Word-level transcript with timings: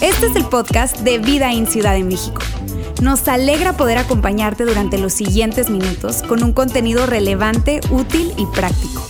Este 0.00 0.26
es 0.26 0.36
el 0.36 0.44
podcast 0.46 0.98
de 1.00 1.18
Vida 1.18 1.52
en 1.52 1.66
Ciudad 1.66 1.94
de 1.94 2.04
México. 2.04 2.40
Nos 3.02 3.26
alegra 3.28 3.76
poder 3.76 3.98
acompañarte 3.98 4.64
durante 4.64 4.98
los 4.98 5.12
siguientes 5.12 5.70
minutos 5.70 6.22
con 6.22 6.42
un 6.42 6.52
contenido 6.52 7.06
relevante, 7.06 7.80
útil 7.90 8.32
y 8.36 8.46
práctico. 8.46 9.06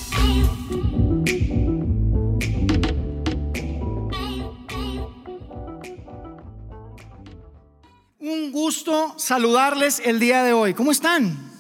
Un 8.19 8.53
gusto 8.53 9.15
saludarles 9.17 10.01
el 10.04 10.19
día 10.19 10.43
de 10.43 10.53
hoy. 10.53 10.75
¿Cómo 10.75 10.91
están? 10.91 11.56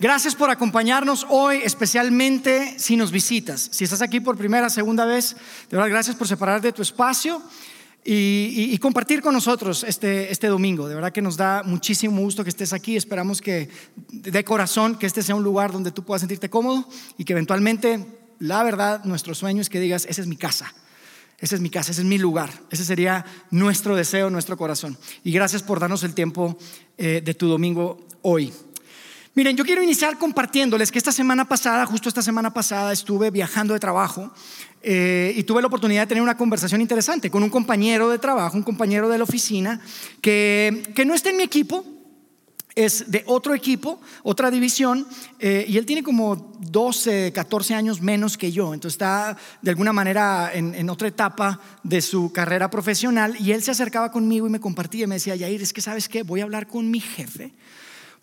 Gracias 0.00 0.36
por 0.36 0.48
acompañarnos 0.48 1.26
hoy, 1.28 1.58
especialmente 1.64 2.78
si 2.78 2.96
nos 2.96 3.10
visitas. 3.10 3.68
Si 3.72 3.82
estás 3.82 4.00
aquí 4.00 4.20
por 4.20 4.36
primera, 4.36 4.70
segunda 4.70 5.04
vez, 5.04 5.34
de 5.68 5.76
verdad, 5.76 5.90
gracias 5.90 6.14
por 6.14 6.28
separar 6.28 6.60
de 6.60 6.72
tu 6.72 6.82
espacio 6.82 7.42
y, 8.04 8.78
compartir 8.78 9.20
con 9.20 9.34
nosotros 9.34 9.82
este, 9.82 10.30
este 10.30 10.46
domingo. 10.46 10.88
De 10.88 10.94
verdad 10.94 11.10
que 11.10 11.20
nos 11.20 11.36
da 11.36 11.64
muchísimo 11.64 12.20
gusto 12.20 12.44
que 12.44 12.50
estés 12.50 12.72
aquí. 12.72 12.96
Esperamos 12.96 13.40
que 13.40 13.70
de 14.12 14.44
corazón 14.44 14.94
que 14.94 15.06
este 15.06 15.20
sea 15.20 15.34
un 15.34 15.42
lugar 15.42 15.72
donde 15.72 15.90
tú 15.90 16.04
puedas 16.04 16.20
sentirte 16.20 16.48
cómodo 16.48 16.88
y 17.16 17.24
que 17.24 17.32
eventualmente, 17.32 18.06
la 18.38 18.62
verdad, 18.62 19.02
nuestro 19.04 19.34
sueño 19.34 19.60
es 19.60 19.68
que 19.68 19.80
digas, 19.80 20.06
esa 20.08 20.20
es 20.20 20.28
mi 20.28 20.36
casa. 20.36 20.72
Esa 21.40 21.56
es 21.56 21.60
mi 21.60 21.70
casa, 21.70 21.90
ese 21.90 22.02
es 22.02 22.06
mi 22.06 22.18
lugar. 22.18 22.52
Ese 22.70 22.84
sería 22.84 23.24
nuestro 23.50 23.96
deseo, 23.96 24.30
nuestro 24.30 24.56
corazón. 24.56 24.96
Y 25.24 25.32
gracias 25.32 25.64
por 25.64 25.80
darnos 25.80 26.04
el 26.04 26.14
tiempo 26.14 26.56
eh, 26.96 27.20
de 27.24 27.34
tu 27.34 27.48
domingo 27.48 28.06
hoy. 28.22 28.52
Miren, 29.38 29.56
yo 29.56 29.64
quiero 29.64 29.84
iniciar 29.84 30.18
compartiéndoles 30.18 30.90
que 30.90 30.98
esta 30.98 31.12
semana 31.12 31.44
pasada, 31.44 31.86
justo 31.86 32.08
esta 32.08 32.22
semana 32.22 32.52
pasada, 32.52 32.92
estuve 32.92 33.30
viajando 33.30 33.72
de 33.72 33.78
trabajo 33.78 34.32
eh, 34.82 35.32
y 35.36 35.44
tuve 35.44 35.60
la 35.60 35.68
oportunidad 35.68 36.02
de 36.02 36.06
tener 36.08 36.24
una 36.24 36.36
conversación 36.36 36.80
interesante 36.80 37.30
con 37.30 37.44
un 37.44 37.48
compañero 37.48 38.08
de 38.08 38.18
trabajo, 38.18 38.56
un 38.56 38.64
compañero 38.64 39.08
de 39.08 39.16
la 39.16 39.22
oficina, 39.22 39.80
que, 40.20 40.82
que 40.92 41.04
no 41.04 41.14
está 41.14 41.30
en 41.30 41.36
mi 41.36 41.44
equipo, 41.44 41.84
es 42.74 43.12
de 43.12 43.22
otro 43.26 43.54
equipo, 43.54 44.00
otra 44.24 44.50
división, 44.50 45.06
eh, 45.38 45.64
y 45.68 45.78
él 45.78 45.86
tiene 45.86 46.02
como 46.02 46.58
12, 46.58 47.30
14 47.32 47.74
años 47.76 48.02
menos 48.02 48.36
que 48.36 48.50
yo, 48.50 48.74
entonces 48.74 48.96
está 48.96 49.36
de 49.62 49.70
alguna 49.70 49.92
manera 49.92 50.50
en, 50.52 50.74
en, 50.74 50.90
otra 50.90 51.06
etapa 51.06 51.60
de 51.84 52.02
su 52.02 52.32
carrera 52.32 52.70
profesional, 52.70 53.36
y 53.38 53.52
él 53.52 53.62
se 53.62 53.70
acercaba 53.70 54.10
conmigo 54.10 54.48
y 54.48 54.50
me 54.50 54.58
compartía 54.58 55.04
y 55.04 55.06
me 55.06 55.14
decía, 55.14 55.36
Yair, 55.36 55.62
es 55.62 55.72
que 55.72 55.80
sabes 55.80 56.08
qué, 56.08 56.24
voy 56.24 56.40
a 56.40 56.42
hablar 56.42 56.66
con 56.66 56.90
mi 56.90 56.98
jefe 56.98 57.52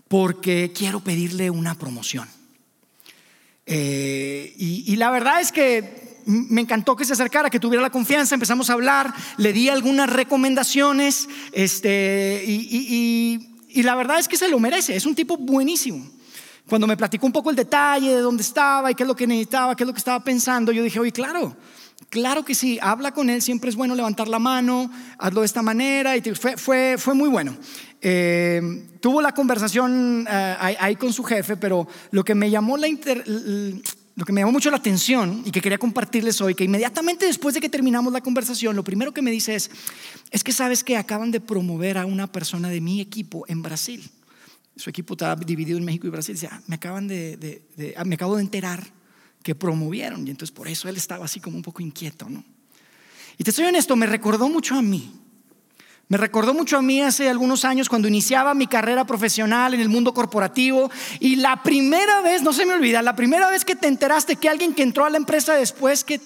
porque 0.08 0.72
quiero 0.76 1.00
pedirle 1.00 1.50
una 1.50 1.76
promoción. 1.76 2.28
Eh, 3.66 4.54
y, 4.58 4.96
la 4.96 5.10
verdad 5.10 5.42
es 5.42 5.52
que 5.52 6.22
me 6.26 6.62
encantó 6.62 6.96
que 6.96 7.06
se 7.06 7.14
acercara, 7.14 7.50
que 7.50 7.60
tuviera 7.60 7.82
la 7.82 7.90
confianza, 7.90 8.36
empezamos 8.36 8.70
a 8.70 8.74
hablar, 8.74 9.14
le 9.38 9.54
di 9.54 9.70
algunas 9.70 10.10
recomendaciones, 10.10 11.28
este, 11.52 12.44
y, 12.46 13.56
y 13.76 13.84
la 13.84 13.96
verdad 13.96 14.20
es 14.20 14.28
que 14.28 14.38
se 14.38 14.48
lo 14.48 14.60
merece, 14.60 14.96
es 14.96 15.06
un 15.06 15.16
tipo 15.16 15.36
buenísimo. 15.36 16.10
Cuando 16.68 16.88
me 16.88 16.98
platicó 16.98 17.28
un 17.28 17.34
poco 17.34 17.50
el 17.50 17.56
detalle 17.56 18.10
de 18.10 18.22
dónde 18.22 18.42
estaba 18.42 18.90
y 18.90 18.96
qué 18.96 19.04
es 19.04 19.08
lo 19.08 19.16
que 19.16 19.28
necesitaba, 19.28 19.76
qué 19.76 19.84
es 19.84 19.88
lo 19.88 19.94
que 19.94 20.00
estaba 20.00 20.24
pensando, 20.24 20.72
yo 20.72 20.82
dije, 20.82 21.00
oye, 21.00 21.12
claro, 21.12 21.56
claro 22.10 22.44
que 22.44 22.56
sí, 22.56 22.80
habla 22.82 23.12
con 23.12 23.30
él, 23.30 23.42
siempre 23.42 23.70
es 23.70 23.76
bueno 23.76 23.94
levantar 23.94 24.28
la 24.28 24.40
mano, 24.40 24.90
hazlo 25.20 25.42
de 25.42 25.46
esta 25.46 25.62
manera, 25.62 26.18
y 26.18 26.22
fue, 26.34 26.58
fue, 26.58 26.96
fue 26.98 27.14
muy 27.14 27.30
bueno. 27.30 27.56
Eh, 28.08 28.62
tuvo 29.00 29.20
la 29.20 29.32
conversación 29.32 30.28
eh, 30.30 30.56
ahí 30.80 30.96
con 30.96 31.12
su 31.12 31.24
jefe, 31.24 31.58
pero 31.58 31.88
lo 32.12 32.24
que 32.24 32.36
me 32.36 32.52
llamó 32.52 32.78
la 32.78 32.88
lo 32.88 34.26
que 34.26 34.32
me 34.32 34.42
llamó 34.42 34.52
mucho 34.52 34.70
la 34.70 34.78
atención 34.78 35.42
y 35.44 35.50
que 35.50 35.60
quería 35.60 35.80
compartirles 35.80 36.40
hoy, 36.40 36.54
que 36.54 36.64
inmediatamente 36.64 37.26
después 37.26 37.56
de 37.56 37.62
que 37.62 37.68
terminamos 37.68 38.14
la 38.14 38.22
conversación, 38.22 38.76
lo 38.76 38.84
primero 38.84 39.12
que 39.12 39.24
me 39.24 39.32
dice 39.32 39.56
es, 39.56 39.72
es 40.30 40.44
que 40.44 40.52
sabes 40.52 40.84
que 40.84 40.98
acaban 40.98 41.32
de 41.32 41.42
promover 41.42 41.98
a 41.98 42.06
una 42.06 42.32
persona 42.32 42.70
de 42.70 42.80
mi 42.80 43.02
equipo 43.02 43.44
en 43.48 43.64
Brasil. 43.64 44.08
Su 44.76 44.92
equipo 44.92 45.16
está 45.16 45.36
dividido 45.36 45.80
en 45.80 45.84
México 45.84 46.06
y 46.06 46.12
Brasil. 46.12 46.36
Dice, 46.36 46.50
ah, 46.52 46.62
me 46.68 46.76
acaban 46.76 47.08
de, 47.08 47.64
ah, 47.98 48.06
me 48.06 48.14
acabo 48.14 48.36
de 48.36 48.44
enterar 48.44 48.86
que 49.42 49.56
promovieron 49.56 50.28
y 50.28 50.30
entonces 50.30 50.54
por 50.54 50.68
eso 50.68 50.88
él 50.90 50.98
estaba 50.98 51.26
así 51.26 51.40
como 51.40 51.58
un 51.58 51.64
poco 51.64 51.82
inquieto, 51.82 52.30
¿no? 52.30 52.44
Y 53.40 53.44
te 53.44 53.52
soy 53.52 53.66
honesto, 53.66 53.96
me 53.96 54.06
recordó 54.06 54.48
mucho 54.48 54.76
a 54.76 54.84
mí. 54.84 55.25
Me 56.08 56.18
recordó 56.18 56.54
mucho 56.54 56.78
a 56.78 56.84
mí 56.84 57.02
hace 57.02 57.30
algunos 57.30 57.66
años 57.66 57.90
cuando 57.90 58.08
iniciaba 58.08 58.54
mi 58.54 58.68
carrera 58.68 59.06
profesional 59.06 59.74
en 59.74 59.82
el 59.82 59.90
mundo 59.90 60.14
corporativo 60.14 60.92
y 61.20 61.38
la 61.38 61.64
primera 61.64 62.22
vez, 62.22 62.44
no 62.44 62.54
se 62.54 62.66
me 62.66 62.74
olvida, 62.74 63.02
la 63.02 63.16
primera 63.16 63.50
vez 63.50 63.66
que 63.66 63.76
te 63.76 63.88
enteraste 63.88 64.36
que 64.36 64.48
alguien 64.48 64.76
que 64.76 64.84
entró 64.84 65.06
a 65.06 65.10
la 65.10 65.18
empresa 65.18 65.56
después 65.56 66.04
que, 66.04 66.22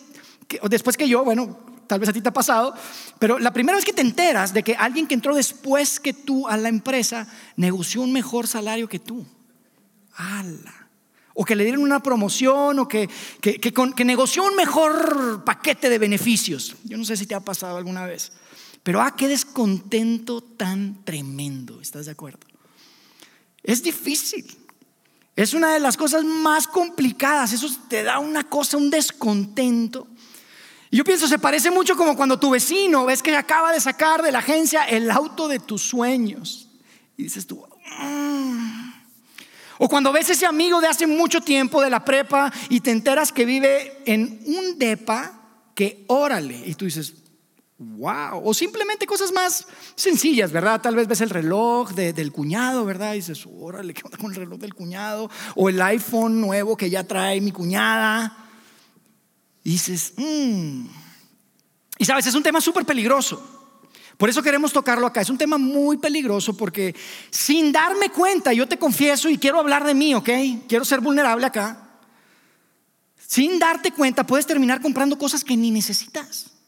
después 0.70 0.98
que 0.98 1.08
yo, 1.08 1.24
bueno, 1.24 1.58
tal 1.88 2.02
vez 2.02 2.10
a 2.10 2.14
ti 2.14 2.20
te 2.20 2.28
ha 2.28 2.34
pasado, 2.34 2.74
pero 3.20 3.40
la 3.40 3.54
primera 3.54 3.78
vez 3.78 3.86
que 3.86 3.94
te 3.94 4.02
enteras 4.02 4.54
de 4.54 4.64
que 4.64 4.76
alguien 4.76 5.08
que 5.08 5.14
entró 5.14 5.34
después 5.34 6.02
que 6.02 6.14
tú 6.14 6.46
a 6.50 6.58
la 6.58 6.68
empresa 6.68 7.28
negoció 7.56 8.02
un 8.02 8.12
mejor 8.12 8.48
salario 8.48 8.90
que 8.90 9.00
tú. 9.00 9.26
¡Hala! 10.16 10.90
O 11.36 11.46
que 11.46 11.56
le 11.56 11.64
dieron 11.64 11.84
una 11.84 12.04
promoción 12.04 12.80
o 12.80 12.88
que, 12.90 13.10
que, 13.40 13.60
que 13.62 14.06
negoció 14.06 14.44
un 14.44 14.58
mejor 14.58 15.46
paquete 15.46 15.90
de 15.90 15.98
beneficios. 15.98 16.76
Yo 16.84 16.98
no 16.98 17.06
sé 17.06 17.16
si 17.16 17.26
te 17.26 17.34
ha 17.34 17.40
pasado 17.40 17.78
alguna 17.78 18.06
vez. 18.06 18.34
Pero 18.84 19.02
ah, 19.02 19.16
qué 19.16 19.28
descontento 19.28 20.42
tan 20.42 21.04
tremendo, 21.04 21.82
¿estás 21.82 22.06
de 22.06 22.12
acuerdo? 22.12 22.40
Es 23.64 23.84
difícil. 23.84 24.46
Es 25.36 25.54
una 25.54 25.74
de 25.74 25.80
las 25.80 25.96
cosas 25.96 26.24
más 26.24 26.68
complicadas. 26.68 27.54
Eso 27.54 27.70
te 27.88 28.04
da 28.04 28.20
una 28.20 28.44
cosa, 28.44 28.78
un 28.78 28.90
descontento. 28.90 30.08
Y 30.92 30.98
yo 30.98 31.04
pienso, 31.04 31.28
se 31.28 31.40
parece 31.40 31.72
mucho 31.72 31.96
como 31.96 32.16
cuando 32.16 32.40
tu 32.40 32.50
vecino 32.50 33.06
ves 33.06 33.22
que 33.22 33.36
acaba 33.36 33.72
de 33.72 33.80
sacar 33.80 34.22
de 34.22 34.32
la 34.32 34.40
agencia 34.40 34.84
el 34.84 35.10
auto 35.12 35.48
de 35.48 35.60
tus 35.60 35.82
sueños. 35.82 36.68
Y 37.16 37.24
dices 37.24 37.46
tú, 37.46 37.66
mm". 38.00 38.92
o 39.78 39.88
cuando 39.88 40.12
ves 40.12 40.30
ese 40.30 40.46
amigo 40.46 40.82
de 40.82 40.88
hace 40.88 41.06
mucho 41.06 41.42
tiempo 41.42 41.82
de 41.82 41.90
la 41.90 42.04
prepa 42.04 42.52
y 42.70 42.80
te 42.80 42.92
enteras 42.92 43.32
que 43.32 43.46
vive 43.46 44.02
en 44.06 44.42
un 44.46 44.80
depa 44.80 45.40
que 45.76 46.06
órale. 46.08 46.64
Y 46.66 46.74
tú 46.74 46.86
dices, 46.86 47.14
wow. 47.80 48.42
O 48.44 48.54
simplemente 48.54 49.08
cosas 49.08 49.32
más 49.32 49.66
sencillas, 49.96 50.52
¿verdad? 50.52 50.82
Tal 50.82 50.96
vez 50.96 51.08
ves 51.08 51.22
el 51.22 51.30
reloj 51.30 51.92
del 51.92 52.32
cuñado, 52.32 52.86
¿verdad? 52.86 53.14
Y 53.14 53.18
dices, 53.18 53.48
órale, 53.50 53.94
¿qué 53.94 54.02
onda 54.04 54.18
con 54.18 54.32
el 54.32 54.36
reloj 54.36 54.60
del 54.60 54.74
cuñado? 54.74 55.30
O 55.56 55.70
el 55.70 55.82
iPhone 55.82 56.42
nuevo 56.42 56.76
que 56.78 56.90
ya 56.90 57.06
trae 57.06 57.42
mi 57.42 57.52
cuñada. 57.52 58.38
Y 59.64 59.72
dices, 59.72 60.14
mmm. 60.18 60.86
Y 61.98 62.06
sabes, 62.06 62.28
es 62.28 62.36
un 62.36 62.44
tema 62.44 62.62
súper 62.62 62.86
peligroso. 62.86 63.42
Por 64.18 64.30
eso 64.30 64.44
queremos 64.44 64.74
tocarlo 64.74 65.08
acá. 65.08 65.22
Es 65.22 65.30
un 65.30 65.38
tema 65.38 65.58
muy 65.58 65.98
peligroso 65.98 66.56
porque 66.56 66.94
sin 67.30 67.72
darme 67.72 68.10
cuenta, 68.10 68.52
yo 68.52 68.68
te 68.68 68.78
confieso 68.78 69.30
y 69.30 69.38
quiero 69.38 69.60
hablar 69.60 69.86
de 69.86 69.94
mí, 69.94 70.14
¿ok? 70.14 70.30
Quiero 70.68 70.84
ser 70.84 71.00
vulnerable 71.00 71.46
acá. 71.46 71.88
Sin 73.16 73.60
darte 73.60 73.92
cuenta, 73.92 74.26
puedes 74.26 74.46
terminar 74.46 74.82
comprando 74.82 75.18
cosas 75.18 75.44
que 75.44 75.56
ni 75.56 75.72
necesitas. 75.72 76.59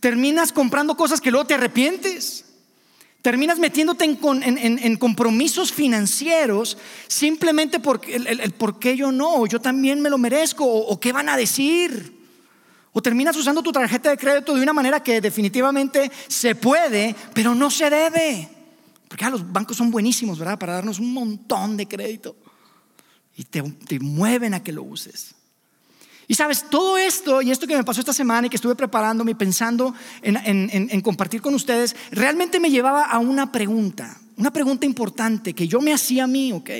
Terminas 0.00 0.52
comprando 0.52 0.96
cosas 0.96 1.20
que 1.20 1.30
luego 1.30 1.46
te 1.46 1.54
arrepientes. 1.54 2.44
Terminas 3.22 3.58
metiéndote 3.58 4.04
en, 4.04 4.96
compromisos 4.98 5.72
financieros 5.72 6.78
simplemente 7.08 7.80
porque 7.80 8.14
el, 8.14 8.52
por 8.52 8.78
qué 8.78 8.96
yo 8.96 9.10
no, 9.10 9.46
yo 9.46 9.60
también 9.60 10.00
me 10.00 10.10
lo 10.10 10.16
merezco, 10.16 10.64
o, 10.64 11.00
qué 11.00 11.12
van 11.12 11.28
a 11.28 11.36
decir. 11.36 12.14
O 12.92 13.02
terminas 13.02 13.36
usando 13.36 13.62
tu 13.62 13.72
tarjeta 13.72 14.10
de 14.10 14.16
crédito 14.16 14.54
de 14.54 14.62
una 14.62 14.72
manera 14.72 15.02
que 15.02 15.20
definitivamente 15.20 16.10
se 16.28 16.54
puede, 16.54 17.16
pero 17.34 17.54
no 17.54 17.68
se 17.68 17.90
debe. 17.90 18.48
Porque 19.08 19.24
ah, 19.24 19.30
los 19.30 19.52
bancos 19.52 19.76
son 19.76 19.90
buenísimos, 19.90 20.38
¿verdad? 20.38 20.58
Para 20.58 20.74
darnos 20.74 20.98
un 20.98 21.12
montón 21.12 21.76
de 21.76 21.88
crédito. 21.88 22.36
Y 23.36 23.44
te, 23.44 23.62
te 23.62 23.98
mueven 23.98 24.54
a 24.54 24.62
que 24.62 24.72
lo 24.72 24.82
uses. 24.82 25.35
Y 26.28 26.34
sabes, 26.34 26.68
todo 26.68 26.98
esto 26.98 27.40
y 27.40 27.50
esto 27.50 27.66
que 27.66 27.76
me 27.76 27.84
pasó 27.84 28.00
esta 28.00 28.12
semana 28.12 28.46
y 28.46 28.50
que 28.50 28.56
estuve 28.56 28.74
preparándome 28.74 29.32
y 29.32 29.34
pensando 29.34 29.94
en, 30.22 31.00
compartir 31.02 31.40
con 31.40 31.54
ustedes, 31.54 31.94
realmente 32.10 32.58
me 32.58 32.70
llevaba 32.70 33.04
a 33.04 33.18
una 33.18 33.52
pregunta, 33.52 34.20
una 34.36 34.52
pregunta 34.52 34.86
importante 34.86 35.54
que 35.54 35.68
yo 35.68 35.80
me 35.80 35.92
hacía 35.92 36.24
a 36.24 36.26
mí, 36.26 36.52
¿ok? 36.52 36.70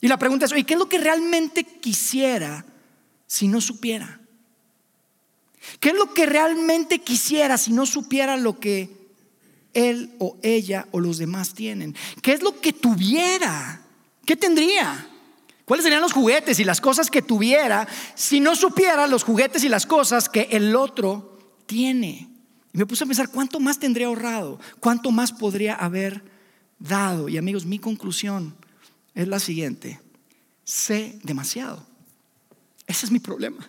Y 0.00 0.08
la 0.08 0.18
pregunta 0.18 0.44
es, 0.44 0.52
¿qué 0.52 0.74
es 0.74 0.78
lo 0.78 0.88
que 0.88 0.98
realmente 0.98 1.64
quisiera 1.64 2.66
si 3.26 3.48
no 3.48 3.60
supiera? 3.60 4.20
¿Qué 5.80 5.90
es 5.90 5.94
lo 5.94 6.12
que 6.12 6.26
realmente 6.26 6.98
quisiera 6.98 7.56
si 7.56 7.72
no 7.72 7.86
supiera 7.86 8.36
lo 8.36 8.58
que 8.58 8.90
él 9.72 10.14
o 10.18 10.36
ella 10.42 10.86
o 10.90 11.00
los 11.00 11.18
demás 11.18 11.54
tienen? 11.54 11.94
¿Qué 12.20 12.32
es 12.32 12.42
lo 12.42 12.60
que 12.60 12.72
tuviera? 12.72 13.80
¿Qué 14.26 14.36
tendría? 14.36 15.08
¿Cuáles 15.72 15.84
serían 15.84 16.02
los 16.02 16.12
juguetes 16.12 16.58
y 16.58 16.64
las 16.64 16.82
cosas 16.82 17.10
que 17.10 17.22
tuviera 17.22 17.88
si 18.14 18.40
no 18.40 18.54
supiera 18.54 19.06
los 19.06 19.24
juguetes 19.24 19.64
y 19.64 19.70
las 19.70 19.86
cosas 19.86 20.28
que 20.28 20.48
el 20.50 20.76
otro 20.76 21.38
tiene? 21.64 22.28
Y 22.74 22.76
me 22.76 22.84
puse 22.84 23.04
a 23.04 23.06
pensar, 23.06 23.30
¿cuánto 23.30 23.58
más 23.58 23.78
tendría 23.78 24.08
ahorrado? 24.08 24.60
¿Cuánto 24.80 25.10
más 25.10 25.32
podría 25.32 25.74
haber 25.74 26.22
dado? 26.78 27.30
Y 27.30 27.38
amigos, 27.38 27.64
mi 27.64 27.78
conclusión 27.78 28.54
es 29.14 29.26
la 29.28 29.38
siguiente. 29.38 29.98
Sé 30.62 31.18
demasiado. 31.22 31.86
Ese 32.86 33.06
es 33.06 33.10
mi 33.10 33.18
problema. 33.18 33.66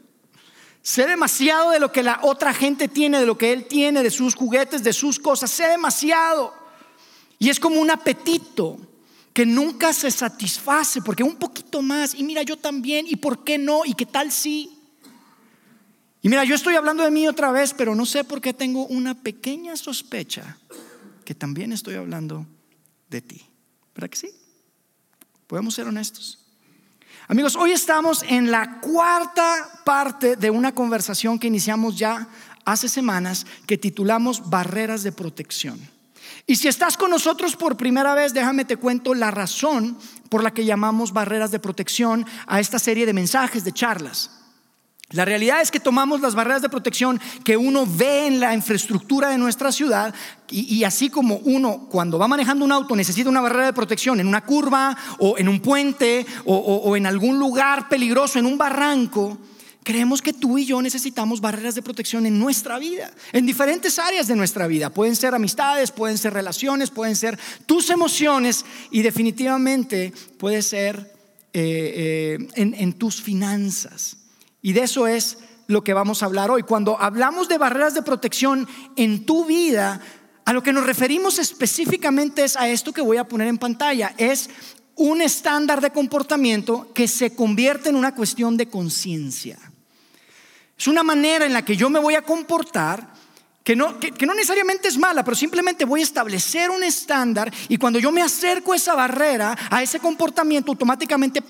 Sé 0.81 1.07
demasiado 1.07 1.71
de 1.71 1.79
lo 1.79 1.93
que 1.93 2.03
la 2.03 2.19
otra 2.23 2.53
gente 2.53 2.89
tiene, 2.89 3.21
de 3.21 3.25
lo 3.25 3.37
que 3.37 3.53
él 3.53 3.65
tiene, 3.65 4.03
de 4.03 4.11
sus 4.11 4.35
juguetes, 4.35 4.83
de 4.83 4.91
sus 4.91 5.19
cosas. 5.19 5.49
Sé 5.51 5.69
demasiado. 5.69 6.53
Y 7.39 7.47
es 7.47 7.61
como 7.61 7.79
un 7.79 7.91
apetito 7.91 8.77
que 9.33 9.45
nunca 9.45 9.93
se 9.93 10.11
satisface, 10.11 11.01
porque 11.01 11.23
un 11.23 11.35
poquito 11.35 11.81
más, 11.81 12.13
y 12.13 12.23
mira, 12.23 12.43
yo 12.43 12.57
también, 12.57 13.05
y 13.07 13.15
por 13.15 13.43
qué 13.43 13.57
no, 13.57 13.83
y 13.83 13.93
qué 13.93 14.05
tal 14.05 14.31
si. 14.31 14.79
Y 16.21 16.29
mira, 16.29 16.43
yo 16.43 16.55
estoy 16.55 16.75
hablando 16.75 17.03
de 17.03 17.11
mí 17.11 17.27
otra 17.27 17.51
vez, 17.51 17.73
pero 17.73 17.95
no 17.95 18.05
sé 18.05 18.23
por 18.23 18.39
qué 18.39 18.53
tengo 18.53 18.85
una 18.85 19.15
pequeña 19.15 19.75
sospecha 19.75 20.57
que 21.25 21.33
también 21.33 21.71
estoy 21.71 21.95
hablando 21.95 22.45
de 23.09 23.21
ti. 23.21 23.41
¿Verdad 23.95 24.09
que 24.09 24.17
sí? 24.17 24.29
Podemos 25.47 25.73
ser 25.73 25.87
honestos. 25.87 26.39
Amigos, 27.27 27.55
hoy 27.55 27.71
estamos 27.71 28.23
en 28.23 28.51
la 28.51 28.81
cuarta 28.81 29.81
parte 29.85 30.35
de 30.35 30.49
una 30.49 30.75
conversación 30.75 31.39
que 31.39 31.47
iniciamos 31.47 31.97
ya 31.97 32.27
hace 32.65 32.87
semanas 32.87 33.45
que 33.65 33.77
titulamos 33.77 34.49
Barreras 34.49 35.03
de 35.03 35.11
Protección. 35.11 35.92
Y 36.45 36.57
si 36.57 36.67
estás 36.67 36.97
con 36.97 37.09
nosotros 37.09 37.55
por 37.55 37.77
primera 37.77 38.13
vez, 38.15 38.33
déjame 38.33 38.65
te 38.65 38.77
cuento 38.77 39.13
la 39.13 39.31
razón 39.31 39.97
por 40.29 40.43
la 40.43 40.51
que 40.51 40.65
llamamos 40.65 41.13
barreras 41.13 41.51
de 41.51 41.59
protección 41.59 42.25
a 42.47 42.59
esta 42.59 42.79
serie 42.79 43.05
de 43.05 43.13
mensajes, 43.13 43.63
de 43.63 43.71
charlas. 43.71 44.43
La 45.13 45.25
realidad 45.25 45.61
es 45.61 45.69
que 45.69 45.79
tomamos 45.79 46.21
las 46.21 46.33
barreras 46.33 46.63
de 46.63 46.69
protección 46.69 47.21
que 47.43 47.55
uno 47.55 47.85
ve 47.85 48.25
en 48.25 48.39
la 48.39 48.55
infraestructura 48.55 49.29
de 49.29 49.37
nuestra 49.37 49.71
ciudad 49.71 50.13
y, 50.49 50.83
así 50.83 51.09
como 51.09 51.35
uno 51.37 51.87
cuando 51.89 52.17
va 52.17 52.27
manejando 52.27 52.65
un 52.65 52.71
auto 52.71 52.95
necesita 52.95 53.29
una 53.29 53.41
barrera 53.41 53.67
de 53.67 53.73
protección 53.73 54.19
en 54.19 54.27
una 54.27 54.41
curva 54.41 54.97
o 55.19 55.37
en 55.37 55.49
un 55.49 55.59
puente 55.59 56.25
o, 56.45 56.97
en 56.97 57.05
algún 57.05 57.37
lugar 57.37 57.89
peligroso, 57.89 58.39
en 58.39 58.47
un 58.47 58.57
barranco, 58.57 59.37
creemos 59.83 60.21
que 60.21 60.33
tú 60.33 60.57
y 60.57 60.65
yo 60.65 60.81
necesitamos 60.81 61.41
barreras 61.41 61.75
de 61.75 61.81
protección 61.81 62.25
en 62.25 62.39
nuestra 62.39 62.79
vida, 62.79 63.11
en 63.31 63.45
diferentes 63.45 63.99
áreas 63.99 64.27
de 64.27 64.35
nuestra 64.35 64.67
vida. 64.67 64.89
Pueden 64.89 65.15
ser 65.15 65.35
amistades, 65.35 65.91
pueden 65.91 66.17
ser 66.17 66.33
relaciones, 66.33 66.89
pueden 66.89 67.15
ser 67.15 67.39
tus 67.65 67.89
emociones 67.89 68.65
y 68.91 69.01
definitivamente 69.01 70.13
puede 70.37 70.61
ser 70.61 71.13
eh, 71.53 72.37
eh, 72.55 72.73
en 72.75 72.93
tus 72.93 73.21
finanzas. 73.21 74.17
Y 74.61 74.73
de 74.73 74.83
eso 74.83 75.07
es 75.07 75.37
lo 75.67 75.83
que 75.83 75.93
vamos 75.93 76.23
a 76.23 76.25
hablar 76.25 76.49
hoy. 76.51 76.63
Cuando 76.63 76.99
hablamos 76.99 77.49
de 77.49 77.57
barreras 77.57 77.93
de 77.93 78.01
protección 78.01 78.67
en 78.95 79.25
tu 79.25 79.45
vida, 79.45 80.01
a 80.45 80.53
lo 80.53 80.63
que 80.63 80.73
nos 80.73 80.85
referimos 80.85 81.39
específicamente 81.39 82.43
es 82.43 82.55
a 82.55 82.67
esto 82.67 82.91
que 82.91 83.01
voy 83.01 83.17
a 83.17 83.27
poner 83.27 83.47
en 83.47 83.57
pantalla. 83.57 84.13
Es 84.17 84.49
un 84.95 85.21
estándar 85.21 85.81
de 85.81 85.91
comportamiento 85.91 86.91
que 86.93 87.07
se 87.07 87.35
convierte 87.35 87.89
en 87.89 87.95
una 87.95 88.13
cuestión 88.13 88.57
de 88.57 88.67
conciencia. 88.67 89.57
Es 90.83 90.87
una 90.89 91.01
manera 91.01 91.45
en 91.45 91.53
la 91.53 91.63
que 91.63 91.77
yo 91.77 91.89
me 91.89 91.97
voy 91.97 92.15
a 92.15 92.23
comportar 92.23 93.07
que 93.63 93.73
no, 93.73 93.97
que, 94.01 94.25
no, 94.25 94.33
necesariamente 94.33 94.89
es 94.89 94.97
mala, 94.97 95.23
pero 95.23 95.33
simplemente 95.33 95.85
voy 95.85 96.01
a 96.01 96.03
establecer 96.03 96.69
un 96.69 96.83
estándar 96.83 97.49
y 97.69 97.77
cuando 97.77 97.99
yo 97.99 98.11
me 98.11 98.21
acerco 98.21 98.73
a 98.73 98.75
esa 98.75 98.93
barrera, 98.93 99.57
a 99.69 99.81
ese 99.81 100.01
comportamiento, 100.01 100.73
automáticamente, 100.73 101.41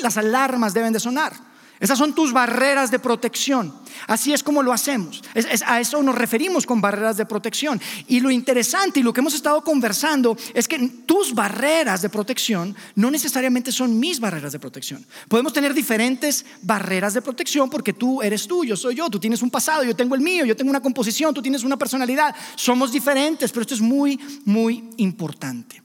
las 0.00 0.16
alarmas 0.16 0.72
deben 0.72 0.94
de 0.94 1.00
sonar. 1.00 1.34
Esas 1.80 1.96
son 1.96 2.14
tus 2.14 2.34
barreras 2.34 2.90
de 2.90 2.98
protección. 2.98 3.74
Así 4.06 4.34
es 4.34 4.42
como 4.42 4.62
lo 4.62 4.70
hacemos. 4.70 5.22
a 5.66 5.80
eso 5.80 6.02
nos 6.02 6.14
referimos 6.14 6.66
con 6.66 6.82
barreras 6.82 7.16
de 7.16 7.24
protección. 7.24 7.80
Y 8.06 8.20
lo 8.20 8.30
interesante 8.30 9.00
y 9.00 9.02
lo 9.02 9.14
que 9.14 9.20
hemos 9.20 9.32
estado 9.32 9.64
conversando 9.64 10.36
es 10.52 10.68
que 10.68 10.78
tus 11.06 11.34
barreras 11.34 12.02
de 12.02 12.10
protección 12.10 12.76
no 12.96 13.10
necesariamente 13.10 13.72
son 13.72 13.98
mis 13.98 14.20
barreras 14.20 14.52
de 14.52 14.58
protección. 14.58 15.06
Podemos 15.26 15.54
tener 15.54 15.72
diferentes 15.72 16.44
barreras 16.60 17.14
de 17.14 17.22
protección 17.22 17.70
porque 17.70 17.94
tú 17.94 18.20
eres 18.20 18.46
tú, 18.46 18.62
yo 18.62 18.76
soy 18.76 18.96
yo, 18.96 19.08
tú 19.08 19.18
tienes 19.18 19.40
un 19.40 19.50
pasado, 19.50 19.82
yo 19.82 19.96
tengo 19.96 20.14
el 20.14 20.20
mío, 20.20 20.44
yo 20.44 20.56
tengo 20.56 20.70
una 20.70 20.82
composición, 20.82 21.32
tú 21.32 21.40
tienes 21.40 21.64
una 21.64 21.78
personalidad. 21.78 22.34
Somos 22.56 22.92
diferentes, 22.92 23.50
pero 23.52 23.62
esto 23.62 23.74
es 23.74 23.80
muy, 23.80 24.20
muy 24.44 24.90
importante. 24.98 25.82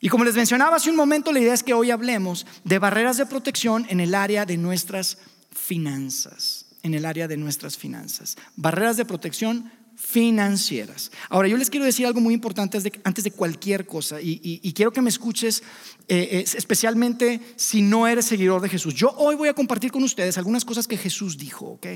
Y 0.00 0.08
como 0.08 0.24
les 0.24 0.34
mencionaba 0.34 0.76
hace 0.76 0.90
un 0.90 0.96
momento, 0.96 1.32
la 1.32 1.38
idea 1.38 1.54
es 1.54 1.62
que 1.62 1.74
hoy 1.74 1.92
hablemos 1.92 2.44
de 2.64 2.80
barreras 2.80 3.16
de 3.18 3.26
protección 3.26 3.86
en 3.88 4.00
el 4.00 4.16
área 4.16 4.44
de 4.44 4.56
nuestras 4.56 5.16
finanzas, 5.52 6.66
en 6.82 6.94
el 6.94 7.04
área 7.04 7.28
de 7.28 7.36
nuestras 7.36 7.76
finanzas. 7.76 8.36
Barreras 8.56 8.96
de 8.96 9.04
protección 9.04 9.70
financieras. 9.96 11.12
Ahora, 11.28 11.48
yo 11.48 11.56
les 11.56 11.70
quiero 11.70 11.86
decir 11.86 12.06
algo 12.06 12.20
muy 12.20 12.34
importante 12.34 12.76
antes 13.04 13.24
de, 13.24 13.30
cualquier 13.30 13.86
cosa 13.86 14.20
y, 14.20 14.72
quiero 14.74 14.92
que 14.92 15.00
me 15.00 15.10
escuches 15.10 15.62
eh, 16.08 16.28
eh, 16.32 16.44
especialmente 16.56 17.40
si 17.56 17.82
no 17.82 18.06
eres 18.06 18.26
seguidor 18.26 18.60
de 18.60 18.68
Jesús. 18.68 18.94
Yo 18.94 19.10
hoy 19.16 19.36
voy 19.36 19.48
a 19.48 19.54
compartir 19.54 19.92
con 19.92 20.02
ustedes 20.02 20.38
algunas 20.38 20.64
cosas 20.64 20.88
que 20.88 20.96
Jesús 20.96 21.38
dijo, 21.38 21.66
¿ok? 21.66 21.86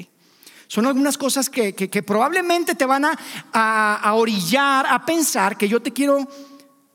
Son 0.68 0.86
algunas 0.86 1.16
cosas 1.16 1.48
que, 1.48 1.72
probablemente 2.06 2.74
te 2.74 2.86
van 2.86 3.04
a, 3.04 3.14
a 3.52 4.14
orillar 4.14 4.86
a 4.88 5.04
pensar 5.04 5.56
que 5.56 5.68
yo 5.68 5.80
te 5.80 5.92
quiero 5.92 6.28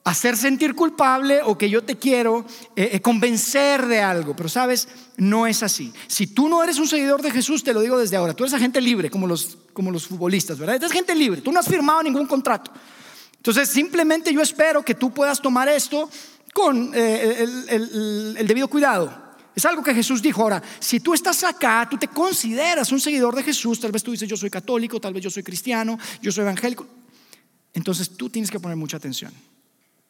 hacer 0.03 0.36
sentir 0.36 0.74
culpable 0.74 1.42
o 1.44 1.57
que 1.57 1.69
yo 1.69 1.83
te 1.83 1.98
quiero 1.98 2.45
eh, 2.75 2.89
eh, 2.94 3.01
convencer 3.01 3.86
de 3.86 4.01
algo. 4.01 4.36
Pero 4.36 4.50
sabes, 4.50 4.88
no 5.18 5.45
es 5.45 5.63
así. 5.63 5.94
Si 6.07 6.27
tú 6.27 6.50
no 6.50 6.63
eres 6.63 6.80
un 6.80 6.88
seguidor 6.88 7.21
de 7.21 7.31
Jesús, 7.31 7.63
te 7.63 7.74
lo 7.74 7.81
digo 7.81 7.98
desde 7.98 8.18
ahora, 8.18 8.33
tú 8.33 8.44
eres 8.44 8.53
agente 8.53 8.81
libre 8.81 9.09
como 9.09 9.27
los, 9.27 9.57
como 9.74 9.92
los 9.92 10.07
futbolistas, 10.07 10.57
¿verdad? 10.57 10.77
Eres 10.77 10.92
gente 10.92 11.13
libre, 11.15 11.42
tú 11.42 11.51
no 11.51 11.59
has 11.59 11.68
firmado 11.68 12.01
ningún 12.03 12.25
contrato. 12.25 12.71
Entonces, 13.38 13.69
simplemente 13.69 14.33
yo 14.33 14.42
espero 14.42 14.83
que 14.83 14.95
tú 14.95 15.12
puedas 15.12 15.42
tomar 15.42 15.68
esto 15.69 16.09
con 16.53 16.92
eh, 16.94 17.48
el, 17.69 18.36
el 18.38 18.48
debido 18.48 18.68
cuidado. 18.68 19.31
Es 19.56 19.65
algo 19.65 19.83
que 19.83 19.94
Jesús 19.94 20.21
dijo. 20.21 20.42
Ahora, 20.44 20.62
si 20.80 21.00
tú 21.00 21.13
estás 21.13 21.44
acá, 21.44 21.88
tú 21.89 21.98
te 21.98 22.07
consideras 22.07 22.92
un 22.92 23.00
seguidor 23.00 23.36
de 23.36 23.44
Jesús, 23.44 23.80
tal 23.80 23.92
vez 23.92 24.03
tú 24.03 24.12
dices 24.12 24.30
yo 24.30 24.38
soy 24.38 24.50
católico, 24.50 25.00
tal 25.00 25.13
vez 25.13 25.24
yo 25.24 25.30
soy 25.30 25.44
cristiano, 25.44 25.98
yo 26.21 26.31
soy 26.31 26.44
evangélico. 26.44 26.88
Entonces 27.74 28.09
tú 28.15 28.30
tienes 28.30 28.50
que 28.50 28.59
poner 28.59 28.77
mucha 28.77 28.98
atención. 28.98 29.33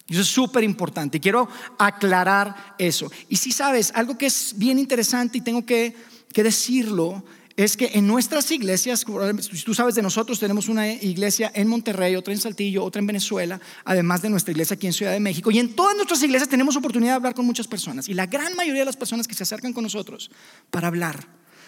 Eso 0.08 0.20
es 0.20 0.28
súper 0.28 0.64
importante. 0.64 1.20
Quiero 1.20 1.48
aclarar 1.78 2.74
eso. 2.78 3.10
Y 3.28 3.36
si 3.36 3.52
sabes, 3.52 3.92
algo 3.94 4.18
que 4.18 4.26
es 4.26 4.54
bien 4.56 4.78
interesante 4.78 5.38
y 5.38 5.40
tengo 5.40 5.64
que, 5.64 5.94
decirlo, 6.34 7.24
es 7.56 7.76
que 7.76 7.90
en 7.94 8.06
nuestras 8.06 8.50
iglesias, 8.50 9.04
si 9.40 9.62
tú 9.62 9.74
sabes 9.74 9.94
de 9.94 10.02
nosotros, 10.02 10.40
tenemos 10.40 10.68
una 10.68 10.90
iglesia 10.90 11.52
en 11.54 11.68
Monterrey, 11.68 12.16
otra 12.16 12.32
en 12.32 12.40
Saltillo, 12.40 12.84
otra 12.84 13.00
en 13.00 13.06
Venezuela, 13.06 13.60
además 13.84 14.22
de 14.22 14.30
nuestra 14.30 14.52
iglesia 14.52 14.74
aquí 14.74 14.86
en 14.86 14.92
Ciudad 14.92 15.12
de 15.12 15.20
México. 15.20 15.50
Y 15.50 15.58
en 15.58 15.74
todas 15.74 15.94
nuestras 15.94 16.22
iglesias 16.22 16.48
tenemos 16.48 16.76
oportunidad 16.76 17.12
de 17.12 17.16
hablar 17.16 17.34
con 17.34 17.46
muchas 17.46 17.68
personas. 17.68 18.08
Y 18.08 18.14
la 18.14 18.26
gran 18.26 18.56
mayoría 18.56 18.82
de 18.82 18.86
las 18.86 18.96
personas 18.96 19.28
que 19.28 19.34
se 19.34 19.44
acercan 19.44 19.72
con 19.72 19.84
nosotros 19.84 20.30
para 20.70 20.88
hablar, 20.88 21.26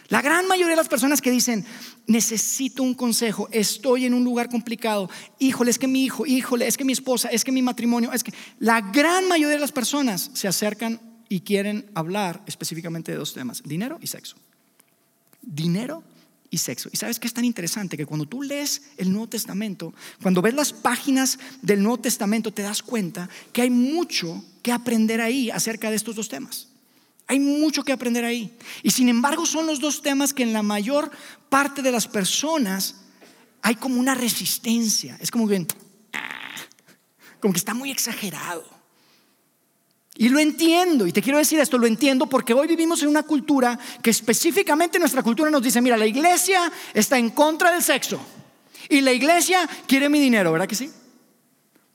la 0.09 0.21
gran 0.21 0.47
mayoría 0.47 0.71
de 0.73 0.77
las 0.77 0.89
personas 0.89 1.21
que 1.21 1.31
dicen, 1.31 1.65
necesito 2.07 2.83
un 2.83 2.95
consejo, 2.95 3.49
estoy 3.51 4.05
en 4.05 4.15
un 4.15 4.25
lugar 4.25 4.49
complicado, 4.49 5.09
híjole, 5.39 5.71
es 5.71 5.79
que 5.79 5.89
mi 5.89 6.05
hijo, 6.05 6.27
híjole, 6.27 6.67
es 6.67 6.77
que 6.77 6.85
mi 6.85 6.93
esposa, 6.93 7.29
es 7.29 7.45
que 7.45 7.53
mi 7.53 7.63
matrimonio, 7.63 8.13
es 8.13 8.23
que 8.23 8.35
la 8.59 8.81
gran 8.81 9.27
mayoría 9.29 9.55
de 9.55 9.61
las 9.61 9.73
personas 9.73 10.31
se 10.35 10.49
acercan 10.49 11.01
y 11.29 11.41
quieren 11.41 11.91
hablar 11.95 12.43
específicamente 12.47 13.13
de 13.13 13.19
dos 13.19 13.33
temas, 13.33 13.63
dinero 13.63 13.99
y 14.01 14.07
sexo. 14.07 14.37
Dinero 15.41 16.03
y 16.51 16.59
sexo. 16.59 16.91
Y 16.93 16.97
sabes 16.97 17.19
que 17.19 17.27
es 17.27 17.35
tan 17.35 17.45
interesante 17.45 17.97
que 17.97 18.07
cuando 18.07 18.27
tú 18.27 18.43
lees 18.43 18.83
el 18.99 19.11
Nuevo 19.11 19.29
Testamento, 19.29 19.95
cuando 20.23 20.43
ves 20.43 20.55
las 20.55 20.73
páginas 20.73 21.39
del 21.63 21.83
Nuevo 21.83 21.99
Testamento, 21.99 22.53
te 22.53 22.63
das 22.63 22.83
cuenta 22.83 23.29
que 23.53 23.63
hay 23.63 23.71
mucho 23.71 24.45
que 24.63 24.71
aprender 24.71 25.21
ahí 25.21 25.51
acerca 25.51 25.91
de 25.91 25.97
estos 25.97 26.15
dos 26.15 26.29
temas. 26.29 26.69
Hay 27.27 27.41
mucho 27.41 27.85
que 27.85 27.93
aprender 27.93 28.25
ahí. 28.25 28.57
Y 28.83 28.91
sin 28.91 29.09
embargo 29.09 29.47
son 29.47 29.67
los 29.67 29.81
dos 29.81 30.03
temas 30.03 30.35
que 30.35 30.43
en 30.43 30.53
la 30.53 30.63
mayor 30.63 31.11
parte 31.49 31.83
de 31.83 31.93
las 31.93 32.07
personas 32.07 32.97
hay 33.63 33.77
como 33.77 33.99
una 33.99 34.15
resistencia. 34.15 35.17
Es 35.21 35.31
como 35.31 35.49
que, 35.49 35.67
ah, 36.13 36.55
como 37.41 37.53
que 37.53 37.59
está 37.59 37.73
muy 37.73 37.91
exagerado. 37.91 38.75
Y 40.17 40.29
lo 40.29 40.39
entiendo, 40.39 41.07
y 41.07 41.13
te 41.13 41.23
quiero 41.23 41.39
decir 41.39 41.59
esto, 41.59 41.77
lo 41.77 41.87
entiendo 41.87 42.29
porque 42.29 42.55
hoy 42.55 42.69
vivimos 42.69 43.03
en 43.03 43.09
una 43.09 43.25
cultura 43.25 43.77
que 44.01 44.11
específicamente 44.11 44.99
nuestra 44.99 45.25
cultura 45.25 45.51
nos 45.51 45.63
dice, 45.63 45.81
mira, 45.81 45.97
la 45.97 46.07
iglesia 46.07 46.71
está 46.93 47.19
en 47.19 47.31
contra 47.31 47.73
del 47.73 47.83
sexo 47.83 48.21
y 48.89 49.01
la 49.01 49.13
iglesia 49.13 49.69
quiere 49.89 50.09
mi 50.09 50.21
dinero, 50.21 50.53
¿verdad 50.53 50.69
que 50.69 50.77
sí? 50.77 50.85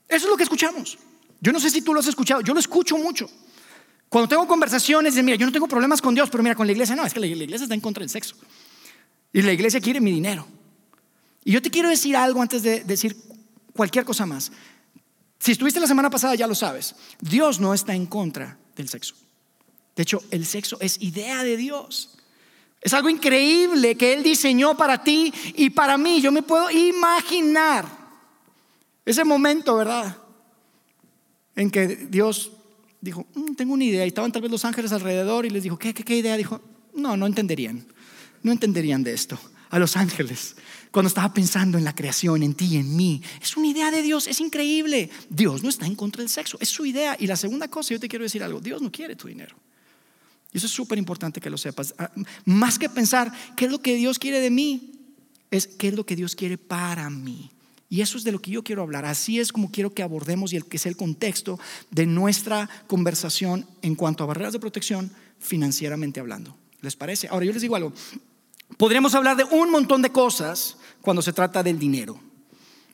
Eso 0.06 0.26
es 0.26 0.30
lo 0.30 0.36
que 0.36 0.42
escuchamos. 0.42 0.98
Yo 1.40 1.52
no 1.52 1.60
sé 1.60 1.70
si 1.70 1.80
tú 1.80 1.94
lo 1.94 2.00
has 2.00 2.08
escuchado, 2.08 2.42
yo 2.42 2.52
lo 2.52 2.60
escucho 2.60 2.98
mucho. 2.98 3.30
Cuando 4.10 4.28
tengo 4.28 4.46
conversaciones 4.48 5.14
de, 5.14 5.22
mira, 5.22 5.36
yo 5.36 5.46
no 5.46 5.52
tengo 5.52 5.68
problemas 5.68 6.02
con 6.02 6.16
Dios, 6.16 6.28
pero 6.30 6.42
mira, 6.42 6.56
con 6.56 6.66
la 6.66 6.72
iglesia 6.72 6.96
no, 6.96 7.06
es 7.06 7.14
que 7.14 7.20
la 7.20 7.26
iglesia 7.26 7.62
está 7.62 7.74
en 7.74 7.80
contra 7.80 8.00
del 8.00 8.10
sexo. 8.10 8.34
Y 9.32 9.40
la 9.40 9.52
iglesia 9.52 9.80
quiere 9.80 10.00
mi 10.00 10.10
dinero. 10.10 10.46
Y 11.44 11.52
yo 11.52 11.62
te 11.62 11.70
quiero 11.70 11.88
decir 11.88 12.16
algo 12.16 12.42
antes 12.42 12.64
de 12.64 12.82
decir 12.82 13.16
cualquier 13.72 14.04
cosa 14.04 14.26
más. 14.26 14.50
Si 15.38 15.52
estuviste 15.52 15.78
la 15.78 15.86
semana 15.86 16.10
pasada 16.10 16.34
ya 16.34 16.48
lo 16.48 16.56
sabes. 16.56 16.96
Dios 17.20 17.60
no 17.60 17.72
está 17.72 17.94
en 17.94 18.06
contra 18.06 18.58
del 18.74 18.88
sexo. 18.88 19.14
De 19.94 20.02
hecho, 20.02 20.24
el 20.32 20.44
sexo 20.44 20.76
es 20.80 21.00
idea 21.00 21.44
de 21.44 21.56
Dios. 21.56 22.18
Es 22.80 22.92
algo 22.92 23.10
increíble 23.10 23.96
que 23.96 24.12
Él 24.12 24.24
diseñó 24.24 24.76
para 24.76 25.04
ti 25.04 25.32
y 25.54 25.70
para 25.70 25.96
mí. 25.96 26.20
Yo 26.20 26.32
me 26.32 26.42
puedo 26.42 26.68
imaginar 26.68 27.86
ese 29.04 29.22
momento, 29.22 29.76
¿verdad? 29.76 30.16
En 31.54 31.70
que 31.70 31.86
Dios 31.86 32.50
dijo, 33.00 33.26
mm, 33.34 33.54
tengo 33.54 33.74
una 33.74 33.84
idea. 33.84 34.04
Y 34.04 34.08
estaban 34.08 34.32
tal 34.32 34.42
vez 34.42 34.50
los 34.50 34.64
ángeles 34.64 34.92
alrededor 34.92 35.46
y 35.46 35.50
les 35.50 35.62
dijo, 35.62 35.78
¿qué, 35.78 35.94
qué, 35.94 36.04
qué 36.04 36.16
idea? 36.16 36.36
Dijo, 36.36 36.60
no, 36.94 37.16
no 37.16 37.26
entenderían. 37.26 37.84
No 38.42 38.52
entenderían 38.52 39.02
de 39.02 39.12
esto. 39.12 39.38
a 39.70 39.78
los 39.78 39.96
ángeles 39.96 40.56
cuando 40.90 41.08
estaba 41.08 41.32
pensando 41.32 41.78
en 41.78 41.84
la 41.84 41.94
creación, 41.94 42.42
en 42.42 42.54
ti, 42.54 42.76
en 42.76 42.96
mí. 42.96 43.22
Es 43.40 43.56
una 43.56 43.68
idea 43.68 43.90
de 43.90 44.02
Dios, 44.02 44.26
es 44.26 44.40
increíble. 44.40 45.10
Dios 45.28 45.62
no 45.62 45.68
está 45.68 45.86
en 45.86 45.94
contra 45.94 46.22
del 46.22 46.28
sexo, 46.28 46.58
es 46.60 46.68
su 46.68 46.84
idea. 46.84 47.16
Y 47.18 47.26
la 47.26 47.36
segunda 47.36 47.68
cosa, 47.68 47.94
yo 47.94 48.00
te 48.00 48.08
quiero 48.08 48.24
decir 48.24 48.42
algo, 48.42 48.60
Dios 48.60 48.82
no 48.82 48.90
quiere 48.90 49.14
tu 49.14 49.28
dinero. 49.28 49.56
Y 50.52 50.58
eso 50.58 50.66
es 50.66 50.72
súper 50.72 50.98
importante 50.98 51.40
que 51.40 51.48
lo 51.48 51.58
sepas. 51.58 51.94
Ah, 51.96 52.10
más 52.44 52.78
que 52.78 52.88
pensar 52.88 53.32
qué 53.56 53.66
es 53.66 53.70
lo 53.70 53.80
que 53.80 53.94
Dios 53.94 54.18
quiere 54.18 54.40
de 54.40 54.50
mí, 54.50 54.92
es 55.50 55.68
qué 55.68 55.88
es 55.88 55.94
lo 55.94 56.04
que 56.04 56.16
Dios 56.16 56.34
quiere 56.34 56.58
para 56.58 57.08
mí. 57.08 57.50
Y 57.92 58.02
eso 58.02 58.16
es 58.16 58.22
de 58.22 58.30
lo 58.30 58.40
que 58.40 58.52
yo 58.52 58.62
quiero 58.62 58.82
hablar. 58.82 59.04
Así 59.04 59.40
es 59.40 59.52
como 59.52 59.72
quiero 59.72 59.92
que 59.92 60.04
abordemos 60.04 60.52
y 60.52 60.56
el 60.56 60.64
que 60.64 60.76
es 60.76 60.86
el 60.86 60.96
contexto 60.96 61.58
de 61.90 62.06
nuestra 62.06 62.70
conversación 62.86 63.66
en 63.82 63.96
cuanto 63.96 64.22
a 64.22 64.28
barreras 64.28 64.52
de 64.52 64.60
protección 64.60 65.10
financieramente 65.40 66.20
hablando. 66.20 66.56
¿Les 66.82 66.94
parece? 66.94 67.26
Ahora 67.28 67.46
yo 67.46 67.52
les 67.52 67.62
digo 67.62 67.74
algo. 67.74 67.92
Podríamos 68.76 69.16
hablar 69.16 69.36
de 69.36 69.44
un 69.44 69.72
montón 69.72 70.02
de 70.02 70.10
cosas 70.10 70.76
cuando 71.00 71.20
se 71.20 71.32
trata 71.32 71.64
del 71.64 71.80
dinero. 71.80 72.20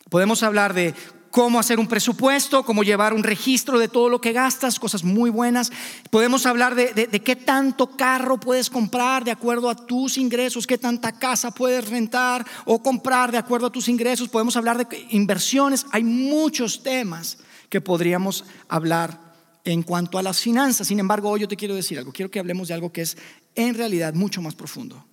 Podemos 0.09 0.43
hablar 0.43 0.73
de 0.73 0.95
cómo 1.31 1.59
hacer 1.59 1.79
un 1.79 1.87
presupuesto, 1.87 2.65
cómo 2.65 2.83
llevar 2.83 3.13
un 3.13 3.23
registro 3.23 3.79
de 3.79 3.89
todo 3.89 4.09
lo 4.09 4.21
que 4.21 4.33
gastas, 4.33 4.79
cosas 4.79 5.05
muy 5.05 5.31
buenas. 5.31 5.71
Podemos 6.11 6.47
hablar 6.47 6.75
de, 6.75 7.09
qué 7.25 7.37
tanto 7.37 7.97
carro 7.97 8.39
puedes 8.39 8.71
comprar 8.71 9.25
de 9.25 9.31
acuerdo 9.31 9.71
a 9.71 9.77
tus 9.77 10.19
ingresos, 10.19 10.67
qué 10.67 10.79
tanta 10.79 11.13
casa 11.13 11.51
puedes 11.51 11.89
rentar 11.89 12.47
o 12.65 12.83
comprar 12.83 13.33
de 13.33 13.39
acuerdo 13.39 13.67
a 13.67 13.73
tus 13.73 13.89
ingresos. 13.89 14.29
Podemos 14.29 14.57
hablar 14.57 14.87
de 14.87 15.07
inversiones. 15.11 15.87
Hay 15.93 16.05
muchos 16.05 16.83
temas 16.83 17.39
que 17.69 17.81
podríamos 17.81 18.45
hablar 18.69 19.27
en 19.65 19.83
cuanto 19.83 20.19
a 20.19 20.23
las 20.23 20.41
finanzas. 20.41 20.87
Sin 20.87 21.01
embargo, 21.01 21.29
hoy 21.29 21.41
yo 21.41 21.49
te 21.49 21.57
quiero 21.57 21.75
decir 21.75 21.99
algo. 21.99 22.13
Quiero 22.13 22.31
que 22.31 22.39
hablemos 22.39 22.69
de 22.69 22.75
algo 22.75 22.93
que 22.93 23.03
es 23.03 23.17
en 23.55 23.75
realidad 23.75 24.15
mucho 24.15 24.41
más 24.41 24.55
profundo. 24.55 25.05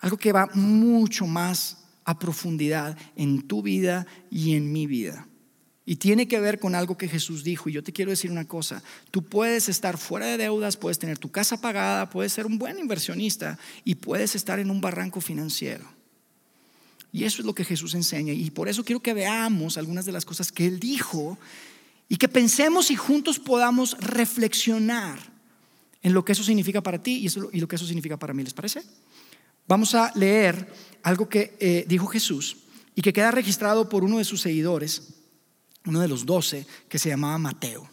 Algo 0.00 0.16
que 0.16 0.32
va 0.32 0.48
mucho 0.54 1.26
más 1.26 1.81
a 2.04 2.18
profundidad 2.18 2.96
en 3.16 3.42
tu 3.42 3.62
vida 3.62 4.06
y 4.30 4.54
en 4.54 4.72
mi 4.72 4.86
vida. 4.86 5.26
Y 5.84 5.96
tiene 5.96 6.28
que 6.28 6.38
ver 6.38 6.60
con 6.60 6.74
algo 6.74 6.96
que 6.96 7.08
Jesús 7.08 7.42
dijo. 7.42 7.68
Y 7.68 7.72
yo 7.72 7.82
te 7.82 7.92
quiero 7.92 8.10
decir 8.10 8.30
una 8.30 8.46
cosa, 8.46 8.82
tú 9.10 9.22
puedes 9.22 9.68
estar 9.68 9.98
fuera 9.98 10.26
de 10.26 10.38
deudas, 10.38 10.76
puedes 10.76 10.98
tener 10.98 11.18
tu 11.18 11.30
casa 11.30 11.60
pagada, 11.60 12.08
puedes 12.08 12.32
ser 12.32 12.46
un 12.46 12.58
buen 12.58 12.78
inversionista 12.78 13.58
y 13.84 13.96
puedes 13.96 14.36
estar 14.36 14.60
en 14.60 14.70
un 14.70 14.80
barranco 14.80 15.20
financiero. 15.20 15.84
Y 17.12 17.24
eso 17.24 17.42
es 17.42 17.46
lo 17.46 17.54
que 17.54 17.64
Jesús 17.64 17.94
enseña. 17.94 18.32
Y 18.32 18.50
por 18.50 18.68
eso 18.68 18.84
quiero 18.84 19.00
que 19.00 19.12
veamos 19.12 19.76
algunas 19.76 20.06
de 20.06 20.12
las 20.12 20.24
cosas 20.24 20.52
que 20.52 20.66
Él 20.66 20.78
dijo 20.78 21.36
y 22.08 22.16
que 22.16 22.28
pensemos 22.28 22.90
y 22.90 22.96
juntos 22.96 23.38
podamos 23.38 23.96
reflexionar 23.98 25.18
en 26.00 26.14
lo 26.14 26.24
que 26.24 26.32
eso 26.32 26.44
significa 26.44 26.80
para 26.80 27.02
ti 27.02 27.26
y, 27.26 27.56
y 27.56 27.60
lo 27.60 27.68
que 27.68 27.76
eso 27.76 27.86
significa 27.86 28.16
para 28.16 28.32
mí. 28.32 28.44
¿Les 28.44 28.54
parece? 28.54 28.82
Vamos 29.66 29.94
a 29.94 30.12
leer 30.14 30.72
algo 31.02 31.28
que 31.28 31.56
eh, 31.60 31.84
dijo 31.88 32.06
Jesús 32.06 32.56
y 32.94 33.02
que 33.02 33.12
queda 33.12 33.30
registrado 33.30 33.88
por 33.88 34.04
uno 34.04 34.18
de 34.18 34.24
sus 34.24 34.40
seguidores, 34.40 35.14
uno 35.86 36.00
de 36.00 36.08
los 36.08 36.26
doce, 36.26 36.66
que 36.88 36.98
se 36.98 37.08
llamaba 37.08 37.38
Mateo. 37.38 37.88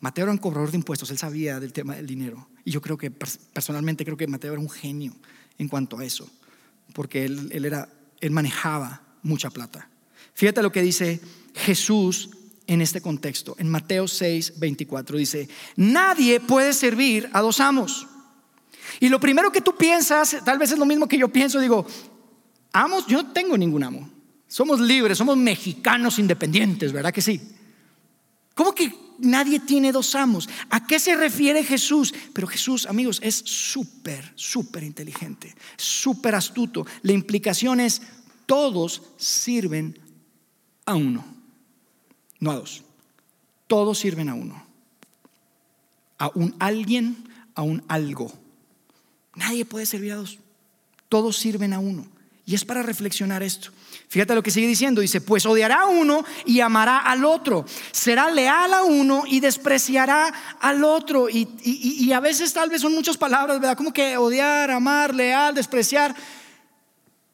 Mateo 0.00 0.24
era 0.24 0.32
un 0.32 0.38
cobrador 0.38 0.70
de 0.70 0.76
impuestos, 0.76 1.10
él 1.10 1.18
sabía 1.18 1.60
del 1.60 1.72
tema 1.72 1.96
del 1.96 2.06
dinero. 2.06 2.48
Y 2.64 2.70
yo 2.70 2.80
creo 2.80 2.98
que 2.98 3.10
personalmente 3.10 4.04
creo 4.04 4.16
que 4.16 4.26
Mateo 4.26 4.52
era 4.52 4.60
un 4.60 4.70
genio 4.70 5.14
en 5.58 5.68
cuanto 5.68 5.98
a 5.98 6.04
eso, 6.04 6.28
porque 6.92 7.24
él, 7.24 7.48
él, 7.52 7.64
era, 7.64 7.88
él 8.20 8.30
manejaba 8.30 9.02
mucha 9.22 9.50
plata. 9.50 9.88
Fíjate 10.34 10.62
lo 10.62 10.72
que 10.72 10.82
dice 10.82 11.20
Jesús 11.54 12.30
en 12.66 12.80
este 12.80 13.00
contexto. 13.00 13.54
En 13.58 13.68
Mateo 13.68 14.08
6, 14.08 14.54
24 14.58 15.18
dice, 15.18 15.48
nadie 15.76 16.40
puede 16.40 16.72
servir 16.72 17.28
a 17.32 17.40
dos 17.40 17.60
amos 17.60 18.06
y 19.00 19.08
lo 19.08 19.20
primero 19.20 19.52
que 19.52 19.60
tú 19.60 19.76
piensas, 19.76 20.36
tal 20.44 20.58
vez 20.58 20.72
es 20.72 20.78
lo 20.78 20.86
mismo 20.86 21.08
que 21.08 21.18
yo 21.18 21.28
pienso, 21.28 21.60
digo, 21.60 21.86
amos, 22.72 23.06
yo 23.06 23.22
no 23.22 23.32
tengo 23.32 23.56
ningún 23.56 23.84
amo. 23.84 24.08
Somos 24.48 24.80
libres, 24.80 25.18
somos 25.18 25.36
mexicanos 25.36 26.18
independientes, 26.18 26.92
¿verdad 26.92 27.12
que 27.12 27.22
sí? 27.22 27.40
¿Cómo 28.54 28.74
que 28.74 28.94
nadie 29.18 29.60
tiene 29.60 29.92
dos 29.92 30.14
amos? 30.14 30.48
¿A 30.68 30.86
qué 30.86 30.98
se 30.98 31.16
refiere 31.16 31.64
Jesús? 31.64 32.12
Pero 32.34 32.46
Jesús, 32.46 32.86
amigos, 32.86 33.18
es 33.22 33.36
súper, 33.36 34.30
súper 34.34 34.82
inteligente, 34.82 35.54
súper 35.76 36.34
astuto. 36.34 36.86
La 37.02 37.12
implicación 37.12 37.80
es, 37.80 38.02
todos 38.44 39.02
sirven 39.16 39.98
a 40.84 40.94
uno, 40.94 41.24
no 42.40 42.50
a 42.50 42.56
dos. 42.56 42.82
Todos 43.66 43.98
sirven 43.98 44.28
a 44.28 44.34
uno. 44.34 44.62
A 46.18 46.30
un 46.34 46.54
alguien, 46.58 47.26
a 47.54 47.62
un 47.62 47.82
algo. 47.88 48.30
Nadie 49.34 49.64
puede 49.64 49.86
servir 49.86 50.12
a 50.12 50.16
dos. 50.16 50.38
Todos 51.08 51.38
sirven 51.38 51.72
a 51.72 51.78
uno. 51.78 52.06
Y 52.44 52.54
es 52.54 52.64
para 52.64 52.82
reflexionar 52.82 53.42
esto. 53.42 53.70
Fíjate 54.08 54.34
lo 54.34 54.42
que 54.42 54.50
sigue 54.50 54.66
diciendo. 54.66 55.00
Dice, 55.00 55.20
pues 55.20 55.46
odiará 55.46 55.82
a 55.82 55.86
uno 55.86 56.24
y 56.44 56.60
amará 56.60 56.98
al 56.98 57.24
otro. 57.24 57.64
Será 57.92 58.30
leal 58.30 58.74
a 58.74 58.82
uno 58.82 59.24
y 59.26 59.40
despreciará 59.40 60.32
al 60.60 60.82
otro. 60.82 61.28
Y, 61.30 62.12
a 62.12 62.20
veces 62.20 62.52
tal 62.52 62.68
vez 62.68 62.82
son 62.82 62.94
muchas 62.94 63.16
palabras, 63.16 63.60
¿verdad? 63.60 63.76
Como 63.76 63.92
que 63.92 64.16
odiar, 64.16 64.70
amar, 64.70 65.14
leal, 65.14 65.54
despreciar. 65.54 66.14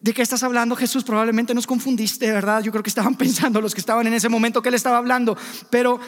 ¿De 0.00 0.12
qué 0.15 0.23
estás 0.23 0.43
hablando 0.43 0.77
Jesús? 0.77 1.03
Probablemente 1.03 1.55
nos 1.55 1.67
confundiste, 1.67 2.31
¿verdad? 2.31 2.62
Yo 2.62 2.71
creo 2.71 2.83
que 2.85 2.91
estaban 2.91 3.15
pensando 3.17 3.61
los 3.61 3.75
que 3.75 3.81
estaban 3.81 4.07
en 4.07 4.12
ese 4.12 4.29
momento 4.29 4.61
que 4.61 4.69
él 4.69 4.75
estaba 4.75 4.99
hablando. 4.99 5.37
Pero 5.71 5.99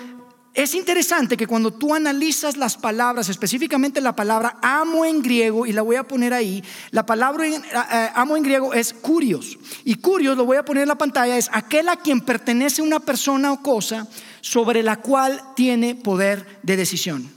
es 0.52 0.74
interesante 0.74 1.36
que 1.36 1.46
cuando 1.46 1.72
tú 1.72 1.94
analizas 1.94 2.56
las 2.56 2.76
palabras, 2.76 3.28
específicamente 3.28 4.00
la 4.00 4.16
palabra 4.16 4.58
amo 4.62 5.04
en 5.04 5.22
griego, 5.22 5.64
y 5.64 5.72
la 5.72 5.82
voy 5.82 5.94
a 5.94 6.02
poner 6.02 6.34
ahí, 6.34 6.62
la 6.90 7.06
palabra 7.06 7.46
eh, 7.46 7.54
eh, 7.54 8.08
amo 8.14 8.36
en 8.36 8.42
griego 8.42 8.74
es 8.74 8.92
curios. 8.92 9.58
Y 9.84 9.94
curios, 9.96 10.36
lo 10.36 10.44
voy 10.44 10.56
a 10.56 10.64
poner 10.64 10.82
en 10.82 10.88
la 10.88 10.98
pantalla, 10.98 11.38
es 11.38 11.48
aquel 11.52 11.88
a 11.88 11.96
quien 11.96 12.20
pertenece 12.20 12.82
una 12.82 12.98
persona 12.98 13.52
o 13.52 13.62
cosa 13.62 14.08
sobre 14.40 14.82
la 14.82 14.96
cual 14.96 15.40
tiene 15.54 15.94
poder 15.94 16.60
de 16.64 16.76
decisión. 16.76 17.30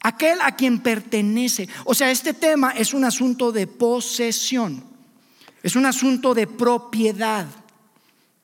Aquel 0.00 0.38
a 0.40 0.54
quien 0.54 0.78
pertenece. 0.78 1.68
O 1.84 1.94
sea, 1.94 2.12
este 2.12 2.32
tema 2.32 2.70
es 2.70 2.94
un 2.94 3.04
asunto 3.04 3.50
de 3.50 3.66
posesión. 3.66 4.84
Es 5.64 5.74
un 5.74 5.84
asunto 5.84 6.32
de 6.32 6.46
propiedad. 6.46 7.46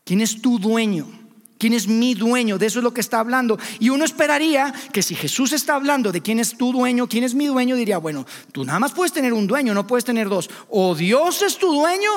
¿Quién 0.02 0.23
es 0.23 0.42
tu 0.42 0.59
dueño? 0.59 1.22
¿Quién 1.62 1.75
es 1.75 1.87
mi 1.87 2.14
dueño? 2.14 2.59
De 2.59 2.66
eso 2.66 2.81
es 2.81 2.83
lo 2.83 2.92
que 2.92 3.00
está 3.00 3.21
hablando. 3.21 3.57
Y 3.78 3.90
uno 3.90 4.04
esperaría 4.04 4.75
que 4.92 5.00
si 5.00 5.14
Jesús 5.14 5.52
está 5.52 5.76
hablando 5.76 6.11
de 6.11 6.21
quién 6.21 6.40
es 6.40 6.59
tu 6.59 6.73
dueño, 6.73 7.09
quién 7.09 7.23
es 7.23 7.37
mi 7.37 7.47
dueño, 7.47 7.76
diría, 7.76 7.99
bueno, 7.99 8.26
tú 8.50 8.64
nada 8.64 8.81
más 8.81 8.90
puedes 8.90 9.12
tener 9.12 9.33
un 9.33 9.47
dueño, 9.47 9.73
no 9.73 9.87
puedes 9.87 10.04
tener 10.04 10.28
dos. 10.28 10.50
O 10.71 10.97
Dios 10.97 11.40
es 11.40 11.59
tu 11.59 11.73
dueño 11.73 12.11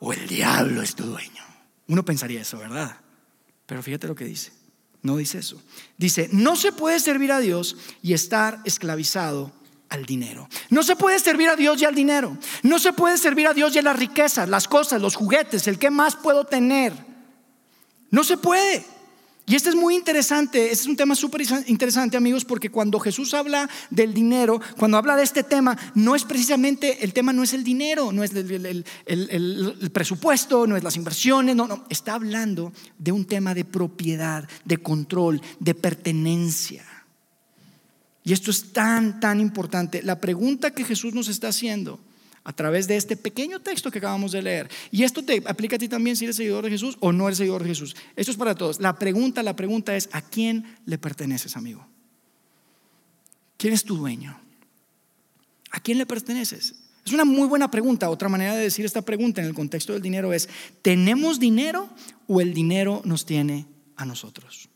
o 0.00 0.12
el 0.12 0.26
diablo 0.26 0.82
es 0.82 0.96
tu 0.96 1.04
dueño. 1.04 1.44
Uno 1.86 2.04
pensaría 2.04 2.40
eso, 2.40 2.58
¿verdad? 2.58 2.96
Pero 3.66 3.84
fíjate 3.84 4.08
lo 4.08 4.16
que 4.16 4.24
dice. 4.24 4.50
No 5.02 5.16
dice 5.16 5.38
eso. 5.38 5.62
Dice, 5.96 6.28
no 6.32 6.56
se 6.56 6.72
puede 6.72 6.98
servir 6.98 7.30
a 7.30 7.38
Dios 7.38 7.76
y 8.02 8.14
estar 8.14 8.62
esclavizado 8.64 9.52
al 9.90 10.06
dinero. 10.06 10.48
No 10.70 10.82
se 10.82 10.96
puede 10.96 11.20
servir 11.20 11.50
a 11.50 11.54
Dios 11.54 11.80
y 11.80 11.84
al 11.84 11.94
dinero. 11.94 12.36
No 12.64 12.80
se 12.80 12.92
puede 12.92 13.16
servir 13.16 13.46
a 13.46 13.54
Dios 13.54 13.76
y 13.76 13.78
a 13.78 13.82
las 13.82 13.96
riquezas, 13.96 14.48
las 14.48 14.66
cosas, 14.66 15.00
los 15.00 15.14
juguetes, 15.14 15.68
el 15.68 15.78
que 15.78 15.90
más 15.90 16.16
puedo 16.16 16.42
tener. 16.46 17.11
No 18.12 18.22
se 18.22 18.36
puede. 18.36 18.84
Y 19.44 19.56
este 19.56 19.70
es 19.70 19.74
muy 19.74 19.96
interesante, 19.96 20.70
este 20.70 20.84
es 20.84 20.86
un 20.86 20.96
tema 20.96 21.16
súper 21.16 21.42
interesante 21.66 22.16
amigos, 22.16 22.44
porque 22.44 22.70
cuando 22.70 23.00
Jesús 23.00 23.34
habla 23.34 23.68
del 23.90 24.14
dinero, 24.14 24.60
cuando 24.78 24.98
habla 24.98 25.16
de 25.16 25.24
este 25.24 25.42
tema, 25.42 25.76
no 25.96 26.14
es 26.14 26.24
precisamente, 26.24 27.02
el 27.04 27.12
tema 27.12 27.32
no 27.32 27.42
es 27.42 27.52
el 27.52 27.64
dinero, 27.64 28.12
no 28.12 28.22
es 28.22 28.32
el, 28.34 29.90
presupuesto, 29.92 30.68
no 30.68 30.76
es 30.76 30.84
las 30.84 30.94
inversiones, 30.94 31.56
no, 31.56 31.66
no, 31.66 31.84
está 31.90 32.14
hablando 32.14 32.72
de 32.98 33.10
un 33.10 33.24
tema 33.24 33.52
de 33.52 33.64
propiedad, 33.64 34.48
de 34.64 34.76
control, 34.76 35.42
de 35.58 35.74
pertenencia. 35.74 36.84
Y 38.22 38.32
esto 38.32 38.52
es 38.52 38.72
tan, 38.72 39.18
tan 39.18 39.40
importante. 39.40 40.02
La 40.02 40.20
pregunta 40.20 40.70
que 40.70 40.84
Jesús 40.84 41.14
nos 41.14 41.26
está 41.26 41.48
haciendo 41.48 41.98
a 42.44 42.52
través 42.52 42.88
de 42.88 42.96
este 42.96 43.16
pequeño 43.16 43.60
texto 43.60 43.90
que 43.90 43.98
acabamos 43.98 44.32
de 44.32 44.42
leer. 44.42 44.70
Y 44.90 45.04
esto 45.04 45.24
te 45.24 45.42
aplica 45.46 45.76
a 45.76 45.78
ti 45.78 45.88
también 45.88 46.16
si 46.16 46.24
eres 46.24 46.36
seguidor 46.36 46.64
de 46.64 46.70
Jesús 46.70 46.96
o 47.00 47.12
no 47.12 47.28
eres 47.28 47.38
seguidor 47.38 47.62
de 47.62 47.68
Jesús. 47.68 47.94
Esto 48.16 48.32
es 48.32 48.36
para 48.36 48.54
todos. 48.54 48.80
La 48.80 48.98
pregunta, 48.98 49.42
la 49.42 49.54
pregunta 49.54 49.96
es, 49.96 50.08
¿a 50.12 50.22
quién 50.22 50.76
le 50.86 50.98
perteneces, 50.98 51.56
amigo? 51.56 51.86
¿Quién 53.56 53.74
es 53.74 53.84
tu 53.84 53.96
dueño? 53.96 54.38
¿A 55.70 55.80
quién 55.80 55.98
le 55.98 56.06
perteneces? 56.06 56.74
Es 57.04 57.12
una 57.12 57.24
muy 57.24 57.46
buena 57.46 57.70
pregunta. 57.70 58.10
Otra 58.10 58.28
manera 58.28 58.54
de 58.54 58.62
decir 58.62 58.84
esta 58.84 59.02
pregunta 59.02 59.40
en 59.40 59.46
el 59.46 59.54
contexto 59.54 59.92
del 59.92 60.02
dinero 60.02 60.32
es, 60.32 60.48
¿tenemos 60.82 61.40
dinero 61.40 61.88
o 62.26 62.40
el 62.40 62.54
dinero 62.54 63.02
nos 63.04 63.24
tiene 63.24 63.66
a 63.96 64.04
nosotros? 64.04 64.68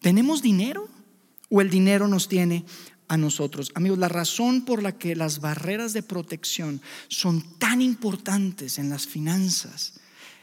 ¿Tenemos 0.00 0.42
dinero 0.42 0.88
o 1.50 1.60
el 1.60 1.70
dinero 1.70 2.08
nos 2.08 2.28
tiene 2.28 2.64
a 3.10 3.16
nosotros. 3.16 3.72
Amigos, 3.74 3.98
la 3.98 4.08
razón 4.08 4.64
por 4.64 4.84
la 4.84 4.96
que 4.96 5.16
las 5.16 5.40
barreras 5.40 5.92
de 5.92 6.04
protección 6.04 6.80
son 7.08 7.42
tan 7.58 7.82
importantes 7.82 8.78
en 8.78 8.88
las 8.88 9.08
finanzas 9.08 9.94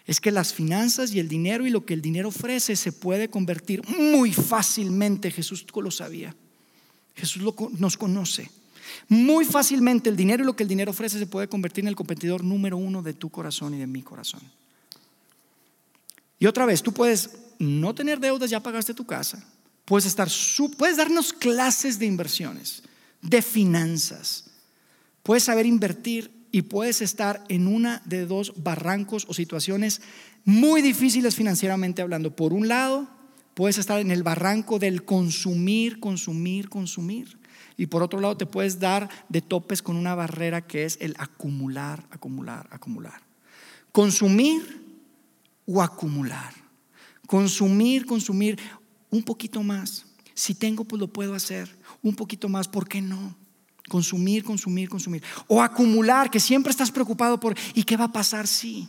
es 0.06 0.20
que 0.20 0.32
las 0.32 0.54
finanzas 0.54 1.14
y 1.14 1.20
el 1.20 1.30
dinero 1.30 1.66
y 1.66 1.70
lo 1.70 1.86
que 1.86 1.94
el 1.94 2.02
dinero 2.02 2.28
ofrece 2.28 2.76
se 2.76 2.92
puede 2.92 3.30
convertir 3.30 3.88
muy 3.88 4.34
fácilmente, 4.34 5.32
Jesús 5.32 5.66
lo 5.74 5.92
sabía, 5.92 6.36
Jesús 7.16 7.42
nos 7.78 7.98
conoce, 7.98 8.52
Muy 9.08 9.46
fácilmente 9.46 10.10
el 10.10 10.18
dinero 10.18 10.44
y 10.44 10.46
lo 10.46 10.56
que 10.56 10.64
el 10.64 10.70
dinero 10.70 10.92
ofrece 10.92 11.20
se 11.20 11.28
puede 11.28 11.48
convertir 11.48 11.86
en 11.86 11.90
el 11.90 11.96
competidor 11.96 12.44
número 12.44 12.76
uno 12.76 13.02
de 13.02 13.14
tu 13.14 13.30
corazón 13.30 13.76
y 13.76 13.80
de 13.80 13.88
mi 13.88 14.02
corazón. 14.02 14.42
Y 16.38 16.46
otra 16.46 16.66
vez, 16.66 16.84
tú 16.84 16.92
puedes 16.92 17.32
no 17.60 17.96
tener 17.96 18.20
deudas, 18.20 18.50
ya 18.50 18.60
pagaste 18.62 18.94
tu 18.94 19.06
casa. 19.06 19.42
Puedes 19.88 20.06
estar, 20.06 20.28
puedes 20.78 20.98
darnos 20.98 21.32
clases 21.32 21.98
de 21.98 22.06
inversiones, 22.06 22.84
de 23.22 23.42
finanzas. 23.42 24.50
Puedes 25.24 25.46
saber 25.46 25.66
invertir 25.66 26.30
y 26.52 26.64
puedes 26.64 27.02
estar 27.02 27.46
en 27.48 27.68
una 27.68 28.02
de 28.04 28.26
dos 28.26 28.52
barrancos 28.58 29.24
o 29.30 29.34
situaciones 29.34 30.02
muy 30.44 30.82
difíciles 30.82 31.38
financieramente 31.38 32.02
hablando. 32.02 32.36
Por 32.36 32.52
un 32.52 32.68
lado, 32.68 33.08
puedes 33.54 33.78
estar 33.78 34.02
en 34.02 34.12
el 34.12 34.24
barranco 34.24 34.78
del 34.78 35.06
consumir, 35.06 36.02
consumir, 36.02 36.68
consumir. 36.68 37.40
Y 37.78 37.86
por 37.86 38.04
otro 38.04 38.20
lado, 38.20 38.36
te 38.36 38.46
puedes 38.46 38.82
dar 38.82 39.10
de 39.30 39.42
topes 39.42 39.82
con 39.82 39.96
una 39.96 40.16
barrera 40.16 40.68
que 40.68 40.84
es 40.84 40.98
el 41.00 41.16
acumular, 41.18 42.06
acumular, 42.12 42.68
acumular. 42.72 43.22
Consumir 43.94 44.84
o 45.66 45.82
acumular. 45.82 46.54
Consumir, 47.26 48.06
consumir 48.06 48.60
un 49.10 49.24
poquito 49.24 49.64
más. 49.64 50.06
Si 50.34 50.54
tengo, 50.54 50.84
pues 50.84 51.00
lo 51.00 51.08
puedo 51.08 51.34
hacer. 51.34 51.78
Un 52.02 52.16
poquito 52.16 52.50
más, 52.50 52.68
¿por 52.68 52.88
qué 52.88 53.02
no? 53.02 53.36
Consumir, 53.90 54.44
consumir, 54.44 54.90
consumir. 54.90 55.24
O 55.48 55.62
acumular, 55.62 56.30
que 56.30 56.40
siempre 56.40 56.72
estás 56.72 56.92
preocupado 56.92 57.40
por, 57.40 57.56
¿y 57.74 57.84
qué 57.84 57.98
va 57.98 58.06
a 58.06 58.12
pasar 58.12 58.48
si? 58.48 58.88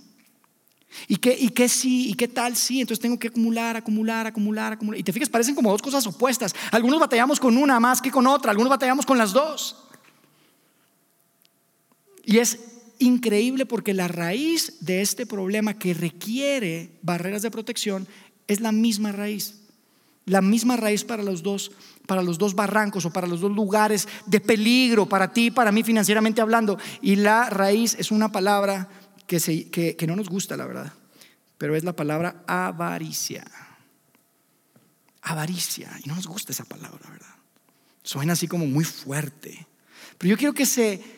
¿Y 1.07 1.17
qué, 1.17 1.37
¿Y 1.39 1.51
qué 1.51 1.69
sí? 1.69 2.09
¿Y 2.11 2.15
qué 2.15 2.29
tal 2.29 2.57
sí? 2.57 2.81
Entonces 2.81 3.01
tengo 3.01 3.19
que 3.19 3.29
acumular, 3.29 3.77
acumular, 3.77 4.27
acumular, 4.27 4.73
acumular. 4.73 4.99
Y 4.99 5.03
te 5.03 5.13
fijas, 5.13 5.29
parecen 5.29 5.55
como 5.55 5.71
dos 5.71 5.83
cosas 5.83 6.07
opuestas. 6.07 6.55
Algunos 6.71 6.99
batallamos 6.99 7.39
con 7.39 7.57
una 7.57 7.79
más 7.79 8.03
que 8.03 8.11
con 8.11 8.27
otra, 8.27 8.51
algunos 8.51 8.71
batallamos 8.71 9.07
con 9.07 9.19
las 9.19 9.33
dos. 9.33 9.85
Y 12.25 12.39
es 12.39 12.59
increíble 12.99 13.65
porque 13.65 13.95
la 13.95 14.09
raíz 14.09 14.79
de 14.81 15.01
este 15.01 15.25
problema 15.25 15.79
que 15.79 15.95
requiere 15.95 16.99
barreras 17.03 17.43
de 17.43 17.51
protección 17.51 18.07
es 18.49 18.61
la 18.61 18.73
misma 18.73 19.13
raíz. 19.13 19.68
La 20.29 20.41
misma 20.41 20.77
raíz 20.77 21.05
para 21.05 21.23
los 21.23 21.43
dos, 21.43 21.73
para 22.07 22.23
los 22.23 22.39
dos 22.39 22.55
barrancos 22.55 23.05
o 23.05 23.13
para 23.13 23.27
los 23.27 23.41
dos 23.41 23.51
lugares 23.51 24.09
de 24.27 24.41
peligro 24.41 25.09
para 25.09 25.33
ti, 25.33 25.51
para 25.51 25.73
mí 25.73 25.83
financieramente 25.83 26.41
hablando. 26.41 26.79
Y 27.03 27.17
la 27.17 27.51
raíz 27.51 27.97
es 27.99 28.11
una 28.11 28.31
palabra 28.31 28.89
que, 29.27 29.41
se, 29.41 29.71
que, 29.71 29.97
que 29.97 30.07
no 30.07 30.17
nos 30.17 30.29
gusta, 30.29 30.57
la 30.57 30.67
verdad, 30.67 30.93
pero 31.59 31.77
es 31.77 31.85
la 31.85 31.95
palabra 31.95 32.45
avaricia. 32.47 33.45
Avaricia. 35.23 35.91
Y 36.05 36.09
no 36.09 36.15
nos 36.15 36.27
gusta 36.27 36.53
esa 36.53 36.65
palabra, 36.65 37.11
¿verdad? 37.11 37.35
Suena 38.03 38.35
así 38.35 38.49
como 38.49 38.67
muy 38.67 38.85
fuerte. 38.85 39.67
Pero 40.17 40.31
yo 40.31 40.37
quiero 40.37 40.55
que 40.55 40.67
se 40.67 41.18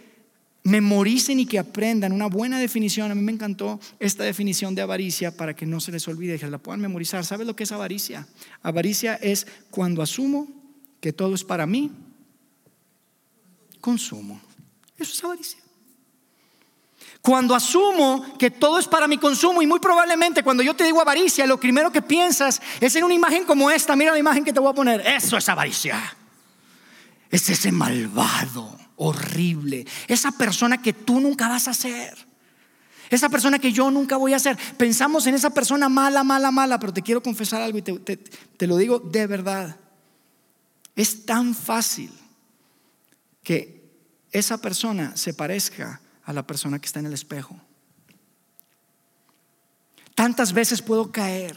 memoricen 0.63 1.41
y 1.41 1.47
que 1.47 1.59
aprendan 1.59 2.13
una 2.13 2.27
buena 2.27 2.59
definición. 2.59 3.11
A 3.11 3.15
mí 3.15 3.23
me 3.23 3.33
encantó 3.33 3.81
esta 3.99 4.25
definición 4.25 4.75
de 4.75 4.83
avaricia 4.83 5.37
para 5.37 5.55
que 5.55 5.67
no 5.67 5.81
se 5.81 5.93
les 5.93 6.07
olvide, 6.09 6.39
que 6.39 6.47
la 6.47 6.59
puedan 6.59 6.81
memorizar. 6.81 7.25
¿Sabes 7.25 7.47
lo 7.47 7.57
que 7.57 7.65
es 7.65 7.73
avaricia? 7.73 8.27
Avaricia 8.63 9.15
es 9.17 9.47
cuando 9.71 10.03
asumo 10.03 10.49
que 11.01 11.13
todo 11.13 11.35
es 11.35 11.45
para 11.45 11.67
mí, 11.67 11.91
consumo. 13.81 14.41
Eso 14.99 15.13
es 15.13 15.25
avaricia. 15.25 15.61
Cuando 17.23 17.55
asumo 17.55 18.39
que 18.39 18.51
todo 18.51 18.79
es 18.79 18.87
para 18.87 19.07
mi 19.07 19.19
consumo 19.19 19.61
y 19.61 19.67
muy 19.67 19.79
probablemente 19.79 20.43
cuando 20.43 20.63
yo 20.63 20.75
te 20.75 20.85
digo 20.85 21.01
avaricia, 21.01 21.47
lo 21.47 21.61
primero 21.61 21.93
que 21.93 22.01
piensas 22.01 22.63
es 22.81 22.97
en 22.97 23.05
una 23.05 23.15
imagen 23.15 23.45
como 23.45 23.71
esta. 23.71 23.95
Mira 23.95 24.13
la 24.13 24.19
imagen 24.19 24.45
que 24.45 24.53
te 24.53 24.61
voy 24.61 24.71
a 24.71 24.75
poner. 24.75 25.01
Eso 25.07 25.37
es 25.37 25.49
avaricia. 25.49 26.17
Es 27.31 27.49
ese 27.49 27.73
malvado 27.73 28.79
horrible, 29.03 29.87
esa 30.09 30.31
persona 30.31 30.83
que 30.83 30.93
tú 30.93 31.21
nunca 31.21 31.49
vas 31.49 31.69
a 31.69 31.73
ser, 31.75 32.15
esa 33.09 33.31
persona 33.31 33.59
que 33.59 33.73
yo 33.73 33.91
nunca 33.91 34.19
voy 34.19 34.35
a 34.35 34.39
ser. 34.39 34.59
Pensamos 34.77 35.27
en 35.27 35.35
esa 35.35 35.51
persona 35.51 35.89
mala, 35.89 36.23
mala, 36.23 36.51
mala, 36.51 36.79
pero 36.79 36.93
te 36.93 37.03
quiero 37.03 37.23
confesar 37.23 37.63
algo 37.63 37.79
y 37.79 37.83
te, 37.83 38.17
te 38.19 38.67
lo 38.67 38.77
digo 38.77 38.99
de 39.01 39.27
verdad. 39.27 39.81
Es 40.95 41.25
tan 41.25 41.55
fácil 41.55 42.13
que 43.43 43.91
esa 44.33 44.61
persona 44.61 45.17
se 45.17 45.33
parezca 45.33 46.03
a 46.23 46.33
la 46.35 46.47
persona 46.47 46.79
que 46.79 46.87
está 46.87 47.01
en 47.01 47.07
el 47.07 47.15
espejo. 47.15 47.59
Tantas 50.15 50.53
veces 50.53 50.83
puedo 50.83 51.11
caer 51.11 51.57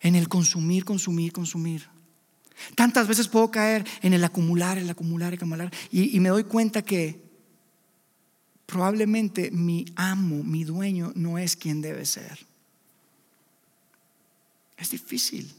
en 0.00 0.16
el 0.16 0.28
consumir, 0.28 0.84
consumir, 0.84 1.32
consumir. 1.32 1.88
Tantas 2.74 3.06
veces 3.06 3.28
puedo 3.28 3.50
caer 3.50 3.86
en 4.02 4.14
el 4.14 4.24
acumular, 4.24 4.78
el 4.78 4.88
acumular, 4.88 5.32
el 5.32 5.38
acumular. 5.38 5.72
Y, 5.90 6.18
me 6.20 6.30
doy 6.30 6.44
cuenta 6.44 6.82
que 6.82 7.20
probablemente 8.64 9.50
mi 9.50 9.84
amo, 9.96 10.42
mi 10.42 10.64
dueño, 10.64 11.12
no 11.14 11.38
es 11.38 11.56
quien 11.56 11.82
debe 11.82 12.04
ser. 12.06 12.38
Es 14.76 14.90
difícil. 14.90 15.52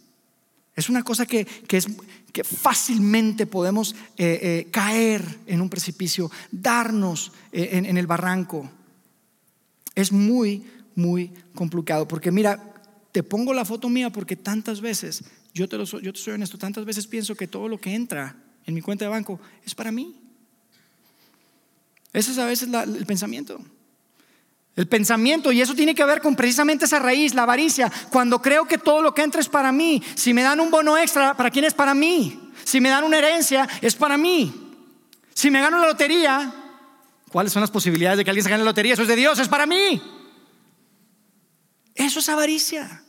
Es 0.75 0.89
una 0.89 1.03
cosa 1.03 1.25
que, 1.25 1.47
es, 1.69 1.87
que 2.31 2.43
fácilmente 2.43 3.47
podemos 3.47 3.95
eh, 4.17 4.39
eh, 4.41 4.67
caer 4.71 5.39
en 5.47 5.61
un 5.61 5.69
precipicio, 5.69 6.29
darnos 6.51 7.31
eh, 7.51 7.69
en, 7.73 7.85
en, 7.85 7.97
el 7.97 8.05
barranco. 8.05 8.69
Es 9.95 10.11
muy, 10.11 10.63
muy 10.93 11.31
complicado. 11.55 12.07
Porque 12.07 12.31
mira, 12.31 12.75
te 13.11 13.23
pongo 13.23 13.53
la 13.55 13.65
foto 13.65 13.89
mía 13.89 14.11
porque 14.11 14.35
tantas 14.35 14.81
veces 14.81 15.23
yo 15.57 15.67
te, 15.67 15.77
lo, 15.77 15.85
yo 15.85 16.13
te 16.13 16.19
soy 16.19 16.33
honesto, 16.33 16.57
tantas 16.57 16.85
veces 16.85 17.07
pienso 17.07 17.35
que 17.35 17.47
todo 17.47 17.67
lo 17.67 17.79
que 17.79 17.93
entra 17.93 18.35
en 18.65 18.73
mi 18.73 18.81
cuenta 18.81 19.05
de 19.05 19.09
banco 19.09 19.39
es 19.65 19.73
para 19.73 19.91
mí. 19.91 20.15
Ese 22.13 22.31
es 22.31 22.37
a 22.37 22.45
veces 22.45 22.69
el 22.71 23.05
pensamiento. 23.05 23.59
El 24.75 24.87
pensamiento, 24.87 25.51
y 25.51 25.59
eso 25.59 25.73
tiene 25.73 25.95
que 25.95 26.05
ver 26.05 26.21
con 26.21 26.35
precisamente 26.35 26.85
esa 26.85 26.99
raíz, 26.99 27.33
la 27.33 27.43
avaricia. 27.43 27.91
Cuando 28.11 28.41
creo 28.41 28.65
que 28.65 28.77
todo 28.77 29.01
lo 29.01 29.13
que 29.13 29.23
entra 29.23 29.41
es 29.41 29.49
para 29.49 29.71
mí, 29.71 30.03
si 30.13 30.35
me 30.35 30.43
dan 30.43 30.59
un 30.59 30.69
bono 30.69 30.97
extra, 30.97 31.35
¿para 31.35 31.49
quién 31.49 31.65
es 31.65 31.73
para 31.73 31.95
mí? 31.95 32.51
Si 32.63 32.79
me 32.79 32.89
dan 32.89 33.03
una 33.03 33.17
herencia, 33.17 33.67
es 33.81 33.95
para 33.95 34.17
mí. 34.17 34.53
Si 35.33 35.49
me 35.49 35.61
gano 35.61 35.79
la 35.79 35.87
lotería, 35.87 36.53
¿cuáles 37.29 37.51
son 37.51 37.61
las 37.61 37.71
posibilidades 37.71 38.19
de 38.19 38.23
que 38.23 38.29
alguien 38.29 38.43
se 38.43 38.51
gane 38.51 38.63
la 38.63 38.69
lotería? 38.69 38.93
Eso 38.93 39.01
es 39.01 39.07
de 39.07 39.15
Dios, 39.15 39.39
es 39.39 39.47
para 39.47 39.65
mí. 39.65 40.01
Eso 41.95 42.19
es 42.19 42.29
avaricia. 42.29 43.03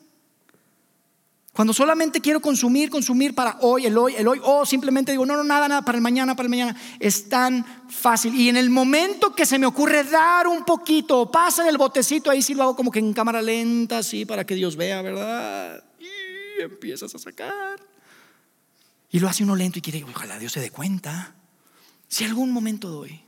Cuando 1.58 1.74
solamente 1.74 2.20
quiero 2.20 2.38
consumir, 2.38 2.88
consumir 2.88 3.34
para 3.34 3.58
hoy, 3.62 3.84
el 3.84 3.98
hoy, 3.98 4.14
el 4.14 4.28
hoy, 4.28 4.40
o 4.44 4.64
simplemente 4.64 5.10
digo, 5.10 5.26
no, 5.26 5.36
no, 5.36 5.42
nada, 5.42 5.66
nada, 5.66 5.82
para 5.82 5.98
el 5.98 6.02
mañana, 6.02 6.36
para 6.36 6.44
el 6.44 6.50
mañana, 6.50 6.80
es 7.00 7.28
tan 7.28 7.66
fácil. 7.90 8.32
Y 8.36 8.48
en 8.48 8.56
el 8.56 8.70
momento 8.70 9.34
que 9.34 9.44
se 9.44 9.58
me 9.58 9.66
ocurre 9.66 10.04
dar 10.04 10.46
un 10.46 10.64
poquito, 10.64 11.32
pasa 11.32 11.62
en 11.62 11.68
el 11.70 11.76
botecito, 11.76 12.30
ahí 12.30 12.42
sí 12.42 12.54
lo 12.54 12.62
hago 12.62 12.76
como 12.76 12.92
que 12.92 13.00
en 13.00 13.12
cámara 13.12 13.42
lenta, 13.42 13.98
así, 13.98 14.24
para 14.24 14.46
que 14.46 14.54
Dios 14.54 14.76
vea, 14.76 15.02
¿verdad? 15.02 15.82
Y 15.98 16.62
empiezas 16.62 17.12
a 17.16 17.18
sacar. 17.18 17.80
Y 19.10 19.18
lo 19.18 19.28
hace 19.28 19.42
uno 19.42 19.56
lento 19.56 19.80
y 19.80 19.82
quiere, 19.82 20.04
ojalá 20.04 20.38
Dios 20.38 20.52
se 20.52 20.60
dé 20.60 20.70
cuenta. 20.70 21.34
Si 22.06 22.22
algún 22.22 22.52
momento 22.52 22.88
doy, 22.88 23.20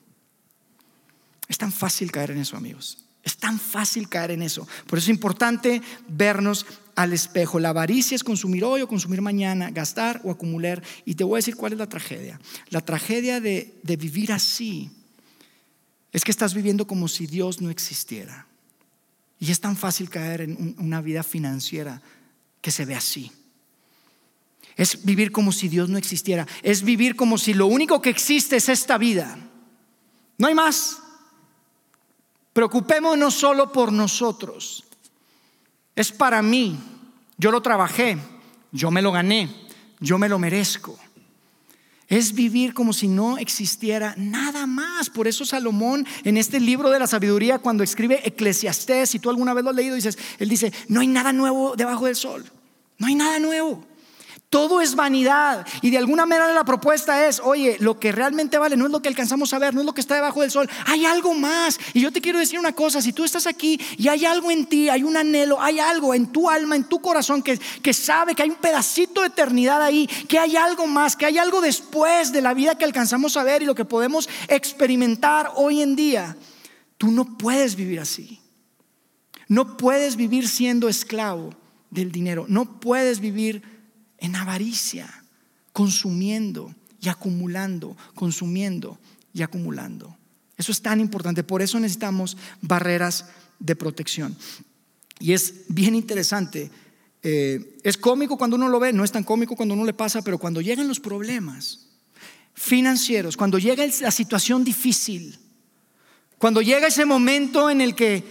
es 1.49 1.59
tan 1.59 1.73
fácil 1.73 2.13
caer 2.13 2.31
en 2.31 2.39
eso, 2.39 2.57
amigos. 2.57 3.10
Es 3.23 3.37
tan 3.37 3.59
fácil 3.59 4.09
caer 4.09 4.31
en 4.31 4.43
eso. 4.43 4.67
Por 4.87 4.99
eso 4.99 5.11
es 5.11 5.15
importante 5.15 5.83
vernos 6.09 6.65
al 6.95 7.13
espejo. 7.13 7.59
La 7.59 7.71
avaricia 7.71 8.15
es 8.15 8.25
consumir 8.25 8.65
hoy 8.65 8.81
o 8.81 8.89
consumir 8.89 9.21
mañana, 9.21 9.71
gastar 9.71 10.21
o 10.25 10.31
acumular. 10.31 10.83
Y 11.05 11.15
te 11.15 11.25
voy 11.25 11.37
a 11.37 11.39
decir 11.39 11.57
cuál 11.57 11.73
es 11.73 11.79
la 11.79 11.89
tragedia. 11.89 12.41
La 12.71 12.81
tragedia 12.81 13.41
de, 13.41 13.79
vivir 13.83 14.33
así 14.33 14.91
es 16.13 16.25
que 16.25 16.31
estás 16.31 16.55
viviendo 16.55 16.87
como 16.87 17.09
si 17.09 17.27
Dios 17.27 17.61
no 17.61 17.71
existiera. 17.71 18.47
Y 19.39 19.51
es 19.51 19.61
tan 19.61 19.77
fácil 19.77 20.09
caer 20.09 20.43
en 20.43 20.77
una 20.79 21.01
vida 21.01 21.23
financiera 21.23 22.01
que 22.61 22.71
se 22.71 22.85
ve 22.85 22.95
así. 22.95 23.31
Es 24.77 25.05
vivir 25.05 25.31
como 25.31 25.53
si 25.53 25.69
Dios 25.69 25.91
no 25.91 25.99
existiera. 25.99 26.47
Es 26.63 26.83
vivir 26.83 27.17
como 27.17 27.37
si 27.37 27.53
lo 27.53 27.67
único 27.67 28.01
que 28.01 28.11
existe 28.11 28.57
es 28.57 28.69
esta 28.71 28.97
vida. 28.97 29.39
No 30.39 30.47
hay 30.47 30.55
más. 30.55 31.03
Preocupémonos 32.53 33.35
solo 33.35 33.73
por 33.73 33.93
nosotros. 33.93 34.85
Es 35.95 36.13
para 36.13 36.43
mí. 36.43 36.79
Yo 37.37 37.51
lo 37.51 37.63
trabajé, 37.63 38.19
yo 38.71 38.91
me 38.91 39.01
lo 39.01 39.13
gané, 39.13 39.49
yo 39.99 40.19
me 40.19 40.29
lo 40.29 40.39
merezco. 40.39 40.99
Es 42.07 42.35
vivir 42.35 42.75
como 42.75 42.93
si 42.93 43.09
no 43.09 43.39
existiera 43.39 44.15
nada 44.19 44.67
más. 44.67 45.09
Por 45.09 45.29
eso 45.29 45.45
Salomón 45.45 46.07
en 46.25 46.37
este 46.37 46.61
libro 46.61 46.91
de 46.91 46.99
la 46.99 47.07
sabiduría, 47.07 47.61
cuando 47.61 47.85
escribe 47.85 48.21
Eclesiastés, 48.25 49.11
si 49.11 49.21
tú 49.21 49.31
alguna 49.31 49.55
vez 49.55 49.65
lo 49.65 49.71
has 49.71 49.77
leído, 49.77 49.95
dices, 49.95 50.19
él 50.39 50.49
dice, 50.49 50.73
no 50.89 51.01
hay 51.01 51.07
nada 51.07 51.33
nuevo 51.33 51.77
debajo 51.77 52.07
del 52.07 52.17
sol. 52.17 52.45
No 52.99 53.07
hay 53.07 53.15
nada 53.15 53.39
nuevo. 53.39 53.87
Todo 54.51 54.81
es 54.81 54.97
vanidad. 54.97 55.65
Y 55.81 55.91
de 55.91 55.99
alguna 55.99 56.27
manera 56.27 56.53
la 56.53 56.65
propuesta 56.65 57.29
es, 57.29 57.39
oye, 57.39 57.77
lo 57.79 58.01
que 58.01 58.11
realmente 58.11 58.59
vale 58.59 58.77
no 58.77 58.87
es 58.87 58.91
lo 58.91 59.01
que 59.01 59.09
alcanzamos 59.09 59.55
a 59.55 59.61
ver, 59.61 59.73
no 59.73 59.81
es 59.81 59.87
lo 59.87 59.95
que 59.95 60.01
está 60.01 60.17
debajo 60.17 60.41
del 60.41 60.51
sol. 60.51 60.69
Hay 60.87 61.07
algo 61.07 61.35
más. 61.35 61.79
Y 61.95 62.01
yo 62.01 62.11
te 62.11 62.21
quiero 62.21 62.41
decir 62.41 62.59
una 62.59 62.73
cosa, 62.73 63.01
si 63.01 63.13
tú 63.13 63.23
estás 63.23 63.47
aquí 63.47 63.81
y 63.97 64.09
hay 64.09 64.25
algo 64.25 64.51
en 64.51 64.67
ti, 64.67 64.89
hay 64.89 65.05
un 65.05 65.17
anhelo, 65.17 65.63
hay 65.63 65.79
algo 65.79 66.15
en 66.15 66.33
tu 66.33 66.51
alma, 66.51 66.75
en 66.75 66.83
tu 66.83 67.01
corazón 67.01 67.45
que, 67.45 67.59
que 67.59 67.95
sabe 67.95 68.35
que 68.35 68.43
hay 68.43 68.51
un 68.51 68.57
pedacito 68.57 69.21
de 69.21 69.29
eternidad 69.29 69.81
ahí, 69.81 70.09
que 70.29 70.41
hay 70.41 70.57
algo 70.57 70.89
más, 70.89 71.15
que 71.15 71.27
hay 71.27 71.39
algo 71.39 71.61
después 71.61 72.33
de 72.33 72.43
la 72.43 72.53
vida 72.53 72.77
que 72.77 72.85
alcanzamos 72.85 73.37
a 73.37 73.45
ver 73.45 73.63
y 73.63 73.67
lo 73.67 73.77
que 73.77 73.85
podemos 73.85 74.29
experimentar 74.49 75.53
hoy 75.55 75.81
en 75.81 75.95
día, 75.95 76.37
tú 76.99 77.13
no 77.13 77.39
puedes 77.39 77.77
vivir 77.77 78.01
así. 78.01 78.41
No 79.47 79.77
puedes 79.77 80.17
vivir 80.17 80.49
siendo 80.49 80.89
esclavo 80.89 81.55
del 81.91 82.11
dinero. 82.11 82.47
No 82.49 82.81
puedes 82.81 83.21
vivir 83.21 83.80
en 84.21 84.37
avaricia, 84.37 85.25
consumiendo 85.73 86.75
y 87.01 87.09
acumulando, 87.09 87.97
consumiendo 88.15 88.99
y 89.33 89.43
acumulando. 89.43 90.17
Eso 90.57 90.73
es 90.73 90.83
tan 90.83 91.01
importante, 91.01 91.43
por 91.43 91.63
eso 91.63 91.81
necesitamos 91.81 92.37
barreras 92.61 93.27
de 93.59 93.75
protección. 93.75 94.37
Y 95.19 95.33
es 95.33 95.65
bien 95.69 95.95
interesante, 95.95 96.71
eh, 97.23 97.79
es 97.83 97.97
cómico 97.97 98.37
cuando 98.37 98.57
uno 98.57 98.69
lo 98.69 98.81
ve, 98.81 98.93
no 98.93 99.05
es 99.05 99.13
tan 99.13 99.25
cómico 99.25 99.57
cuando 99.57 99.75
uno 99.75 99.85
le 99.85 99.93
pasa, 99.93 100.23
pero 100.23 100.39
cuando 100.39 100.61
llegan 100.61 100.89
los 100.89 101.01
problemas 101.01 101.89
financieros, 102.55 103.37
cuando 103.37 103.59
llega 103.59 103.85
la 104.01 104.11
situación 104.11 104.65
difícil, 104.65 105.39
cuando 106.39 106.63
llega 106.63 106.89
ese 106.89 107.05
momento 107.05 107.71
en 107.71 107.81
el 107.81 107.95
que, 107.95 108.25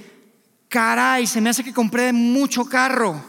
caray, 0.68 1.28
se 1.28 1.42
me 1.42 1.50
hace 1.50 1.64
que 1.64 1.74
compré 1.74 2.14
mucho 2.14 2.66
carro 2.66 3.24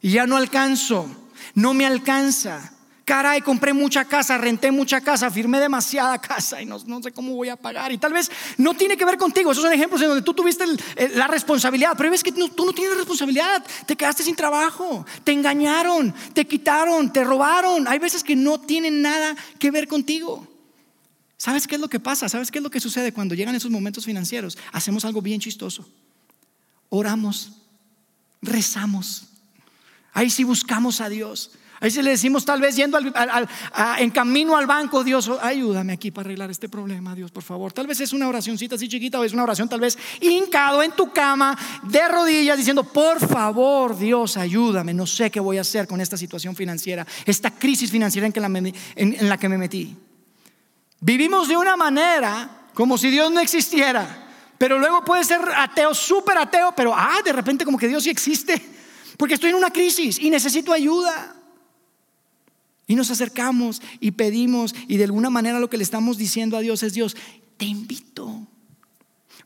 y 0.00 0.10
ya 0.10 0.26
no 0.26 0.36
alcanzo 0.36 1.25
no 1.56 1.74
me 1.74 1.86
alcanza. 1.86 2.72
Caray, 3.04 3.40
compré 3.40 3.72
mucha 3.72 4.04
casa, 4.04 4.36
renté 4.36 4.70
mucha 4.70 5.00
casa, 5.00 5.30
firmé 5.30 5.60
demasiada 5.60 6.20
casa 6.20 6.60
y 6.60 6.66
no, 6.66 6.78
sé 7.00 7.12
cómo 7.12 7.34
voy 7.34 7.48
a 7.48 7.56
pagar. 7.56 7.92
Y 7.92 7.98
tal 7.98 8.12
vez 8.12 8.30
no 8.58 8.74
tiene 8.74 8.96
que 8.96 9.04
ver 9.04 9.16
contigo. 9.16 9.52
Esos 9.52 9.62
son 9.62 9.72
ejemplos 9.72 10.02
en 10.02 10.08
donde 10.08 10.22
tú 10.22 10.34
tuviste 10.34 10.64
la 11.14 11.28
responsabilidad, 11.28 11.94
pero 11.96 12.10
ves 12.10 12.22
que 12.22 12.32
tú 12.32 12.66
no 12.66 12.72
tienes 12.72 12.96
responsabilidad. 12.96 13.64
Te 13.86 13.96
quedaste 13.96 14.22
sin 14.22 14.36
trabajo, 14.36 15.06
te 15.24 15.32
engañaron, 15.32 16.12
te 16.34 16.46
quitaron, 16.46 17.12
te 17.12 17.24
robaron. 17.24 17.88
Hay 17.88 18.00
veces 18.00 18.22
que 18.22 18.36
no 18.36 18.60
tienen 18.60 19.00
nada 19.00 19.34
que 19.58 19.70
ver 19.70 19.88
contigo. 19.88 20.46
¿Sabes 21.38 21.66
qué 21.66 21.76
es 21.76 21.80
lo 21.80 21.88
que 21.88 22.00
pasa? 22.00 22.28
¿Sabes 22.28 22.50
qué 22.50 22.58
es 22.58 22.64
lo 22.64 22.70
que 22.70 22.80
sucede 22.80 23.12
cuando 23.12 23.34
llegan 23.34 23.54
esos 23.54 23.70
momentos 23.70 24.04
financieros? 24.04 24.58
Hacemos 24.72 25.04
algo 25.04 25.22
bien 25.22 25.40
chistoso. 25.40 25.88
Oramos, 26.90 27.52
rezamos 28.42 29.35
Ahí 30.16 30.30
sí 30.30 30.44
buscamos 30.44 31.02
a 31.02 31.10
Dios. 31.10 31.50
Ahí 31.78 31.90
sí 31.90 32.00
le 32.00 32.08
decimos 32.08 32.46
tal 32.46 32.58
vez 32.58 32.74
yendo 32.74 32.98
en 32.98 34.10
camino 34.10 34.56
al 34.56 34.64
banco, 34.64 35.04
Dios, 35.04 35.30
ayúdame 35.42 35.92
aquí 35.92 36.10
para 36.10 36.28
arreglar 36.28 36.50
este 36.50 36.70
problema, 36.70 37.14
Dios, 37.14 37.30
por 37.30 37.42
favor. 37.42 37.70
Tal 37.74 37.86
vez 37.86 38.00
es 38.00 38.14
una 38.14 38.26
oracióncita 38.26 38.76
así 38.76 38.88
chiquita 38.88 39.20
o 39.20 39.24
es 39.24 39.34
una 39.34 39.42
oración 39.42 39.68
tal 39.68 39.80
vez 39.80 39.98
hincado 40.22 40.82
en 40.82 40.92
tu 40.92 41.12
cama, 41.12 41.54
de 41.82 42.08
rodillas, 42.08 42.56
diciendo, 42.56 42.82
por 42.82 43.20
favor, 43.20 43.98
Dios, 43.98 44.38
ayúdame. 44.38 44.94
No 44.94 45.06
sé 45.06 45.30
qué 45.30 45.38
voy 45.38 45.58
a 45.58 45.60
hacer 45.60 45.86
con 45.86 46.00
esta 46.00 46.16
situación 46.16 46.56
financiera, 46.56 47.06
esta 47.26 47.50
crisis 47.50 47.90
financiera 47.90 48.26
en, 48.26 48.72
en 48.96 49.28
la 49.28 49.36
que 49.36 49.50
me 49.50 49.58
metí. 49.58 49.94
Vivimos 50.98 51.46
de 51.46 51.58
una 51.58 51.76
manera 51.76 52.68
como 52.72 52.96
si 52.96 53.10
Dios 53.10 53.30
no 53.30 53.40
existiera. 53.40 54.22
Pero 54.56 54.78
luego 54.78 55.04
puede 55.04 55.24
ser 55.24 55.42
ateo, 55.54 55.92
súper 55.92 56.38
ateo, 56.38 56.72
pero 56.74 56.94
ah, 56.96 57.18
de 57.22 57.34
repente 57.34 57.66
como 57.66 57.76
que 57.76 57.88
Dios 57.88 58.02
sí 58.02 58.08
existe. 58.08 58.75
Porque 59.16 59.34
estoy 59.34 59.50
en 59.50 59.56
una 59.56 59.70
crisis 59.70 60.18
y 60.18 60.30
necesito 60.30 60.72
ayuda. 60.72 61.34
Y 62.86 62.94
nos 62.94 63.10
acercamos 63.10 63.82
y 63.98 64.12
pedimos 64.12 64.74
y 64.86 64.96
de 64.96 65.04
alguna 65.04 65.30
manera 65.30 65.58
lo 65.58 65.68
que 65.68 65.76
le 65.76 65.82
estamos 65.82 66.18
diciendo 66.18 66.56
a 66.56 66.60
Dios 66.60 66.82
es 66.82 66.94
Dios, 66.94 67.16
te 67.56 67.64
invito. 67.64 68.46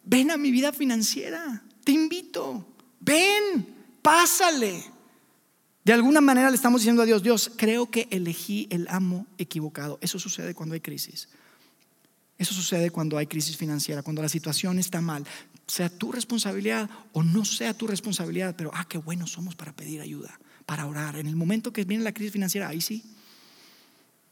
Ven 0.05 0.31
a 0.31 0.37
mi 0.37 0.51
vida 0.51 0.73
financiera. 0.73 1.63
Te 1.85 1.93
invito. 1.93 2.67
Ven, 3.01 3.67
pásale. 4.03 4.85
De 5.85 5.93
alguna 5.93 6.21
manera 6.21 6.51
le 6.51 6.57
estamos 6.57 6.83
diciendo 6.83 7.03
a 7.03 7.07
Dios, 7.07 7.23
Dios, 7.23 7.51
creo 7.57 7.91
que 7.91 8.07
elegí 8.11 8.69
el 8.71 8.87
amo 8.91 9.27
equivocado. 9.39 9.99
Eso 10.03 10.19
sucede 10.19 10.55
cuando 10.55 10.75
hay 10.75 10.81
crisis. 10.81 11.29
Eso 12.37 12.55
sucede 12.55 12.91
cuando 12.91 13.19
hay 13.19 13.27
crisis 13.27 13.57
financiera, 13.57 14.03
cuando 14.03 14.23
la 14.23 14.29
situación 14.29 14.79
está 14.79 15.01
mal 15.01 15.27
sea 15.71 15.89
tu 15.89 16.13
responsabilidad 16.13 16.91
o 17.13 17.23
no 17.23 17.45
sea 17.45 17.75
tu 17.75 17.87
responsabilidad, 17.87 18.55
pero 18.57 18.71
ah, 18.75 18.87
qué 18.89 18.99
buenos 18.99 19.33
somos 19.33 19.55
para 19.55 19.75
pedir 19.75 20.01
ayuda, 20.01 20.39
para 20.67 20.87
orar. 20.87 21.17
En 21.17 21.27
el 21.27 21.37
momento 21.37 21.73
que 21.73 21.85
viene 21.85 22.05
la 22.05 22.13
crisis 22.13 22.33
financiera, 22.33 22.69
ahí 22.69 22.81
sí. 22.81 23.05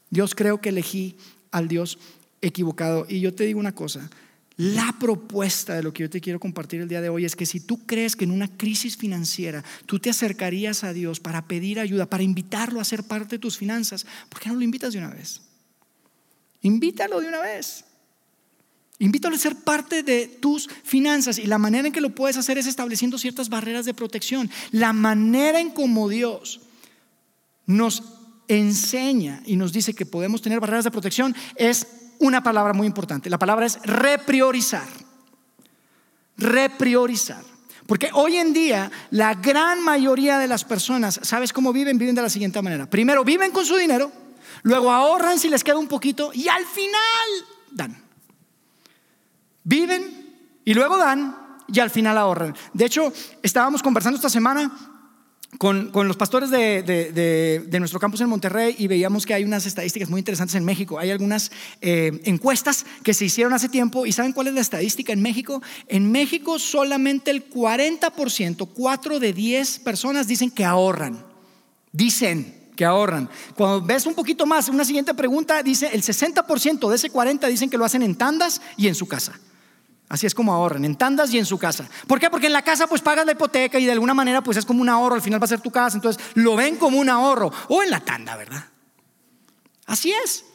Dios 0.09 0.35
creo 0.35 0.59
que 0.59 0.69
elegí 0.69 1.15
al 1.51 1.67
Dios 1.67 1.97
equivocado. 2.41 3.05
Y 3.07 3.21
yo 3.21 3.33
te 3.33 3.45
digo 3.45 3.59
una 3.59 3.73
cosa, 3.73 4.09
la 4.57 4.93
propuesta 4.99 5.75
de 5.75 5.83
lo 5.83 5.93
que 5.93 6.03
yo 6.03 6.09
te 6.09 6.19
quiero 6.19 6.39
compartir 6.39 6.81
el 6.81 6.89
día 6.89 6.99
de 6.99 7.07
hoy 7.07 7.23
es 7.23 7.37
que 7.37 7.45
si 7.45 7.61
tú 7.61 7.85
crees 7.85 8.17
que 8.17 8.25
en 8.25 8.31
una 8.31 8.49
crisis 8.57 8.97
financiera 8.97 9.63
tú 9.85 9.99
te 9.99 10.09
acercarías 10.09 10.83
a 10.83 10.91
Dios 10.91 11.21
para 11.21 11.47
pedir 11.47 11.79
ayuda, 11.79 12.07
para 12.07 12.23
invitarlo 12.23 12.81
a 12.81 12.83
ser 12.83 13.03
parte 13.03 13.35
de 13.35 13.39
tus 13.39 13.57
finanzas, 13.57 14.05
¿por 14.27 14.41
qué 14.41 14.49
no 14.49 14.55
lo 14.55 14.61
invitas 14.61 14.91
de 14.91 14.99
una 14.99 15.13
vez? 15.13 15.41
Invítalo 16.61 17.21
de 17.21 17.29
una 17.29 17.39
vez. 17.39 17.85
Invítalo 19.01 19.35
a 19.35 19.39
ser 19.39 19.55
parte 19.55 20.03
de 20.03 20.27
tus 20.27 20.69
finanzas 20.83 21.39
y 21.39 21.47
la 21.47 21.57
manera 21.57 21.87
en 21.87 21.93
que 21.93 22.01
lo 22.01 22.13
puedes 22.13 22.35
hacer 22.35 22.57
es 22.57 22.67
estableciendo 22.67 23.17
ciertas 23.17 23.47
barreras 23.47 23.85
de 23.85 23.93
protección. 23.93 24.51
La 24.71 24.91
manera 24.91 25.61
en 25.61 25.69
como 25.69 26.09
Dios 26.09 26.59
nos 27.65 28.03
enseña 28.49 29.41
y 29.45 29.55
nos 29.55 29.71
dice 29.71 29.93
que 29.93 30.05
podemos 30.05 30.41
tener 30.41 30.59
barreras 30.59 30.83
de 30.83 30.91
protección 30.91 31.33
es 31.55 31.87
una 32.19 32.43
palabra 32.43 32.73
muy 32.73 32.87
importante. 32.87 33.29
La 33.29 33.39
palabra 33.39 33.67
es 33.67 33.81
repriorizar. 33.83 34.87
Repriorizar. 36.35 37.43
Porque 37.87 38.09
hoy 38.13 38.35
en 38.35 38.51
día 38.51 38.91
la 39.11 39.33
gran 39.35 39.81
mayoría 39.81 40.37
de 40.39 40.47
las 40.47 40.65
personas, 40.65 41.21
¿sabes 41.23 41.53
cómo 41.53 41.71
viven? 41.71 41.97
Viven 41.97 42.15
de 42.15 42.21
la 42.21 42.29
siguiente 42.29 42.61
manera. 42.61 42.89
Primero 42.89 43.23
viven 43.23 43.51
con 43.51 43.65
su 43.65 43.77
dinero, 43.77 44.11
luego 44.63 44.91
ahorran 44.91 45.39
si 45.39 45.47
les 45.47 45.63
queda 45.63 45.77
un 45.77 45.87
poquito 45.87 46.31
y 46.33 46.49
al 46.49 46.65
final 46.65 46.99
dan. 47.71 48.08
Viven 49.69 50.61
y 50.65 50.73
luego 50.73 50.97
dan 50.97 51.37
y 51.71 51.79
al 51.79 51.91
final 51.91 52.17
ahorran. 52.17 52.55
De 52.73 52.85
hecho, 52.85 53.13
estábamos 53.43 53.83
conversando 53.83 54.15
esta 54.15 54.27
semana 54.27 54.71
con, 55.59 55.91
los 55.93 56.17
pastores 56.17 56.49
de, 56.49 57.77
nuestro 57.79 57.99
campus 57.99 58.21
en 58.21 58.29
Monterrey 58.29 58.75
y 58.79 58.87
veíamos 58.87 59.27
que 59.27 59.35
hay 59.35 59.43
unas 59.43 59.67
estadísticas 59.67 60.09
muy 60.09 60.17
interesantes 60.17 60.55
en 60.55 60.65
México. 60.65 60.97
Hay 60.97 61.11
algunas 61.11 61.51
eh, 61.81 62.19
encuestas 62.23 62.83
que 63.03 63.13
se 63.13 63.25
hicieron 63.25 63.53
hace 63.53 63.69
tiempo 63.69 64.07
y 64.07 64.11
¿saben 64.11 64.33
cuál 64.33 64.47
es 64.47 64.55
la 64.55 64.61
estadística 64.61 65.13
en 65.13 65.21
México? 65.21 65.61
En 65.87 66.11
México 66.11 66.57
solamente 66.57 67.29
el 67.29 67.47
40%, 67.47 68.69
4 68.73 69.19
de 69.19 69.33
10 69.33 69.79
personas 69.81 70.25
dicen 70.25 70.49
que 70.49 70.65
ahorran. 70.65 71.23
Dicen 71.91 72.71
que 72.75 72.85
ahorran. 72.85 73.29
Cuando 73.55 73.85
ves 73.85 74.07
un 74.07 74.15
poquito 74.15 74.47
más, 74.47 74.67
una 74.67 74.83
siguiente 74.83 75.13
pregunta 75.13 75.61
dice, 75.61 75.91
el 75.93 76.01
60% 76.01 76.89
de 76.89 76.95
ese 76.95 77.11
40 77.11 77.45
dicen 77.45 77.69
que 77.69 77.77
lo 77.77 77.85
hacen 77.85 78.01
en 78.01 78.15
tandas 78.15 78.63
y 78.77 78.87
en 78.87 78.95
su 78.95 79.07
casa. 79.07 79.39
Así 80.09 80.25
es 80.25 80.33
como 80.33 80.51
ahorran, 80.51 80.83
en 80.85 80.95
tandas 80.95 81.31
y 81.31 81.37
en 81.37 81.45
su 81.45 81.59
casa. 81.59 81.87
¿Por 82.07 82.19
qué? 82.19 82.31
Porque 82.31 82.47
en 82.47 82.53
la 82.53 82.63
casa 82.63 82.87
pues 82.87 82.99
pagas 82.99 83.27
la 83.27 83.33
hipoteca 83.33 83.79
y 83.79 83.85
de 83.85 83.91
alguna 83.91 84.15
manera 84.15 84.41
pues 84.41 84.57
es 84.57 84.65
como 84.65 84.81
un 84.81 84.89
ahorro, 84.89 85.13
al 85.13 85.21
final 85.21 85.39
va 85.39 85.45
a 85.45 85.49
ser 85.49 85.61
tu 85.61 85.69
casa, 85.69 85.95
entonces 85.97 86.21
lo 86.33 86.55
ven 86.55 86.77
como 86.77 86.97
un 86.97 87.09
ahorro. 87.09 87.51
O 87.67 87.83
en 87.83 87.91
la 87.91 87.99
tanda, 87.99 88.35
¿verdad? 88.35 88.65
Así 89.85 90.11
es. 90.11 90.45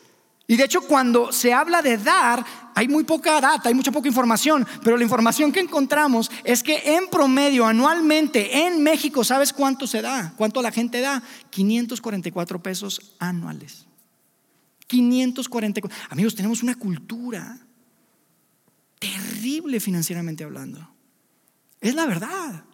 Y 0.48 0.56
de 0.56 0.64
hecho 0.64 0.82
cuando 0.82 1.30
se 1.30 1.54
habla 1.54 1.82
de 1.82 1.98
dar, 1.98 2.44
hay 2.74 2.88
muy 2.88 3.04
poca 3.04 3.40
data, 3.40 3.68
hay 3.68 3.74
mucha 3.74 3.92
poca 3.92 4.08
información, 4.08 4.66
pero 4.82 4.96
la 4.96 5.04
información 5.04 5.52
que 5.52 5.60
encontramos 5.60 6.32
es 6.42 6.64
que 6.64 6.96
en 6.96 7.06
promedio 7.08 7.64
anualmente 7.64 8.66
en 8.66 8.82
México, 8.82 9.22
¿sabes 9.22 9.52
cuánto 9.52 9.86
se 9.86 10.02
da? 10.02 10.34
¿Cuánto 10.36 10.62
la 10.62 10.72
gente 10.72 11.00
da? 11.00 11.22
544 11.50 12.60
pesos 12.60 13.14
anuales. 13.20 13.86
544. 14.88 15.96
Amigos, 16.10 16.34
tenemos 16.34 16.62
una 16.64 16.74
cultura 16.74 17.60
terrible 19.04 19.80
financieramente 19.80 20.44
hablando. 20.44 20.88
Es 21.80 21.94
la 21.94 22.06
verdad. 22.06 22.64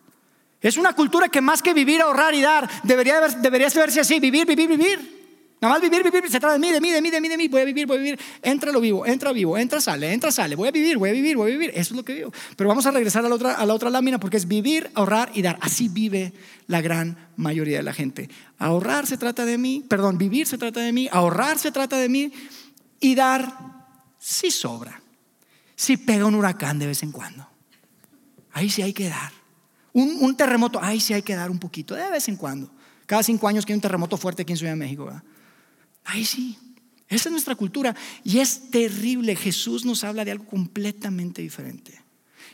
Es 0.60 0.76
una 0.76 0.94
cultura 0.94 1.28
que 1.28 1.40
más 1.40 1.62
que 1.62 1.72
vivir, 1.72 2.00
ahorrar 2.00 2.34
y 2.34 2.42
dar, 2.42 2.68
debería, 2.82 3.20
debería 3.20 3.68
verse 3.74 4.00
así, 4.00 4.20
vivir, 4.20 4.46
vivir, 4.46 4.68
vivir. 4.68 5.20
Nada 5.60 5.74
más 5.74 5.82
vivir, 5.82 6.02
vivir, 6.02 6.22
se 6.30 6.40
trata 6.40 6.54
de 6.54 6.58
mí, 6.58 6.70
de 6.70 6.80
mí, 6.80 6.90
de 6.90 7.02
mí, 7.02 7.10
de 7.10 7.20
mí, 7.20 7.28
de 7.28 7.36
mí, 7.36 7.48
voy 7.48 7.60
a 7.60 7.64
vivir, 7.66 7.86
voy 7.86 7.96
a 7.98 8.00
vivir, 8.00 8.20
entra 8.42 8.72
lo 8.72 8.80
vivo, 8.80 9.04
entra 9.04 9.30
vivo, 9.30 9.58
entra, 9.58 9.78
sale, 9.78 10.10
entra, 10.10 10.32
sale, 10.32 10.56
voy 10.56 10.68
a 10.68 10.70
vivir, 10.70 10.96
voy 10.96 11.10
a 11.10 11.12
vivir, 11.12 11.36
voy 11.36 11.50
a 11.50 11.52
vivir, 11.52 11.70
eso 11.70 11.92
es 11.92 11.96
lo 11.98 12.02
que 12.02 12.14
vivo. 12.14 12.32
Pero 12.56 12.68
vamos 12.68 12.86
a 12.86 12.90
regresar 12.90 13.26
a 13.26 13.28
la 13.28 13.34
otra, 13.34 13.54
a 13.54 13.66
la 13.66 13.74
otra 13.74 13.90
lámina 13.90 14.18
porque 14.18 14.38
es 14.38 14.48
vivir, 14.48 14.90
ahorrar 14.94 15.30
y 15.34 15.42
dar. 15.42 15.58
Así 15.60 15.90
vive 15.90 16.32
la 16.66 16.80
gran 16.80 17.28
mayoría 17.36 17.76
de 17.76 17.82
la 17.82 17.92
gente. 17.92 18.30
Ahorrar 18.58 19.06
se 19.06 19.18
trata 19.18 19.44
de 19.44 19.58
mí, 19.58 19.84
perdón, 19.86 20.16
vivir 20.16 20.46
se 20.46 20.56
trata 20.56 20.80
de 20.80 20.92
mí, 20.92 21.10
ahorrar 21.12 21.58
se 21.58 21.72
trata 21.72 21.98
de 21.98 22.08
mí 22.08 22.32
y 22.98 23.14
dar 23.14 23.54
sí 24.18 24.50
sobra 24.50 25.00
si 25.80 25.96
pega 25.96 26.26
un 26.26 26.34
huracán 26.34 26.78
de 26.78 26.86
vez 26.86 27.02
en 27.02 27.10
cuando. 27.10 27.48
Ahí 28.52 28.68
sí 28.68 28.82
hay 28.82 28.92
que 28.92 29.08
dar. 29.08 29.32
Un, 29.94 30.36
terremoto, 30.36 30.78
ahí 30.82 31.00
sí 31.00 31.14
hay 31.14 31.22
que 31.22 31.34
dar 31.34 31.50
un 31.50 31.58
poquito, 31.58 31.94
de 31.94 32.10
vez 32.10 32.28
en 32.28 32.36
cuando. 32.36 32.70
cada 33.06 33.22
cinco 33.22 33.48
años 33.48 33.64
que 33.64 33.72
hay 33.72 33.76
un 33.76 33.80
terremoto 33.80 34.18
fuerte 34.18 34.42
aquí 34.42 34.52
en 34.52 34.58
Ciudad 34.58 34.72
de 34.72 34.76
México. 34.76 35.10
Ahí 36.04 36.26
sí, 36.26 36.58
esa 37.08 37.30
es 37.30 37.32
nuestra 37.32 37.54
cultura 37.54 37.96
y 38.22 38.40
es 38.40 38.70
terrible. 38.70 39.34
Jesús 39.34 39.86
nos 39.86 40.04
habla 40.04 40.22
de 40.22 40.32
algo 40.32 40.44
completamente 40.44 41.40
diferente. 41.40 41.98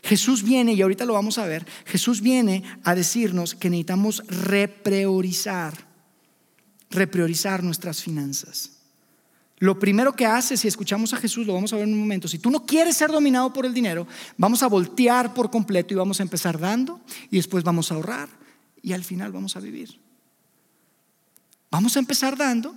Jesús 0.05 0.45
viene, 0.45 0.75
y 0.75 0.83
ahorita 0.83 1.05
lo 1.05 1.15
vamos 1.15 1.39
a 1.39 1.47
ver, 1.47 1.67
Jesús 1.85 2.21
viene 2.21 2.63
a 2.85 2.95
decirnos 2.95 3.57
que 3.57 3.71
necesitamos 3.71 4.23
repriorizar, 4.29 5.75
repriorizar 6.91 7.65
nuestras 7.65 8.01
finanzas. 8.05 8.76
Lo 9.59 9.79
primero 9.79 10.13
que 10.13 10.27
hace, 10.27 10.57
si 10.57 10.69
escuchamos 10.69 11.15
a 11.15 11.17
Jesús, 11.17 11.47
lo 11.47 11.55
vamos 11.55 11.73
a 11.73 11.77
ver 11.77 11.87
en 11.87 11.95
un 11.95 12.01
momento, 12.01 12.29
si 12.29 12.39
tú 12.39 12.51
no 12.51 12.67
quieres 12.67 12.97
ser 12.97 13.11
dominado 13.11 13.53
por 13.53 13.65
el 13.65 13.73
dinero, 13.73 14.07
vamos 14.37 14.63
a 14.63 14.67
voltear 14.67 15.33
por 15.33 15.51
completo 15.51 15.95
y 15.95 15.97
vamos 15.97 16.21
a 16.21 16.23
empezar 16.23 16.59
dando 16.59 17.01
y 17.31 17.37
después 17.37 17.65
vamos 17.65 17.91
a 17.91 17.95
ahorrar 17.95 18.29
y 18.83 18.93
al 18.93 19.03
final 19.03 19.33
vamos 19.33 19.57
a 19.57 19.61
vivir. 19.61 19.99
Vamos 21.71 21.97
a 21.97 21.99
empezar 21.99 22.37
dando, 22.37 22.77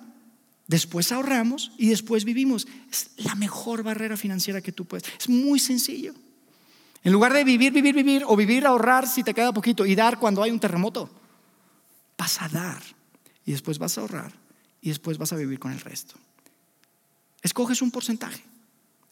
después 0.68 1.12
ahorramos 1.12 1.72
y 1.78 1.90
después 1.90 2.24
vivimos. 2.24 2.66
Es 2.90 3.12
la 3.18 3.36
mejor 3.36 3.84
barrera 3.84 4.16
financiera 4.16 4.62
que 4.62 4.72
tú 4.72 4.86
puedes. 4.86 5.06
Es 5.20 5.28
muy 5.28 5.60
sencillo. 5.60 6.14
En 7.04 7.12
lugar 7.12 7.34
de 7.34 7.44
vivir, 7.44 7.72
vivir, 7.72 7.96
vivir 7.96 8.24
o 8.26 8.36
vivir, 8.36 8.66
ahorrar 8.66 9.08
si 9.08 9.24
te 9.24 9.34
queda 9.34 9.54
poquito 9.54 9.86
y 9.86 9.96
dar 9.96 10.20
cuando 10.20 10.44
hay 10.44 10.52
un 10.52 10.60
terremoto, 10.60 11.10
vas 12.18 12.42
a 12.42 12.50
dar 12.50 12.82
y 13.46 13.52
después 13.52 13.78
vas 13.78 13.98
a 13.98 14.02
ahorrar 14.02 14.34
y 14.82 14.90
después 14.90 15.18
vas 15.18 15.32
a 15.34 15.36
vivir 15.36 15.60
con 15.60 15.72
el 15.72 15.80
resto. 15.80 16.16
Escoges 17.42 17.82
un 17.82 17.92
porcentaje. 17.92 18.44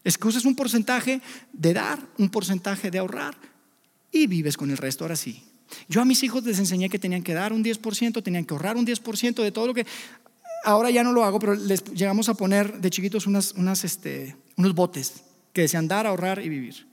Escoges 0.04 0.44
un 0.44 0.54
porcentaje 0.54 1.20
de 1.52 1.72
dar, 1.72 1.98
un 2.18 2.28
porcentaje 2.30 2.90
de 2.90 2.98
ahorrar 2.98 3.36
y 4.12 4.26
vives 4.26 4.56
con 4.56 4.70
el 4.70 4.76
resto. 4.76 5.04
Ahora 5.04 5.16
sí. 5.16 5.44
Yo 5.88 6.00
a 6.00 6.04
mis 6.04 6.22
hijos 6.22 6.44
les 6.44 6.58
enseñé 6.58 6.88
que 6.88 6.98
tenían 6.98 7.22
que 7.22 7.34
dar 7.34 7.52
un 7.52 7.62
10%, 7.62 8.22
tenían 8.22 8.44
que 8.44 8.54
ahorrar 8.54 8.76
un 8.76 8.86
10% 8.86 9.42
de 9.42 9.52
todo 9.52 9.66
lo 9.66 9.74
que... 9.74 9.86
Ahora 10.64 10.90
ya 10.90 11.04
no 11.04 11.12
lo 11.12 11.24
hago, 11.24 11.38
pero 11.38 11.54
les 11.54 11.84
llegamos 11.84 12.28
a 12.28 12.34
poner 12.34 12.80
de 12.80 12.90
chiquitos 12.90 13.26
unas, 13.26 13.52
unas, 13.52 13.84
este, 13.84 14.34
unos 14.56 14.74
botes 14.74 15.22
que 15.52 15.62
decían 15.62 15.86
dar, 15.86 16.06
ahorrar 16.06 16.42
y 16.42 16.48
vivir. 16.48 16.86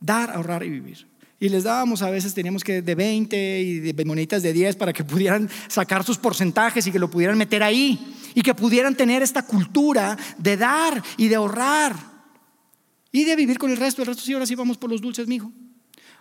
Dar, 0.00 0.30
ahorrar 0.30 0.64
y 0.64 0.70
vivir. 0.70 1.06
Y 1.44 1.50
les 1.50 1.64
dábamos 1.64 2.00
a 2.00 2.08
veces, 2.08 2.32
teníamos 2.32 2.64
que 2.64 2.80
de 2.80 2.94
20 2.94 3.60
y 3.60 3.92
de 3.92 4.04
moneditas 4.06 4.42
de 4.42 4.54
10 4.54 4.76
para 4.76 4.94
que 4.94 5.04
pudieran 5.12 5.50
sacar 5.68 6.02
sus 6.02 6.16
porcentajes 6.16 6.86
y 6.86 6.90
que 6.90 6.98
lo 6.98 7.10
pudieran 7.10 7.36
meter 7.36 7.62
ahí 7.62 8.14
y 8.34 8.40
que 8.40 8.54
pudieran 8.54 8.96
tener 8.96 9.22
esta 9.22 9.42
cultura 9.42 10.16
de 10.38 10.56
dar 10.56 11.02
y 11.18 11.28
de 11.28 11.34
ahorrar 11.34 11.96
y 13.12 13.24
de 13.24 13.36
vivir 13.36 13.58
con 13.58 13.70
el 13.70 13.76
resto. 13.76 14.00
El 14.00 14.06
resto 14.06 14.22
sí, 14.22 14.32
ahora 14.32 14.46
sí 14.46 14.54
vamos 14.54 14.78
por 14.78 14.88
los 14.88 15.02
dulces, 15.02 15.28
mijo. 15.28 15.52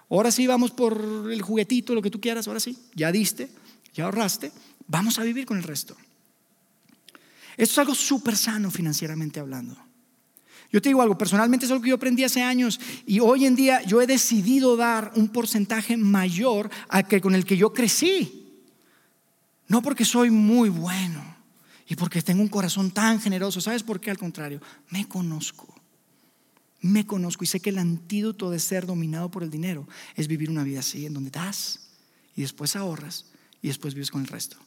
Ahora 0.10 0.30
sí 0.30 0.46
vamos 0.46 0.72
por 0.72 1.32
el 1.32 1.42
juguetito, 1.42 1.96
lo 1.96 2.02
que 2.02 2.12
tú 2.12 2.20
quieras, 2.20 2.50
ahora 2.50 2.60
sí. 2.60 2.78
Ya 2.94 3.10
diste, 3.10 3.48
ya 3.94 4.04
ahorraste, 4.04 4.52
vamos 4.88 5.20
a 5.20 5.24
vivir 5.24 5.46
con 5.46 5.56
el 5.56 5.64
resto. 5.64 5.96
Esto 7.56 7.72
es 7.72 7.78
algo 7.78 7.96
súper 7.96 8.36
sano 8.36 8.70
financieramente 8.70 9.40
hablando. 9.40 9.78
Yo 10.74 10.82
te 10.82 10.90
digo 10.90 11.04
algo, 11.04 11.16
personalmente 11.16 11.68
es 11.68 11.72
algo 11.72 11.84
que 11.84 11.90
yo 11.90 11.96
aprendí 11.96 12.24
hace 12.24 12.42
años 12.42 12.80
y 13.06 13.20
hoy 13.20 13.46
en 13.46 13.56
día 13.56 13.84
yo 13.84 14.02
he 14.02 14.08
decidido 14.08 14.76
dar 14.76 15.12
un 15.16 15.30
porcentaje 15.30 15.98
mayor 15.98 16.72
que 17.08 17.22
con 17.22 17.36
el 17.36 17.46
que 17.46 17.56
yo 17.56 17.72
crecí. 17.72 18.50
No 19.68 19.84
porque 19.84 20.04
soy 20.04 20.32
muy 20.32 20.70
bueno 20.70 21.24
y 21.88 21.96
porque 21.96 22.24
tengo 22.24 22.42
un 22.42 22.48
corazón 22.48 22.90
tan 22.90 23.22
generoso. 23.22 23.62
¿Sabes 23.62 23.84
por 23.84 24.02
qué? 24.02 24.10
Al 24.10 24.18
contrario, 24.18 24.62
me 24.90 25.08
conozco. 25.08 25.72
Me 26.82 27.06
conozco 27.06 27.44
y 27.44 27.48
sé 27.48 27.60
que 27.60 27.70
el 27.70 27.78
antídoto 27.78 28.50
de 28.50 28.58
ser 28.58 28.88
dominado 28.88 29.30
por 29.30 29.44
el 29.44 29.52
dinero 29.52 29.88
es 30.16 30.28
vivir 30.28 30.50
una 30.50 30.64
vida 30.64 30.80
así, 30.80 31.06
en 31.06 31.14
donde 31.14 31.30
das 31.30 31.92
y 32.36 32.42
después 32.42 32.76
ahorras 32.76 33.28
y 33.62 33.68
después 33.68 33.94
vives 33.94 34.10
con 34.10 34.22
el 34.22 34.28
resto. 34.28 34.58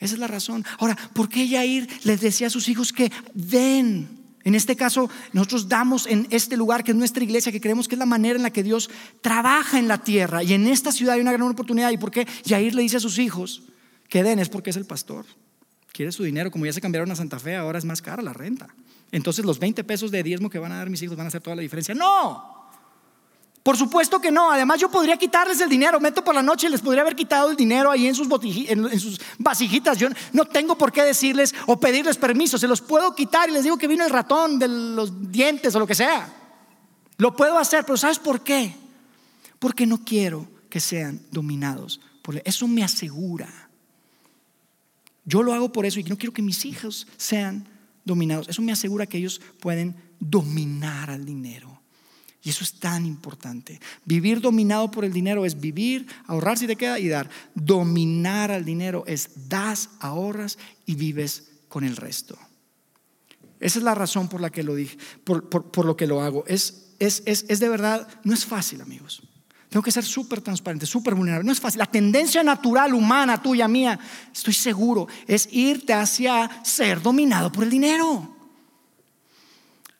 Esa 0.00 0.14
es 0.14 0.20
la 0.20 0.26
razón. 0.26 0.64
Ahora, 0.80 0.96
¿por 1.14 1.28
qué 1.28 1.46
Yair 1.46 1.88
les 2.02 2.20
decía 2.20 2.48
a 2.48 2.50
sus 2.50 2.68
hijos 2.68 2.92
que 2.92 3.12
den? 3.34 4.27
En 4.48 4.54
este 4.54 4.76
caso, 4.76 5.10
nosotros 5.34 5.68
damos 5.68 6.06
en 6.06 6.26
este 6.30 6.56
lugar 6.56 6.82
que 6.82 6.92
es 6.92 6.96
nuestra 6.96 7.22
iglesia, 7.22 7.52
que 7.52 7.60
creemos 7.60 7.86
que 7.86 7.96
es 7.96 7.98
la 7.98 8.06
manera 8.06 8.36
en 8.36 8.42
la 8.42 8.50
que 8.50 8.62
Dios 8.62 8.88
trabaja 9.20 9.78
en 9.78 9.88
la 9.88 9.98
tierra. 9.98 10.42
Y 10.42 10.54
en 10.54 10.66
esta 10.66 10.90
ciudad 10.90 11.16
hay 11.16 11.20
una 11.20 11.32
gran 11.32 11.50
oportunidad. 11.50 11.90
¿Y 11.90 11.98
por 11.98 12.10
qué 12.10 12.26
Yair 12.44 12.74
le 12.74 12.80
dice 12.80 12.96
a 12.96 13.00
sus 13.00 13.18
hijos 13.18 13.64
que 14.08 14.22
den? 14.22 14.38
Es 14.38 14.48
porque 14.48 14.70
es 14.70 14.76
el 14.78 14.86
pastor. 14.86 15.26
Quiere 15.92 16.12
su 16.12 16.24
dinero. 16.24 16.50
Como 16.50 16.64
ya 16.64 16.72
se 16.72 16.80
cambiaron 16.80 17.10
a 17.10 17.14
Santa 17.14 17.38
Fe, 17.38 17.56
ahora 17.56 17.78
es 17.78 17.84
más 17.84 18.00
cara 18.00 18.22
la 18.22 18.32
renta. 18.32 18.74
Entonces 19.12 19.44
los 19.44 19.58
20 19.58 19.84
pesos 19.84 20.10
de 20.10 20.22
diezmo 20.22 20.48
que 20.48 20.58
van 20.58 20.72
a 20.72 20.78
dar 20.78 20.88
mis 20.88 21.02
hijos 21.02 21.14
van 21.14 21.26
a 21.26 21.28
hacer 21.28 21.42
toda 21.42 21.54
la 21.54 21.60
diferencia. 21.60 21.94
No. 21.94 22.57
Por 23.68 23.76
supuesto 23.76 24.18
que 24.18 24.30
no. 24.30 24.50
Además, 24.50 24.80
yo 24.80 24.90
podría 24.90 25.18
quitarles 25.18 25.60
el 25.60 25.68
dinero. 25.68 26.00
Meto 26.00 26.24
por 26.24 26.34
la 26.34 26.42
noche 26.42 26.68
y 26.68 26.70
les 26.70 26.80
podría 26.80 27.02
haber 27.02 27.14
quitado 27.14 27.50
el 27.50 27.56
dinero 27.56 27.90
ahí 27.90 28.06
en 28.06 28.14
sus, 28.14 28.26
en 28.66 28.98
sus 28.98 29.20
vasijitas. 29.36 29.98
Yo 29.98 30.08
no 30.32 30.46
tengo 30.46 30.78
por 30.78 30.90
qué 30.90 31.02
decirles 31.02 31.54
o 31.66 31.78
pedirles 31.78 32.16
permiso. 32.16 32.56
Se 32.56 32.66
los 32.66 32.80
puedo 32.80 33.14
quitar 33.14 33.50
y 33.50 33.52
les 33.52 33.64
digo 33.64 33.76
que 33.76 33.86
vino 33.86 34.06
el 34.06 34.10
ratón 34.10 34.58
de 34.58 34.68
los 34.68 35.30
dientes 35.30 35.74
o 35.74 35.80
lo 35.80 35.86
que 35.86 35.94
sea. 35.94 36.34
Lo 37.18 37.36
puedo 37.36 37.58
hacer, 37.58 37.84
pero 37.84 37.98
¿sabes 37.98 38.18
por 38.18 38.40
qué? 38.40 38.74
Porque 39.58 39.84
no 39.84 40.02
quiero 40.02 40.48
que 40.70 40.80
sean 40.80 41.20
dominados. 41.30 42.00
Por 42.22 42.40
eso 42.46 42.66
me 42.68 42.82
asegura. 42.82 43.68
Yo 45.26 45.42
lo 45.42 45.52
hago 45.52 45.70
por 45.70 45.84
eso 45.84 46.00
y 46.00 46.04
no 46.04 46.16
quiero 46.16 46.32
que 46.32 46.40
mis 46.40 46.64
hijos 46.64 47.06
sean 47.18 47.68
dominados. 48.06 48.48
Eso 48.48 48.62
me 48.62 48.72
asegura 48.72 49.04
que 49.04 49.18
ellos 49.18 49.42
pueden 49.60 49.94
dominar 50.20 51.10
al 51.10 51.26
dinero. 51.26 51.77
Y 52.48 52.50
eso 52.50 52.64
es 52.64 52.80
tan 52.80 53.04
importante. 53.04 53.78
Vivir 54.06 54.40
dominado 54.40 54.90
por 54.90 55.04
el 55.04 55.12
dinero 55.12 55.44
es 55.44 55.60
vivir, 55.60 56.06
ahorrar 56.26 56.56
si 56.56 56.66
te 56.66 56.76
queda 56.76 56.98
y 56.98 57.06
dar. 57.06 57.28
Dominar 57.54 58.50
al 58.50 58.64
dinero 58.64 59.04
es 59.06 59.50
das, 59.50 59.90
ahorras 60.00 60.56
y 60.86 60.94
vives 60.94 61.50
con 61.68 61.84
el 61.84 61.94
resto. 61.94 62.38
Esa 63.60 63.80
es 63.80 63.84
la 63.84 63.94
razón 63.94 64.30
por 64.30 64.40
la 64.40 64.48
que 64.48 64.62
lo 64.62 64.74
dije, 64.74 64.96
por, 65.24 65.84
lo 65.84 65.94
que 65.94 66.06
lo 66.06 66.22
hago. 66.22 66.42
Es, 66.46 66.94
es, 66.98 67.22
es, 67.26 67.44
es 67.50 67.60
de 67.60 67.68
verdad, 67.68 68.08
no 68.24 68.32
es 68.32 68.46
fácil, 68.46 68.80
amigos. 68.80 69.22
Tengo 69.68 69.82
que 69.82 69.92
ser 69.92 70.06
súper 70.06 70.40
transparente, 70.40 70.86
súper 70.86 71.14
vulnerable. 71.14 71.44
No 71.44 71.52
es 71.52 71.60
fácil. 71.60 71.80
La 71.80 71.84
tendencia 71.84 72.42
natural, 72.42 72.94
humana, 72.94 73.42
tuya, 73.42 73.68
mía, 73.68 74.00
estoy 74.32 74.54
seguro, 74.54 75.06
es 75.26 75.50
irte 75.52 75.92
hacia 75.92 76.62
ser 76.64 77.02
dominado 77.02 77.52
por 77.52 77.64
el 77.64 77.68
dinero. 77.68 78.37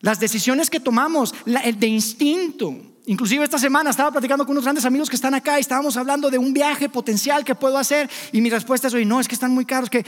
Las 0.00 0.20
decisiones 0.20 0.70
que 0.70 0.80
tomamos, 0.80 1.34
el 1.46 1.78
de 1.78 1.86
instinto. 1.86 2.76
Inclusive 3.06 3.42
esta 3.42 3.58
semana 3.58 3.90
estaba 3.90 4.10
platicando 4.12 4.44
con 4.44 4.52
unos 4.52 4.64
grandes 4.64 4.84
amigos 4.84 5.08
que 5.08 5.16
están 5.16 5.34
acá 5.34 5.58
y 5.58 5.62
estábamos 5.62 5.96
hablando 5.96 6.30
de 6.30 6.38
un 6.38 6.52
viaje 6.52 6.88
potencial 6.88 7.44
que 7.44 7.54
puedo 7.54 7.78
hacer 7.78 8.08
y 8.32 8.40
mi 8.40 8.50
respuesta 8.50 8.88
es, 8.88 8.94
oye, 8.94 9.06
no, 9.06 9.18
es 9.18 9.26
que 9.26 9.34
están 9.34 9.50
muy 9.52 9.64
caros, 9.64 9.88
que 9.88 10.04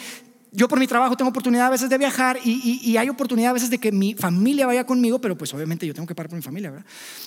yo 0.52 0.68
por 0.68 0.78
mi 0.78 0.86
trabajo 0.86 1.16
tengo 1.16 1.30
oportunidad 1.30 1.68
a 1.68 1.70
veces 1.70 1.88
de 1.88 1.96
viajar 1.96 2.38
y, 2.44 2.96
hay 2.96 3.08
oportunidad 3.08 3.50
a 3.50 3.52
veces 3.54 3.70
de 3.70 3.78
que 3.78 3.92
mi 3.92 4.14
familia 4.14 4.66
vaya 4.66 4.84
conmigo, 4.84 5.20
pero 5.20 5.38
pues 5.38 5.54
obviamente 5.54 5.86
yo 5.86 5.94
tengo 5.94 6.06
que 6.06 6.14
pagar 6.14 6.28
por 6.28 6.36
mi 6.36 6.42
familia, 6.42 6.70
¿verdad? 6.70 6.86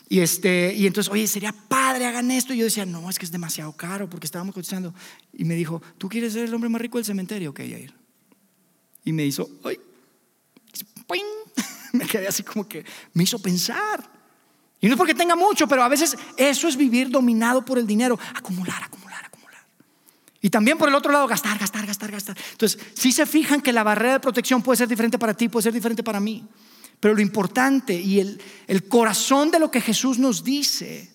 Y, 0.09 0.19
este, 0.19 0.73
y 0.75 0.85
entonces, 0.85 1.11
oye, 1.11 1.25
sería 1.27 1.53
padre, 1.53 2.05
hagan 2.05 2.31
esto. 2.31 2.53
Y 2.53 2.57
yo 2.57 2.65
decía, 2.65 2.85
no, 2.85 3.09
es 3.09 3.17
que 3.17 3.25
es 3.25 3.31
demasiado 3.31 3.71
caro 3.73 4.09
porque 4.09 4.25
estábamos 4.25 4.53
cotizando. 4.53 4.93
Y 5.31 5.45
me 5.45 5.55
dijo, 5.55 5.81
¿tú 5.97 6.09
quieres 6.09 6.33
ser 6.33 6.45
el 6.45 6.53
hombre 6.53 6.69
más 6.69 6.81
rico 6.81 6.97
del 6.97 7.05
cementerio? 7.05 7.51
Ok, 7.51 7.61
ir 7.61 7.93
Y 9.05 9.13
me 9.13 9.25
hizo, 9.25 9.49
¡ay! 9.63 9.79
me 12.03 12.05
quedé 12.07 12.27
así 12.27 12.43
como 12.43 12.67
que 12.67 12.83
me 13.13 13.23
hizo 13.23 13.39
pensar. 13.39 14.03
Y 14.81 14.87
no 14.87 14.93
es 14.93 14.97
porque 14.97 15.13
tenga 15.13 15.35
mucho, 15.35 15.67
pero 15.67 15.83
a 15.83 15.87
veces 15.87 16.17
eso 16.35 16.67
es 16.67 16.75
vivir 16.75 17.09
dominado 17.09 17.63
por 17.63 17.77
el 17.77 17.87
dinero. 17.87 18.19
Acumular, 18.35 18.83
acumular, 18.83 19.23
acumular. 19.23 19.63
Y 20.41 20.49
también 20.49 20.77
por 20.77 20.89
el 20.89 20.95
otro 20.95 21.11
lado, 21.11 21.25
gastar, 21.25 21.57
gastar, 21.57 21.85
gastar, 21.85 22.11
gastar. 22.11 22.37
Entonces, 22.51 22.81
si 22.93 23.13
se 23.13 23.25
fijan 23.25 23.61
que 23.61 23.71
la 23.71 23.83
barrera 23.83 24.13
de 24.13 24.19
protección 24.19 24.61
puede 24.61 24.77
ser 24.77 24.89
diferente 24.89 25.17
para 25.17 25.35
ti, 25.35 25.47
puede 25.47 25.63
ser 25.63 25.73
diferente 25.73 26.03
para 26.03 26.19
mí. 26.19 26.45
Pero 26.99 27.13
lo 27.13 27.21
importante 27.21 27.93
y 27.93 28.19
el, 28.19 28.41
el 28.67 28.87
corazón 28.87 29.51
de 29.51 29.59
lo 29.59 29.71
que 29.71 29.79
Jesús 29.79 30.19
nos 30.19 30.43
dice 30.43 31.11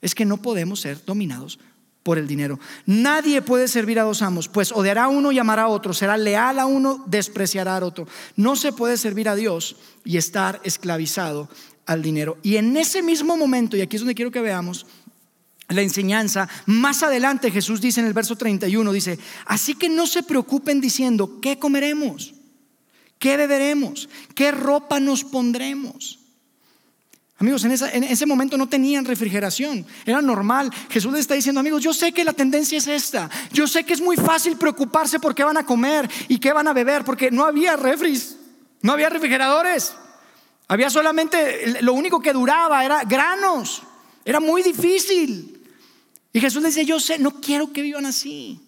es 0.00 0.14
que 0.14 0.24
no 0.24 0.36
podemos 0.36 0.80
ser 0.80 1.04
dominados 1.04 1.58
por 2.02 2.18
el 2.18 2.26
dinero. 2.26 2.58
Nadie 2.86 3.42
puede 3.42 3.68
servir 3.68 3.98
a 3.98 4.04
dos 4.04 4.22
amos, 4.22 4.48
pues 4.48 4.72
odiará 4.72 5.04
a 5.04 5.08
uno 5.08 5.32
y 5.32 5.38
amará 5.38 5.64
a 5.64 5.68
otro, 5.68 5.92
será 5.92 6.16
leal 6.16 6.58
a 6.58 6.66
uno, 6.66 7.04
despreciará 7.06 7.76
a 7.76 7.84
otro. 7.84 8.06
No 8.36 8.56
se 8.56 8.72
puede 8.72 8.96
servir 8.96 9.28
a 9.28 9.34
Dios 9.34 9.76
y 10.04 10.16
estar 10.16 10.60
esclavizado 10.64 11.48
al 11.86 12.02
dinero. 12.02 12.38
Y 12.42 12.56
en 12.56 12.76
ese 12.76 13.02
mismo 13.02 13.36
momento, 13.36 13.76
y 13.76 13.80
aquí 13.80 13.96
es 13.96 14.02
donde 14.02 14.14
quiero 14.14 14.30
que 14.30 14.40
veamos, 14.40 14.86
la 15.68 15.82
enseñanza. 15.82 16.48
Más 16.66 17.02
adelante 17.02 17.50
Jesús 17.50 17.80
dice 17.80 18.00
en 18.00 18.06
el 18.06 18.14
verso 18.14 18.36
31, 18.36 18.90
dice, 18.92 19.18
así 19.44 19.74
que 19.74 19.88
no 19.88 20.06
se 20.06 20.22
preocupen 20.22 20.80
diciendo, 20.80 21.40
¿qué 21.40 21.58
comeremos? 21.58 22.34
¿Qué 23.18 23.36
beberemos? 23.36 24.08
¿Qué 24.34 24.50
ropa 24.50 25.00
nos 25.00 25.24
pondremos? 25.24 26.17
Amigos, 27.40 27.64
en, 27.64 28.02
ese 28.04 28.26
momento 28.26 28.58
no 28.58 28.68
tenían 28.68 29.04
refrigeración, 29.04 29.86
era 30.04 30.20
normal. 30.20 30.72
Jesús 30.90 31.12
les 31.12 31.20
está 31.20 31.34
diciendo, 31.34 31.60
amigos, 31.60 31.82
yo 31.82 31.94
sé 31.94 32.12
que 32.12 32.24
la 32.24 32.32
tendencia 32.32 32.78
es 32.78 32.88
esta. 32.88 33.30
Yo 33.52 33.68
sé 33.68 33.84
que 33.84 33.92
es 33.92 34.00
muy 34.00 34.16
fácil 34.16 34.56
preocuparse 34.56 35.20
por 35.20 35.36
qué 35.36 35.44
van 35.44 35.56
a 35.56 35.64
comer 35.64 36.10
y 36.26 36.38
qué 36.38 36.52
van 36.52 36.66
a 36.66 36.72
beber, 36.72 37.04
porque 37.04 37.30
no 37.30 37.44
había 37.44 37.76
refris, 37.76 38.36
no 38.82 38.92
había 38.92 39.08
refrigeradores. 39.08 39.94
Había 40.66 40.90
solamente, 40.90 41.80
lo 41.80 41.94
único 41.94 42.20
que 42.20 42.32
duraba 42.32 42.84
era 42.84 43.04
granos. 43.04 43.82
Era 44.24 44.40
muy 44.40 44.62
difícil. 44.62 45.64
Y 46.32 46.40
Jesús 46.40 46.60
les 46.60 46.74
decía, 46.74 46.88
yo 46.88 47.00
sé, 47.00 47.20
no 47.20 47.40
quiero 47.40 47.72
que 47.72 47.82
vivan 47.82 48.04
así. 48.04 48.60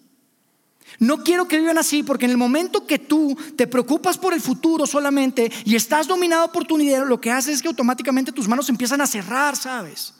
No 0.99 1.23
quiero 1.23 1.47
que 1.47 1.59
vivan 1.59 1.77
así 1.77 2.03
porque 2.03 2.25
en 2.25 2.31
el 2.31 2.37
momento 2.37 2.85
que 2.85 2.99
tú 2.99 3.37
te 3.55 3.67
preocupas 3.67 4.17
por 4.17 4.33
el 4.33 4.41
futuro 4.41 4.85
solamente 4.85 5.51
y 5.65 5.75
estás 5.75 6.07
dominado 6.07 6.51
por 6.51 6.65
tu 6.65 6.77
dinero, 6.77 7.05
lo 7.05 7.21
que 7.21 7.31
hace 7.31 7.51
es 7.51 7.61
que 7.61 7.67
automáticamente 7.67 8.31
tus 8.31 8.47
manos 8.47 8.65
se 8.67 8.71
empiezan 8.71 9.01
a 9.01 9.07
cerrar, 9.07 9.55
¿sabes? 9.55 10.13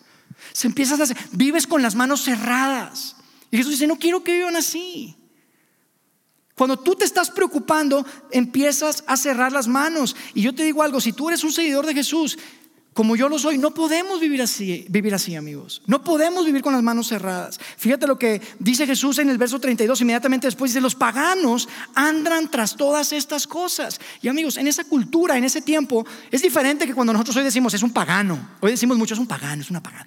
Se 0.53 0.67
empiezan 0.67 1.01
a 1.01 1.05
vives 1.31 1.67
con 1.67 1.81
las 1.81 1.95
manos 1.95 2.23
cerradas. 2.23 3.15
Y 3.51 3.57
Jesús 3.57 3.73
dice, 3.73 3.87
no 3.87 3.99
quiero 3.99 4.23
que 4.23 4.33
vivan 4.33 4.55
así. 4.55 5.15
Cuando 6.55 6.77
tú 6.77 6.95
te 6.95 7.05
estás 7.05 7.31
preocupando, 7.31 8.05
empiezas 8.29 9.03
a 9.07 9.17
cerrar 9.17 9.51
las 9.51 9.67
manos. 9.67 10.15
Y 10.33 10.41
yo 10.41 10.53
te 10.53 10.63
digo 10.63 10.83
algo, 10.83 11.01
si 11.01 11.11
tú 11.13 11.29
eres 11.29 11.43
un 11.43 11.51
seguidor 11.51 11.85
de 11.85 11.93
Jesús, 11.93 12.37
como 12.93 13.15
yo 13.15 13.29
lo 13.29 13.39
soy, 13.39 13.57
no 13.57 13.73
podemos 13.73 14.19
vivir 14.19 14.41
así, 14.41 14.85
vivir 14.89 15.13
así, 15.13 15.35
amigos. 15.35 15.81
No 15.87 16.03
podemos 16.03 16.45
vivir 16.45 16.61
con 16.61 16.73
las 16.73 16.83
manos 16.83 17.07
cerradas. 17.07 17.57
Fíjate 17.77 18.05
lo 18.05 18.19
que 18.19 18.41
dice 18.59 18.85
Jesús 18.85 19.19
en 19.19 19.29
el 19.29 19.37
verso 19.37 19.59
32, 19.59 20.01
inmediatamente 20.01 20.47
después 20.47 20.71
dice, 20.71 20.81
los 20.81 20.95
paganos 20.95 21.69
andan 21.95 22.51
tras 22.51 22.75
todas 22.75 23.13
estas 23.13 23.47
cosas. 23.47 24.01
Y 24.21 24.27
amigos, 24.27 24.57
en 24.57 24.67
esa 24.67 24.83
cultura, 24.83 25.37
en 25.37 25.45
ese 25.45 25.61
tiempo, 25.61 26.05
es 26.29 26.41
diferente 26.41 26.85
que 26.85 26.93
cuando 26.93 27.13
nosotros 27.13 27.37
hoy 27.37 27.43
decimos, 27.43 27.73
es 27.73 27.83
un 27.83 27.91
pagano. 27.91 28.57
Hoy 28.59 28.71
decimos 28.71 28.97
mucho, 28.97 29.13
es 29.13 29.19
un 29.19 29.27
pagano, 29.27 29.61
es 29.61 29.69
una 29.69 29.81
pagana. 29.81 30.05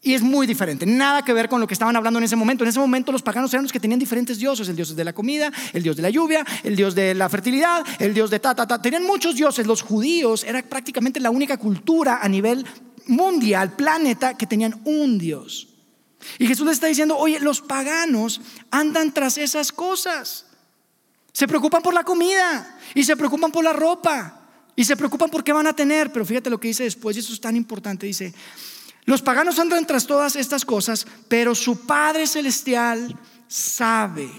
Y 0.00 0.14
es 0.14 0.22
muy 0.22 0.46
diferente, 0.46 0.86
nada 0.86 1.22
que 1.22 1.32
ver 1.32 1.48
con 1.48 1.60
lo 1.60 1.66
que 1.66 1.74
estaban 1.74 1.96
hablando 1.96 2.18
en 2.18 2.24
ese 2.24 2.36
momento. 2.36 2.62
En 2.62 2.70
ese 2.70 2.78
momento 2.78 3.10
los 3.10 3.22
paganos 3.22 3.52
eran 3.52 3.64
los 3.64 3.72
que 3.72 3.80
tenían 3.80 3.98
diferentes 3.98 4.38
dioses, 4.38 4.68
el 4.68 4.76
dios 4.76 4.94
de 4.94 5.04
la 5.04 5.12
comida, 5.12 5.52
el 5.72 5.82
dios 5.82 5.96
de 5.96 6.02
la 6.02 6.10
lluvia, 6.10 6.44
el 6.62 6.76
dios 6.76 6.94
de 6.94 7.14
la 7.14 7.28
fertilidad, 7.28 7.84
el 7.98 8.14
dios 8.14 8.30
de 8.30 8.38
ta, 8.38 8.54
ta, 8.54 8.66
ta. 8.66 8.80
Tenían 8.80 9.04
muchos 9.04 9.34
dioses. 9.34 9.66
Los 9.66 9.82
judíos 9.82 10.44
era 10.44 10.62
prácticamente 10.62 11.18
la 11.18 11.30
única 11.30 11.56
cultura 11.56 12.20
a 12.22 12.28
nivel 12.28 12.64
mundial, 13.06 13.74
planeta, 13.74 14.36
que 14.36 14.46
tenían 14.46 14.80
un 14.84 15.18
dios. 15.18 15.68
Y 16.38 16.46
Jesús 16.46 16.66
le 16.66 16.72
está 16.72 16.86
diciendo, 16.86 17.16
oye, 17.16 17.40
los 17.40 17.60
paganos 17.60 18.40
andan 18.70 19.12
tras 19.12 19.36
esas 19.36 19.72
cosas. 19.72 20.46
Se 21.32 21.48
preocupan 21.48 21.82
por 21.82 21.94
la 21.94 22.04
comida 22.04 22.78
y 22.94 23.02
se 23.02 23.16
preocupan 23.16 23.50
por 23.50 23.64
la 23.64 23.72
ropa 23.72 24.42
y 24.76 24.84
se 24.84 24.96
preocupan 24.96 25.30
por 25.30 25.42
qué 25.42 25.52
van 25.52 25.66
a 25.66 25.72
tener. 25.72 26.12
Pero 26.12 26.24
fíjate 26.24 26.50
lo 26.50 26.60
que 26.60 26.68
dice 26.68 26.84
después, 26.84 27.16
y 27.16 27.20
eso 27.20 27.32
es 27.32 27.40
tan 27.40 27.56
importante, 27.56 28.06
dice, 28.06 28.32
los 29.08 29.22
paganos 29.22 29.58
andan 29.58 29.86
tras 29.86 30.06
todas 30.06 30.36
estas 30.36 30.66
cosas, 30.66 31.06
pero 31.28 31.54
su 31.54 31.86
Padre 31.86 32.26
Celestial 32.26 33.18
sabe, 33.46 34.30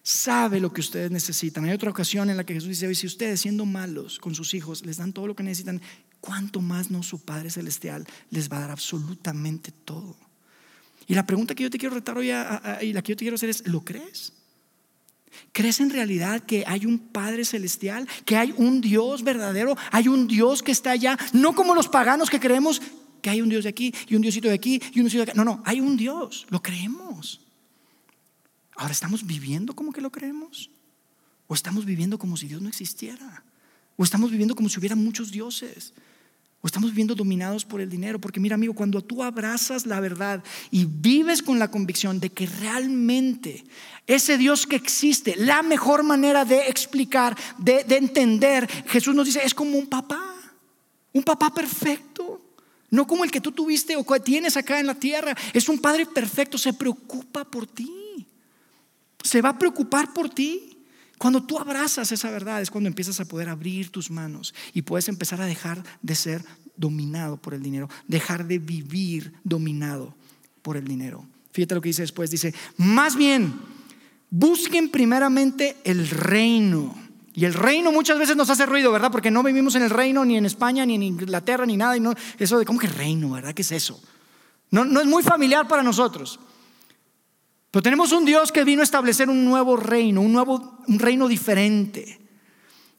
sabe 0.00 0.60
lo 0.60 0.72
que 0.72 0.80
ustedes 0.80 1.10
necesitan. 1.10 1.64
Hay 1.64 1.72
otra 1.72 1.90
ocasión 1.90 2.30
en 2.30 2.36
la 2.36 2.46
que 2.46 2.54
Jesús 2.54 2.68
dice, 2.68 2.94
si 2.94 3.08
ustedes 3.08 3.40
siendo 3.40 3.66
malos 3.66 4.20
con 4.20 4.36
sus 4.36 4.54
hijos 4.54 4.86
les 4.86 4.98
dan 4.98 5.12
todo 5.12 5.26
lo 5.26 5.34
que 5.34 5.42
necesitan, 5.42 5.82
¿cuánto 6.20 6.60
más 6.60 6.92
no 6.92 7.02
su 7.02 7.24
Padre 7.24 7.50
Celestial 7.50 8.06
les 8.30 8.48
va 8.48 8.58
a 8.58 8.60
dar 8.60 8.70
absolutamente 8.70 9.72
todo? 9.72 10.16
Y 11.08 11.14
la 11.16 11.26
pregunta 11.26 11.56
que 11.56 11.64
yo 11.64 11.70
te 11.70 11.78
quiero 11.78 11.96
retar 11.96 12.16
hoy 12.16 12.28
y 12.28 12.92
la 12.92 13.02
que 13.02 13.10
yo 13.10 13.16
te 13.16 13.24
quiero 13.24 13.34
hacer 13.34 13.50
es, 13.50 13.66
¿lo 13.66 13.80
crees? 13.80 14.34
¿Crees 15.50 15.80
en 15.80 15.90
realidad 15.90 16.44
que 16.44 16.62
hay 16.64 16.86
un 16.86 17.00
Padre 17.00 17.44
Celestial? 17.44 18.06
¿Que 18.24 18.36
hay 18.36 18.54
un 18.56 18.80
Dios 18.80 19.24
verdadero? 19.24 19.76
¿Hay 19.90 20.06
un 20.06 20.28
Dios 20.28 20.62
que 20.62 20.70
está 20.70 20.92
allá? 20.92 21.18
No 21.32 21.56
como 21.56 21.74
los 21.74 21.88
paganos 21.88 22.30
que 22.30 22.38
creemos 22.38 22.80
que 23.26 23.30
hay 23.30 23.42
un 23.42 23.48
Dios 23.48 23.64
de 23.64 23.70
aquí 23.70 23.92
y 24.06 24.14
un 24.14 24.22
Diosito 24.22 24.46
de 24.46 24.54
aquí 24.54 24.80
y 24.94 25.00
un 25.00 25.06
Diosito 25.06 25.24
de 25.24 25.32
acá. 25.32 25.34
No, 25.34 25.44
no, 25.44 25.60
hay 25.64 25.80
un 25.80 25.96
Dios, 25.96 26.46
lo 26.48 26.62
creemos. 26.62 27.40
Ahora, 28.76 28.92
¿estamos 28.92 29.26
viviendo 29.26 29.74
como 29.74 29.92
que 29.92 30.00
lo 30.00 30.12
creemos? 30.12 30.70
¿O 31.48 31.54
estamos 31.54 31.84
viviendo 31.84 32.20
como 32.20 32.36
si 32.36 32.46
Dios 32.46 32.62
no 32.62 32.68
existiera? 32.68 33.42
¿O 33.96 34.04
estamos 34.04 34.30
viviendo 34.30 34.54
como 34.54 34.68
si 34.68 34.78
hubiera 34.78 34.94
muchos 34.94 35.32
dioses? 35.32 35.92
¿O 36.60 36.68
estamos 36.68 36.90
viviendo 36.90 37.16
dominados 37.16 37.64
por 37.64 37.80
el 37.80 37.90
dinero? 37.90 38.20
Porque 38.20 38.38
mira, 38.38 38.54
amigo, 38.54 38.74
cuando 38.74 39.02
tú 39.02 39.24
abrazas 39.24 39.86
la 39.86 39.98
verdad 39.98 40.44
y 40.70 40.84
vives 40.84 41.42
con 41.42 41.58
la 41.58 41.68
convicción 41.68 42.20
de 42.20 42.30
que 42.30 42.46
realmente 42.46 43.64
ese 44.06 44.38
Dios 44.38 44.68
que 44.68 44.76
existe, 44.76 45.34
la 45.34 45.64
mejor 45.64 46.04
manera 46.04 46.44
de 46.44 46.68
explicar, 46.68 47.36
de, 47.58 47.82
de 47.82 47.96
entender, 47.96 48.70
Jesús 48.86 49.16
nos 49.16 49.26
dice, 49.26 49.40
es 49.44 49.52
como 49.52 49.76
un 49.76 49.88
papá, 49.88 50.32
un 51.12 51.24
papá 51.24 51.52
perfecto. 51.52 52.45
No 52.90 53.06
como 53.06 53.24
el 53.24 53.30
que 53.30 53.40
tú 53.40 53.52
tuviste 53.52 53.96
o 53.96 54.04
que 54.04 54.20
tienes 54.20 54.56
acá 54.56 54.80
en 54.80 54.86
la 54.86 54.94
tierra. 54.94 55.36
Es 55.52 55.68
un 55.68 55.78
Padre 55.78 56.06
perfecto, 56.06 56.58
se 56.58 56.72
preocupa 56.72 57.44
por 57.44 57.66
ti. 57.66 58.26
Se 59.22 59.42
va 59.42 59.50
a 59.50 59.58
preocupar 59.58 60.12
por 60.12 60.30
ti. 60.30 60.78
Cuando 61.18 61.42
tú 61.42 61.58
abrazas 61.58 62.12
esa 62.12 62.30
verdad 62.30 62.60
es 62.60 62.70
cuando 62.70 62.88
empiezas 62.88 63.18
a 63.20 63.24
poder 63.24 63.48
abrir 63.48 63.90
tus 63.90 64.10
manos 64.10 64.54
y 64.74 64.82
puedes 64.82 65.08
empezar 65.08 65.40
a 65.40 65.46
dejar 65.46 65.82
de 66.02 66.14
ser 66.14 66.44
dominado 66.76 67.38
por 67.38 67.54
el 67.54 67.62
dinero, 67.62 67.88
dejar 68.06 68.46
de 68.46 68.58
vivir 68.58 69.32
dominado 69.42 70.14
por 70.60 70.76
el 70.76 70.84
dinero. 70.84 71.24
Fíjate 71.52 71.74
lo 71.74 71.80
que 71.80 71.88
dice 71.88 72.02
después, 72.02 72.30
dice, 72.30 72.54
más 72.76 73.16
bien, 73.16 73.54
busquen 74.28 74.90
primeramente 74.90 75.78
el 75.84 76.06
reino 76.06 77.05
y 77.38 77.44
el 77.44 77.52
reino 77.52 77.92
muchas 77.92 78.18
veces 78.18 78.34
nos 78.34 78.48
hace 78.48 78.64
ruido, 78.64 78.90
¿verdad? 78.90 79.12
Porque 79.12 79.30
no 79.30 79.42
vivimos 79.42 79.74
en 79.74 79.82
el 79.82 79.90
reino, 79.90 80.24
ni 80.24 80.38
en 80.38 80.46
España, 80.46 80.86
ni 80.86 80.94
en 80.94 81.02
Inglaterra, 81.02 81.66
ni 81.66 81.76
nada. 81.76 81.94
Y 81.94 82.02
eso 82.38 82.58
de, 82.58 82.64
¿cómo 82.64 82.78
que 82.78 82.86
reino, 82.86 83.28
verdad? 83.28 83.52
¿Qué 83.52 83.60
es 83.60 83.72
eso? 83.72 84.00
No, 84.70 84.86
no 84.86 85.02
es 85.02 85.06
muy 85.06 85.22
familiar 85.22 85.68
para 85.68 85.82
nosotros. 85.82 86.40
Pero 87.70 87.82
tenemos 87.82 88.10
un 88.12 88.24
Dios 88.24 88.50
que 88.50 88.64
vino 88.64 88.80
a 88.80 88.84
establecer 88.84 89.28
un 89.28 89.44
nuevo 89.44 89.76
reino, 89.76 90.22
un 90.22 90.32
nuevo 90.32 90.78
un 90.88 90.98
reino 90.98 91.28
diferente. 91.28 92.18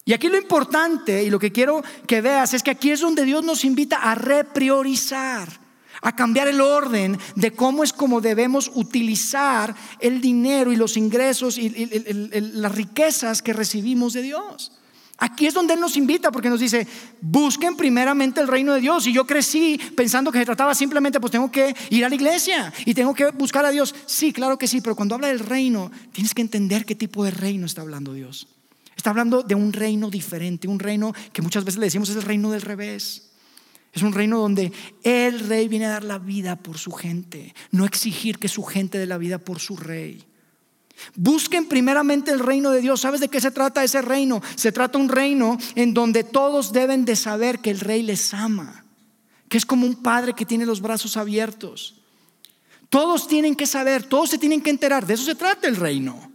Y 0.05 0.13
aquí 0.13 0.27
lo 0.27 0.37
importante 0.37 1.23
y 1.23 1.31
lo 1.31 1.39
que 1.39 1.51
quiero 1.51 1.83
que 2.05 2.21
veas 2.21 2.53
es 2.53 2.61
que 2.61 2.69
aquí 2.69 2.91
es 2.91 2.99
donde 2.99 3.25
Dios 3.25 3.43
nos 3.43 3.65
invita 3.65 3.97
a 3.97 4.13
repriorizar 4.13 5.49
a 6.01 6.15
cambiar 6.15 6.47
el 6.47 6.61
orden 6.61 7.17
de 7.35 7.51
cómo 7.51 7.83
es 7.83 7.93
como 7.93 8.21
debemos 8.21 8.71
utilizar 8.75 9.75
el 9.99 10.21
dinero 10.21 10.71
y 10.71 10.75
los 10.75 10.97
ingresos 10.97 11.57
y, 11.57 11.69
las 12.53 12.75
riquezas 12.75 13.41
que 13.41 13.53
recibimos 13.53 14.13
de 14.13 14.21
Dios. 14.21 14.71
Aquí 15.19 15.47
es 15.47 15.53
donde 15.55 15.73
Él 15.73 15.79
nos 15.79 15.97
invita 15.97 16.31
porque 16.31 16.49
nos 16.49 16.59
dice, 16.59 16.85
busquen 17.21 17.75
primeramente 17.75 18.39
el 18.39 18.47
reino 18.47 18.73
de 18.73 18.81
Dios. 18.81 19.07
Y 19.07 19.13
yo 19.13 19.25
crecí 19.25 19.79
pensando 19.95 20.31
que 20.31 20.37
se 20.37 20.45
trataba 20.45 20.75
simplemente, 20.75 21.19
pues 21.19 21.31
tengo 21.31 21.51
que 21.51 21.75
ir 21.89 22.05
a 22.05 22.09
la 22.09 22.15
iglesia 22.15 22.71
y 22.85 22.93
tengo 22.93 23.15
que 23.15 23.31
buscar 23.31 23.65
a 23.65 23.71
Dios. 23.71 23.95
Sí, 24.05 24.31
claro 24.31 24.59
que 24.59 24.67
sí, 24.67 24.79
pero 24.79 24.95
cuando 24.95 25.15
habla 25.15 25.29
del 25.29 25.39
reino, 25.39 25.91
tienes 26.11 26.35
que 26.35 26.43
entender 26.43 26.85
qué 26.85 26.93
tipo 26.93 27.23
de 27.23 27.31
reino 27.31 27.65
está 27.65 27.81
hablando 27.81 28.13
Dios. 28.13 28.47
Está 28.95 29.09
hablando 29.09 29.41
de 29.41 29.55
un 29.55 29.73
reino 29.73 30.09
diferente, 30.11 30.67
un 30.67 30.79
reino 30.79 31.13
que 31.33 31.41
muchas 31.41 31.63
veces 31.63 31.79
le 31.79 31.87
decimos 31.87 32.09
es 32.09 32.15
el 32.15 32.23
reino 32.23 32.51
del 32.51 32.61
revés. 32.61 33.26
Es 33.97 34.03
un 34.03 34.13
reino 34.13 34.37
donde 34.37 34.71
el 35.01 35.39
rey 35.39 35.67
viene 35.67 35.87
a 35.87 35.89
dar 35.89 36.03
la 36.03 36.19
vida 36.19 36.55
por 36.55 36.77
su 36.77 36.91
gente, 36.91 37.55
no 37.71 37.83
exigir 37.83 38.37
que 38.37 38.47
su 38.47 38.61
gente 38.61 38.99
dé 38.99 39.07
la 39.07 39.17
vida 39.17 39.39
por 39.39 39.59
su 39.59 39.75
rey. 39.75 40.23
Busquen 41.15 41.67
primeramente 41.67 42.29
el 42.29 42.37
reino 42.37 42.69
de 42.69 42.81
Dios. 42.81 43.01
¿Sabes 43.01 43.21
de 43.21 43.27
qué 43.27 43.41
se 43.41 43.49
trata 43.49 43.83
ese 43.83 44.03
reino? 44.03 44.39
Se 44.55 44.71
trata 44.71 44.99
un 44.99 45.09
reino 45.09 45.57
en 45.73 45.95
donde 45.95 46.23
todos 46.23 46.73
deben 46.73 47.05
de 47.05 47.15
saber 47.15 47.57
que 47.57 47.71
el 47.71 47.79
rey 47.79 48.03
les 48.03 48.35
ama, 48.35 48.85
que 49.49 49.57
es 49.57 49.65
como 49.65 49.87
un 49.87 49.95
padre 49.95 50.33
que 50.33 50.45
tiene 50.45 50.67
los 50.67 50.79
brazos 50.79 51.17
abiertos. 51.17 51.95
Todos 52.89 53.27
tienen 53.27 53.55
que 53.55 53.65
saber, 53.65 54.03
todos 54.03 54.29
se 54.29 54.37
tienen 54.37 54.61
que 54.61 54.69
enterar. 54.69 55.07
De 55.07 55.15
eso 55.15 55.23
se 55.23 55.33
trata 55.33 55.67
el 55.67 55.75
reino. 55.75 56.26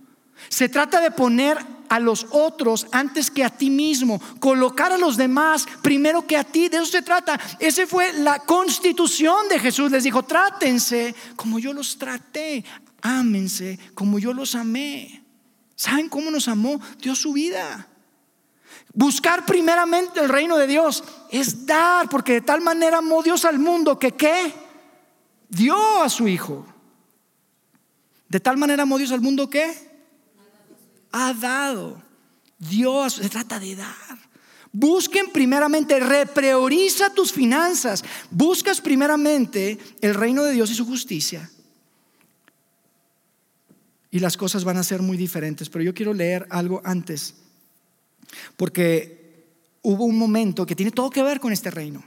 Se 0.48 0.68
trata 0.68 1.00
de 1.00 1.10
poner 1.10 1.58
a 1.92 2.00
los 2.00 2.26
otros 2.30 2.86
antes 2.90 3.30
que 3.30 3.44
a 3.44 3.50
ti 3.50 3.68
mismo, 3.68 4.18
colocar 4.40 4.92
a 4.92 4.96
los 4.96 5.18
demás 5.18 5.66
primero 5.82 6.26
que 6.26 6.38
a 6.38 6.44
ti, 6.44 6.70
de 6.70 6.78
eso 6.78 6.86
se 6.86 7.02
trata. 7.02 7.38
Esa 7.58 7.86
fue 7.86 8.14
la 8.14 8.38
constitución 8.38 9.46
de 9.50 9.58
Jesús. 9.58 9.90
Les 9.90 10.04
dijo, 10.04 10.22
trátense 10.22 11.14
como 11.36 11.58
yo 11.58 11.74
los 11.74 11.98
traté, 11.98 12.64
ámense 13.02 13.78
como 13.94 14.18
yo 14.18 14.32
los 14.32 14.54
amé. 14.54 15.22
¿Saben 15.76 16.08
cómo 16.08 16.30
nos 16.30 16.48
amó? 16.48 16.80
Dio 16.98 17.14
su 17.14 17.34
vida. 17.34 17.86
Buscar 18.94 19.44
primeramente 19.44 20.20
el 20.20 20.30
reino 20.30 20.56
de 20.56 20.66
Dios 20.66 21.04
es 21.30 21.66
dar, 21.66 22.08
porque 22.08 22.32
de 22.32 22.40
tal 22.40 22.62
manera 22.62 22.98
amó 22.98 23.22
Dios 23.22 23.44
al 23.44 23.58
mundo 23.58 23.98
que 23.98 24.12
qué? 24.12 24.54
Dio 25.50 26.02
a 26.02 26.08
su 26.08 26.26
Hijo. 26.26 26.66
De 28.30 28.40
tal 28.40 28.56
manera 28.56 28.84
amó 28.84 28.96
Dios 28.96 29.12
al 29.12 29.20
mundo 29.20 29.50
que 29.50 29.91
ha 31.12 31.32
dado. 31.34 32.02
Dios 32.58 33.14
se 33.14 33.28
trata 33.28 33.60
de 33.60 33.76
dar. 33.76 34.18
Busquen 34.72 35.30
primeramente, 35.30 36.00
reprioriza 36.00 37.12
tus 37.12 37.32
finanzas. 37.32 38.02
Buscas 38.30 38.80
primeramente 38.80 39.78
el 40.00 40.14
reino 40.14 40.42
de 40.44 40.52
Dios 40.52 40.70
y 40.70 40.74
su 40.74 40.86
justicia. 40.86 41.50
Y 44.10 44.18
las 44.18 44.36
cosas 44.36 44.64
van 44.64 44.78
a 44.78 44.82
ser 44.82 45.02
muy 45.02 45.16
diferentes. 45.16 45.68
Pero 45.68 45.84
yo 45.84 45.94
quiero 45.94 46.14
leer 46.14 46.46
algo 46.50 46.80
antes. 46.84 47.34
Porque 48.56 49.44
hubo 49.82 50.04
un 50.04 50.16
momento 50.16 50.64
que 50.64 50.76
tiene 50.76 50.92
todo 50.92 51.10
que 51.10 51.22
ver 51.22 51.38
con 51.38 51.52
este 51.52 51.70
reino. 51.70 52.02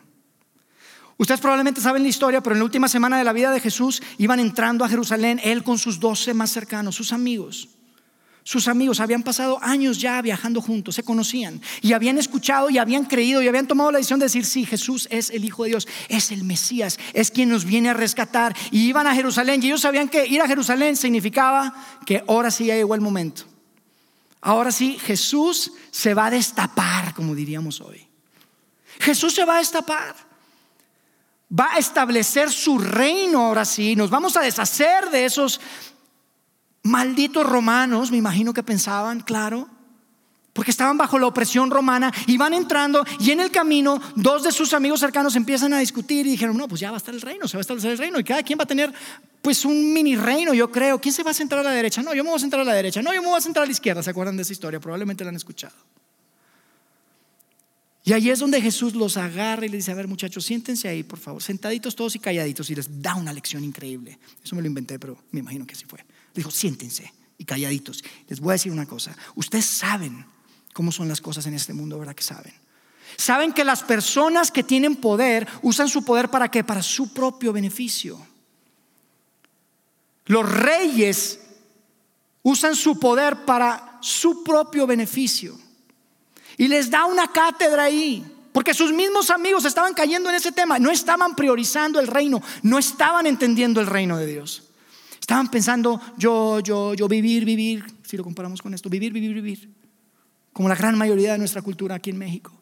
Ustedes 1.18 1.40
probablemente 1.40 1.82
saben 1.82 2.04
la 2.04 2.10
historia, 2.10 2.42
pero 2.42 2.56
en 2.56 2.60
la 2.60 2.66
última 2.66 2.88
semana 2.88 3.18
de 3.18 3.24
la 3.24 3.32
vida 3.32 3.52
de 3.52 3.62
Jesús 3.62 4.02
iban 4.18 4.40
entrando 4.40 4.84
a 4.84 4.90
Jerusalén, 4.90 5.40
él 5.44 5.64
con 5.64 5.78
sus 5.78 6.00
doce 6.00 6.34
más 6.34 6.52
cercanos, 6.52 6.96
sus 6.96 7.14
amigos 7.14 7.70
sus 8.48 8.68
amigos 8.68 9.00
habían 9.00 9.24
pasado 9.24 9.58
años 9.64 9.98
ya 9.98 10.22
viajando 10.22 10.62
juntos, 10.62 10.94
se 10.94 11.02
conocían 11.02 11.60
y 11.82 11.94
habían 11.94 12.20
escuchado 12.20 12.70
y 12.70 12.78
habían 12.78 13.06
creído 13.06 13.42
y 13.42 13.48
habían 13.48 13.66
tomado 13.66 13.92
la 13.92 13.98
decisión 13.98 14.20
de 14.20 14.28
decir, 14.28 14.46
sí, 14.46 14.68
Jesús 14.68 15.08
es 15.10 15.32
el 15.32 15.44
Hijo 15.44 15.64
de 15.64 15.70
Dios, 15.70 15.88
es 16.10 16.32
el 16.32 16.44
Mesías, 16.44 17.00
es 17.14 17.32
quien 17.32 17.50
nos 17.50 17.66
viene 17.66 17.90
a 17.90 17.96
rescatar. 17.96 18.56
Y 18.70 18.88
iban 18.88 19.08
a 19.08 19.16
Jerusalén 19.16 19.64
y 19.64 19.66
ellos 19.66 19.82
sabían 19.82 20.10
que 20.10 20.28
ir 20.28 20.44
a 20.44 20.48
Jerusalén 20.48 20.96
significaba 20.96 21.74
que 22.06 22.24
ahora 22.28 22.52
sí 22.52 22.66
ya 22.66 22.76
llegó 22.76 22.94
el 22.94 23.02
momento. 23.02 23.46
Ahora 24.42 24.72
sí, 24.72 25.00
Jesús 25.00 25.72
se 25.90 26.14
va 26.14 26.28
a 26.28 26.30
destapar, 26.30 27.16
como 27.16 27.34
diríamos 27.34 27.82
hoy. 27.82 28.08
Jesús 29.00 29.34
se 29.34 29.44
va 29.44 29.56
a 29.56 29.58
destapar. 29.58 30.16
Va 31.60 31.74
a 31.74 31.80
establecer 31.80 32.52
su 32.52 32.78
reino 32.78 33.48
ahora 33.48 33.66
sí. 33.66 33.96
Nos 33.96 34.12
vamos 34.12 34.38
a 34.38 34.42
deshacer 34.42 35.10
de 35.10 35.26
esos 35.26 35.60
malditos 36.86 37.46
romanos, 37.46 38.12
me 38.12 38.18
imagino 38.18 38.54
que 38.54 38.64
pensaban, 38.64 39.20
claro, 39.20 39.68
porque 40.54 40.72
estaban 40.72 40.98
bajo 40.98 41.20
la 41.20 41.28
opresión 41.28 41.70
romana 41.70 42.14
y 42.28 42.38
van 42.38 42.54
entrando 42.54 43.04
y 43.20 43.32
en 43.32 43.42
el 43.42 43.52
camino 43.52 44.00
dos 44.16 44.44
de 44.44 44.52
sus 44.52 44.74
amigos 44.74 45.02
cercanos 45.02 45.36
empiezan 45.36 45.74
a 45.74 45.80
discutir 45.80 46.26
y 46.28 46.32
dijeron, 46.32 46.56
no, 46.56 46.68
pues 46.68 46.80
ya 46.80 46.92
va 46.92 46.98
a 46.98 47.00
estar 47.00 47.14
el 47.14 47.22
reino, 47.22 47.48
se 47.48 47.58
va 47.58 47.60
a 47.60 47.62
establecer 47.62 47.92
el 47.92 47.98
reino 47.98 48.20
y 48.20 48.24
cada 48.24 48.42
quien 48.44 48.58
va 48.58 48.64
a 48.64 48.68
tener 48.68 48.94
pues 49.42 49.66
un 49.66 49.94
mini 49.94 50.16
reino, 50.16 50.54
yo 50.54 50.72
creo. 50.72 51.00
¿Quién 51.02 51.14
se 51.14 51.24
va 51.24 51.32
a 51.32 51.34
sentar 51.34 51.60
a 51.60 51.64
la 51.64 51.72
derecha? 51.72 52.02
No, 52.02 52.14
yo 52.14 52.24
me 52.24 52.30
voy 52.30 52.38
a 52.38 52.40
sentar 52.40 52.60
a 52.60 52.64
la 52.64 52.74
derecha. 52.74 53.02
No, 53.02 53.14
yo 53.14 53.22
me 53.22 53.28
voy 53.28 53.38
a 53.38 53.42
sentar 53.42 53.64
a 53.64 53.66
la 53.66 53.72
izquierda. 53.72 54.02
¿Se 54.02 54.10
acuerdan 54.10 54.38
de 54.38 54.44
esa 54.44 54.54
historia? 54.54 54.80
Probablemente 54.80 55.24
la 55.24 55.30
han 55.30 55.36
escuchado. 55.36 55.76
Y 58.04 58.14
ahí 58.14 58.30
es 58.30 58.40
donde 58.40 58.62
Jesús 58.62 58.96
los 58.96 59.18
agarra 59.18 59.66
y 59.66 59.70
les 59.70 59.80
dice, 59.80 59.92
a 59.92 59.96
ver 59.96 60.08
muchachos, 60.08 60.46
siéntense 60.46 60.88
ahí, 60.88 61.04
por 61.04 61.20
favor, 61.20 61.44
sentaditos 61.44 61.96
todos 61.96 62.16
y 62.16 62.20
calladitos 62.20 62.70
y 62.70 62.76
les 62.76 63.02
da 63.02 63.16
una 63.16 63.34
lección 63.34 63.64
increíble. 63.64 64.18
Eso 64.44 64.56
me 64.56 64.62
lo 64.62 64.68
inventé, 64.68 64.98
pero 64.98 65.18
me 65.32 65.42
imagino 65.42 65.66
que 65.66 65.74
así 65.74 65.86
fue. 65.86 66.00
Dijo, 66.36 66.52
siéntense 66.52 67.12
y 67.38 67.46
calladitos. 67.46 68.04
Les 68.28 68.40
voy 68.40 68.52
a 68.52 68.54
decir 68.54 68.72
una 68.72 68.86
cosa. 68.86 69.16
Ustedes 69.36 69.66
saben 69.66 70.26
cómo 70.74 70.92
son 70.92 71.08
las 71.08 71.22
cosas 71.22 71.46
en 71.48 71.54
este 71.54 71.74
mundo, 71.74 71.98
¿verdad 71.98 72.16
que 72.16 72.24
saben? 72.24 72.54
Saben 73.18 73.54
que 73.54 73.64
las 73.64 73.82
personas 73.82 74.52
que 74.52 74.64
tienen 74.64 74.98
poder 74.98 75.48
usan 75.62 75.88
su 75.88 76.04
poder 76.04 76.30
para 76.30 76.52
qué? 76.52 76.64
Para 76.64 76.84
su 76.84 77.14
propio 77.14 77.54
beneficio. 77.54 78.20
Los 80.26 80.52
reyes 80.52 81.40
usan 82.44 82.76
su 82.76 83.00
poder 83.00 83.46
para 83.46 83.98
su 84.02 84.44
propio 84.44 84.86
beneficio. 84.86 85.58
Y 86.58 86.68
les 86.68 86.90
da 86.90 87.06
una 87.06 87.32
cátedra 87.32 87.84
ahí. 87.84 88.26
Porque 88.52 88.74
sus 88.74 88.92
mismos 88.92 89.30
amigos 89.30 89.66
estaban 89.66 89.94
cayendo 89.94 90.30
en 90.30 90.36
ese 90.36 90.52
tema. 90.52 90.80
No 90.80 90.92
estaban 90.92 91.36
priorizando 91.36 92.00
el 92.00 92.08
reino. 92.08 92.42
No 92.64 92.80
estaban 92.80 93.28
entendiendo 93.28 93.80
el 93.82 93.88
reino 93.88 94.18
de 94.18 94.26
Dios. 94.26 94.65
Estaban 95.26 95.50
pensando 95.50 96.00
yo, 96.20 96.60
yo, 96.60 96.94
yo, 96.94 97.08
vivir, 97.08 97.46
vivir, 97.46 97.84
si 98.04 98.16
lo 98.16 98.24
comparamos 98.24 98.62
con 98.62 98.76
esto, 98.76 98.92
vivir, 98.92 99.12
vivir, 99.12 99.34
vivir, 99.34 99.74
como 100.54 100.70
la 100.70 100.76
gran 100.76 100.96
mayoría 100.96 101.32
de 101.32 101.40
nuestra 101.40 101.64
cultura 101.64 101.96
aquí 101.96 102.12
en 102.12 102.20
México. 102.20 102.54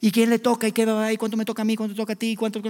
¿Y 0.00 0.10
quién 0.10 0.30
le 0.30 0.38
toca? 0.38 0.66
¿Y 0.66 0.72
qué 0.72 0.86
va? 0.86 1.12
¿Y 1.12 1.18
cuánto 1.18 1.36
me 1.36 1.44
toca 1.44 1.60
a 1.60 1.66
mí? 1.66 1.76
¿Cuánto 1.76 1.94
toca 1.94 2.14
a 2.14 2.16
ti? 2.16 2.36
¿Cuánto? 2.36 2.62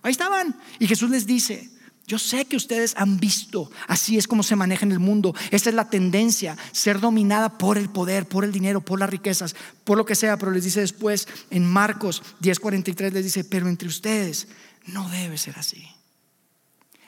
Ahí 0.00 0.12
estaban. 0.12 0.56
Y 0.78 0.86
Jesús 0.86 1.10
les 1.10 1.26
dice, 1.26 1.72
yo 2.06 2.18
sé 2.18 2.46
que 2.46 2.56
ustedes 2.56 2.94
han 2.96 3.18
visto, 3.18 3.70
así 3.86 4.16
es 4.16 4.26
como 4.26 4.42
se 4.42 4.56
maneja 4.56 4.86
en 4.86 4.92
el 4.92 4.98
mundo. 4.98 5.34
Esta 5.50 5.68
es 5.68 5.76
la 5.76 5.90
tendencia, 5.90 6.56
ser 6.72 7.00
dominada 7.00 7.58
por 7.58 7.76
el 7.76 7.90
poder, 7.90 8.26
por 8.26 8.44
el 8.44 8.52
dinero, 8.52 8.80
por 8.80 8.98
las 8.98 9.10
riquezas, 9.10 9.54
por 9.84 9.98
lo 9.98 10.06
que 10.06 10.14
sea. 10.14 10.38
Pero 10.38 10.52
les 10.52 10.64
dice 10.64 10.80
después 10.80 11.28
en 11.50 11.66
Marcos 11.66 12.22
10:43, 12.40 13.12
les 13.12 13.24
dice, 13.24 13.44
pero 13.44 13.68
entre 13.68 13.88
ustedes 13.88 14.48
no 14.86 15.10
debe 15.10 15.36
ser 15.36 15.58
así. 15.58 15.86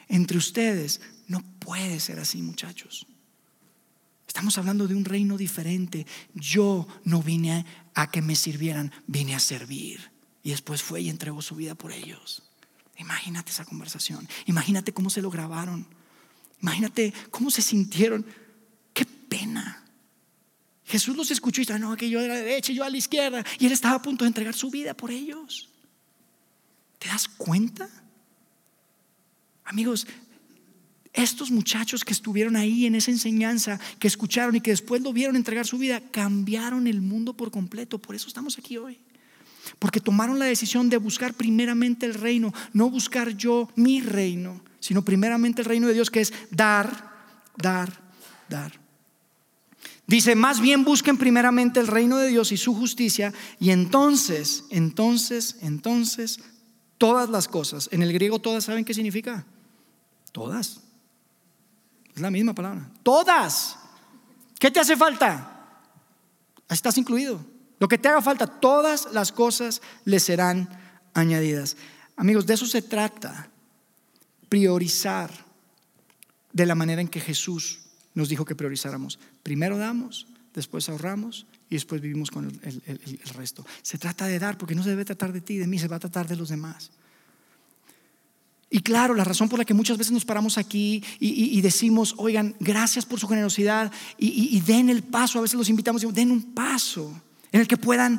Entre 0.06 0.36
ustedes 0.36 1.00
no 1.26 1.42
puede 1.58 2.00
ser 2.00 2.18
así, 2.18 2.42
muchachos. 2.42 3.06
Estamos 4.26 4.58
hablando 4.58 4.88
de 4.88 4.94
un 4.94 5.04
reino 5.04 5.36
diferente. 5.36 6.06
Yo 6.34 6.88
no 7.04 7.22
vine 7.22 7.64
a, 7.94 8.10
que 8.10 8.22
me 8.22 8.34
sirvieran, 8.34 8.92
vine 9.06 9.34
a 9.34 9.38
servir. 9.38 10.10
Y 10.42 10.50
después 10.50 10.82
fue 10.82 11.02
y 11.02 11.08
entregó 11.08 11.40
su 11.40 11.54
vida 11.54 11.74
por 11.74 11.92
ellos. 11.92 12.42
Imagínate 12.96 13.52
esa 13.52 13.64
conversación. 13.64 14.28
Imagínate 14.46 14.92
cómo 14.92 15.08
se 15.10 15.22
lo 15.22 15.30
grabaron. 15.30 15.86
Imagínate 16.60 17.12
cómo 17.30 17.50
se 17.50 17.62
sintieron. 17.62 18.26
Qué 18.92 19.04
pena. 19.04 19.84
Jesús 20.84 21.16
los 21.16 21.30
escuchó 21.30 21.62
y 21.62 21.64
dijo, 21.64 21.78
no, 21.78 21.96
que 21.96 22.10
yo 22.10 22.20
a 22.20 22.22
la 22.22 22.34
derecha 22.34 22.72
y 22.72 22.74
yo 22.74 22.84
a 22.84 22.90
la 22.90 22.96
izquierda. 22.96 23.44
Y 23.58 23.66
él 23.66 23.72
estaba 23.72 23.96
a 23.96 24.02
punto 24.02 24.24
de 24.24 24.28
entregar 24.28 24.54
su 24.54 24.70
vida 24.70 24.94
por 24.94 25.10
ellos. 25.10 25.70
¿Te 26.98 27.08
das 27.08 27.28
cuenta? 27.28 27.88
Amigos, 29.64 30.06
estos 31.14 31.52
muchachos 31.52 32.04
que 32.04 32.12
estuvieron 32.12 32.56
ahí 32.56 32.86
en 32.86 32.96
esa 32.96 33.12
enseñanza, 33.12 33.78
que 34.00 34.08
escucharon 34.08 34.56
y 34.56 34.60
que 34.60 34.72
después 34.72 35.00
lo 35.00 35.12
vieron 35.12 35.36
entregar 35.36 35.66
su 35.66 35.78
vida, 35.78 36.02
cambiaron 36.10 36.88
el 36.88 37.00
mundo 37.00 37.34
por 37.34 37.52
completo. 37.52 37.98
Por 37.98 38.16
eso 38.16 38.26
estamos 38.26 38.58
aquí 38.58 38.76
hoy. 38.76 38.98
Porque 39.78 40.00
tomaron 40.00 40.38
la 40.38 40.44
decisión 40.44 40.90
de 40.90 40.98
buscar 40.98 41.32
primeramente 41.32 42.04
el 42.04 42.14
reino, 42.14 42.52
no 42.72 42.90
buscar 42.90 43.36
yo 43.36 43.70
mi 43.76 44.00
reino, 44.00 44.60
sino 44.80 45.04
primeramente 45.04 45.62
el 45.62 45.66
reino 45.66 45.86
de 45.86 45.94
Dios 45.94 46.10
que 46.10 46.20
es 46.20 46.32
dar, 46.50 47.12
dar, 47.56 47.92
dar. 48.48 48.84
Dice, 50.06 50.34
más 50.34 50.60
bien 50.60 50.84
busquen 50.84 51.16
primeramente 51.16 51.80
el 51.80 51.86
reino 51.86 52.18
de 52.18 52.28
Dios 52.28 52.52
y 52.52 52.56
su 52.56 52.74
justicia 52.74 53.32
y 53.58 53.70
entonces, 53.70 54.64
entonces, 54.70 55.56
entonces, 55.62 56.40
todas 56.98 57.30
las 57.30 57.48
cosas, 57.48 57.88
en 57.90 58.02
el 58.02 58.12
griego 58.12 58.38
todas, 58.38 58.64
¿saben 58.64 58.84
qué 58.84 58.92
significa? 58.92 59.46
Todas. 60.32 60.83
Es 62.14 62.20
la 62.20 62.30
misma 62.30 62.54
palabra. 62.54 62.88
Todas. 63.02 63.76
¿Qué 64.58 64.70
te 64.70 64.80
hace 64.80 64.96
falta? 64.96 65.50
Estás 66.68 66.96
incluido. 66.98 67.44
Lo 67.78 67.88
que 67.88 67.98
te 67.98 68.08
haga 68.08 68.22
falta, 68.22 68.46
todas 68.46 69.12
las 69.12 69.32
cosas 69.32 69.82
le 70.04 70.20
serán 70.20 70.68
añadidas. 71.12 71.76
Amigos, 72.16 72.46
de 72.46 72.54
eso 72.54 72.66
se 72.66 72.82
trata. 72.82 73.50
Priorizar 74.48 75.30
de 76.52 76.66
la 76.66 76.74
manera 76.74 77.00
en 77.00 77.08
que 77.08 77.20
Jesús 77.20 77.80
nos 78.14 78.28
dijo 78.28 78.44
que 78.44 78.54
priorizáramos. 78.54 79.18
Primero 79.42 79.76
damos, 79.76 80.28
después 80.54 80.88
ahorramos 80.88 81.46
y 81.68 81.74
después 81.74 82.00
vivimos 82.00 82.30
con 82.30 82.46
el, 82.46 82.82
el, 82.86 83.28
resto. 83.34 83.66
Se 83.82 83.98
trata 83.98 84.26
de 84.26 84.38
dar, 84.38 84.56
porque 84.56 84.76
no 84.76 84.84
se 84.84 84.90
debe 84.90 85.04
tratar 85.04 85.32
de 85.32 85.40
ti, 85.40 85.58
de 85.58 85.66
mí, 85.66 85.78
se 85.78 85.88
va 85.88 85.96
a 85.96 86.00
tratar 86.00 86.28
de 86.28 86.36
los 86.36 86.48
demás. 86.48 86.92
Y 88.74 88.80
claro, 88.80 89.14
la 89.14 89.22
razón 89.22 89.48
por 89.48 89.60
la 89.60 89.64
que 89.64 89.72
muchas 89.72 89.96
veces 89.98 90.12
nos 90.12 90.24
paramos 90.24 90.58
aquí 90.58 91.00
y, 91.20 91.60
decimos, 91.60 92.12
oigan, 92.16 92.56
gracias 92.58 93.06
por 93.06 93.20
su 93.20 93.28
generosidad 93.28 93.92
y, 94.18 94.60
den 94.62 94.90
el 94.90 95.04
paso, 95.04 95.38
a 95.38 95.42
veces 95.42 95.56
los 95.56 95.68
invitamos 95.68 96.02
y 96.02 96.10
den 96.10 96.32
un 96.32 96.42
paso 96.54 97.12
en 97.52 97.60
el 97.60 97.68
que 97.68 97.76
puedan 97.76 98.16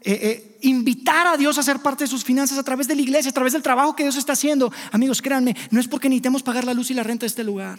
eh, 0.00 0.12
eh, 0.12 0.58
invitar 0.62 1.26
a 1.26 1.36
Dios 1.36 1.58
a 1.58 1.62
ser 1.62 1.80
parte 1.80 2.04
de 2.04 2.08
sus 2.08 2.24
finanzas 2.24 2.56
a 2.56 2.62
través 2.62 2.88
de 2.88 2.94
la 2.94 3.02
iglesia, 3.02 3.28
a 3.28 3.34
través 3.34 3.52
del 3.52 3.62
trabajo 3.62 3.94
que 3.94 4.02
Dios 4.02 4.16
está 4.16 4.32
haciendo. 4.32 4.72
Amigos, 4.92 5.20
créanme, 5.20 5.54
no 5.70 5.78
es 5.78 5.88
porque 5.88 6.08
necesitemos 6.08 6.42
pagar 6.42 6.64
la 6.64 6.72
luz 6.72 6.90
y 6.90 6.94
la 6.94 7.02
renta 7.02 7.24
de 7.24 7.28
este 7.28 7.44
lugar. 7.44 7.78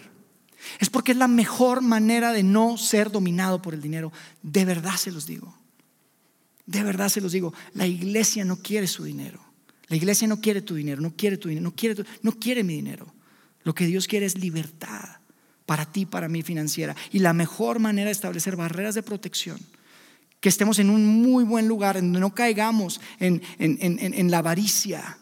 Es 0.78 0.88
porque 0.88 1.10
es 1.10 1.18
la 1.18 1.26
mejor 1.26 1.80
manera 1.80 2.30
de 2.32 2.44
no 2.44 2.78
ser 2.78 3.10
dominado 3.10 3.60
por 3.60 3.74
el 3.74 3.82
dinero. 3.82 4.12
De 4.40 4.64
verdad 4.64 4.94
se 4.94 5.10
los 5.10 5.26
digo. 5.26 5.52
De 6.64 6.84
verdad 6.84 7.08
se 7.08 7.20
los 7.20 7.32
digo. 7.32 7.52
La 7.74 7.88
iglesia 7.88 8.44
no 8.44 8.54
quiere 8.54 8.86
su 8.86 9.02
dinero. 9.02 9.49
La 9.90 9.96
iglesia 9.96 10.28
no 10.28 10.40
quiere 10.40 10.62
tu 10.62 10.76
dinero, 10.76 11.02
no 11.02 11.14
quiere 11.16 11.36
tu 11.36 11.48
dinero, 11.48 11.64
no 11.64 11.74
quiere, 11.74 12.04
no 12.22 12.32
quiere 12.38 12.62
mi 12.62 12.76
dinero. 12.76 13.12
Lo 13.64 13.74
que 13.74 13.86
Dios 13.86 14.06
quiere 14.06 14.24
es 14.24 14.38
libertad 14.38 15.18
para 15.66 15.84
ti, 15.84 16.06
para 16.06 16.28
mí 16.28 16.42
financiera. 16.42 16.94
Y 17.10 17.18
la 17.18 17.32
mejor 17.32 17.80
manera 17.80 18.06
de 18.06 18.12
establecer 18.12 18.54
barreras 18.54 18.94
de 18.94 19.02
protección, 19.02 19.58
que 20.38 20.48
estemos 20.48 20.78
en 20.78 20.90
un 20.90 21.04
muy 21.04 21.42
buen 21.42 21.66
lugar, 21.66 21.96
en 21.96 22.04
donde 22.04 22.20
no 22.20 22.32
caigamos 22.32 23.00
en, 23.18 23.42
en, 23.58 24.30
la 24.30 24.38
avaricia, 24.38 25.18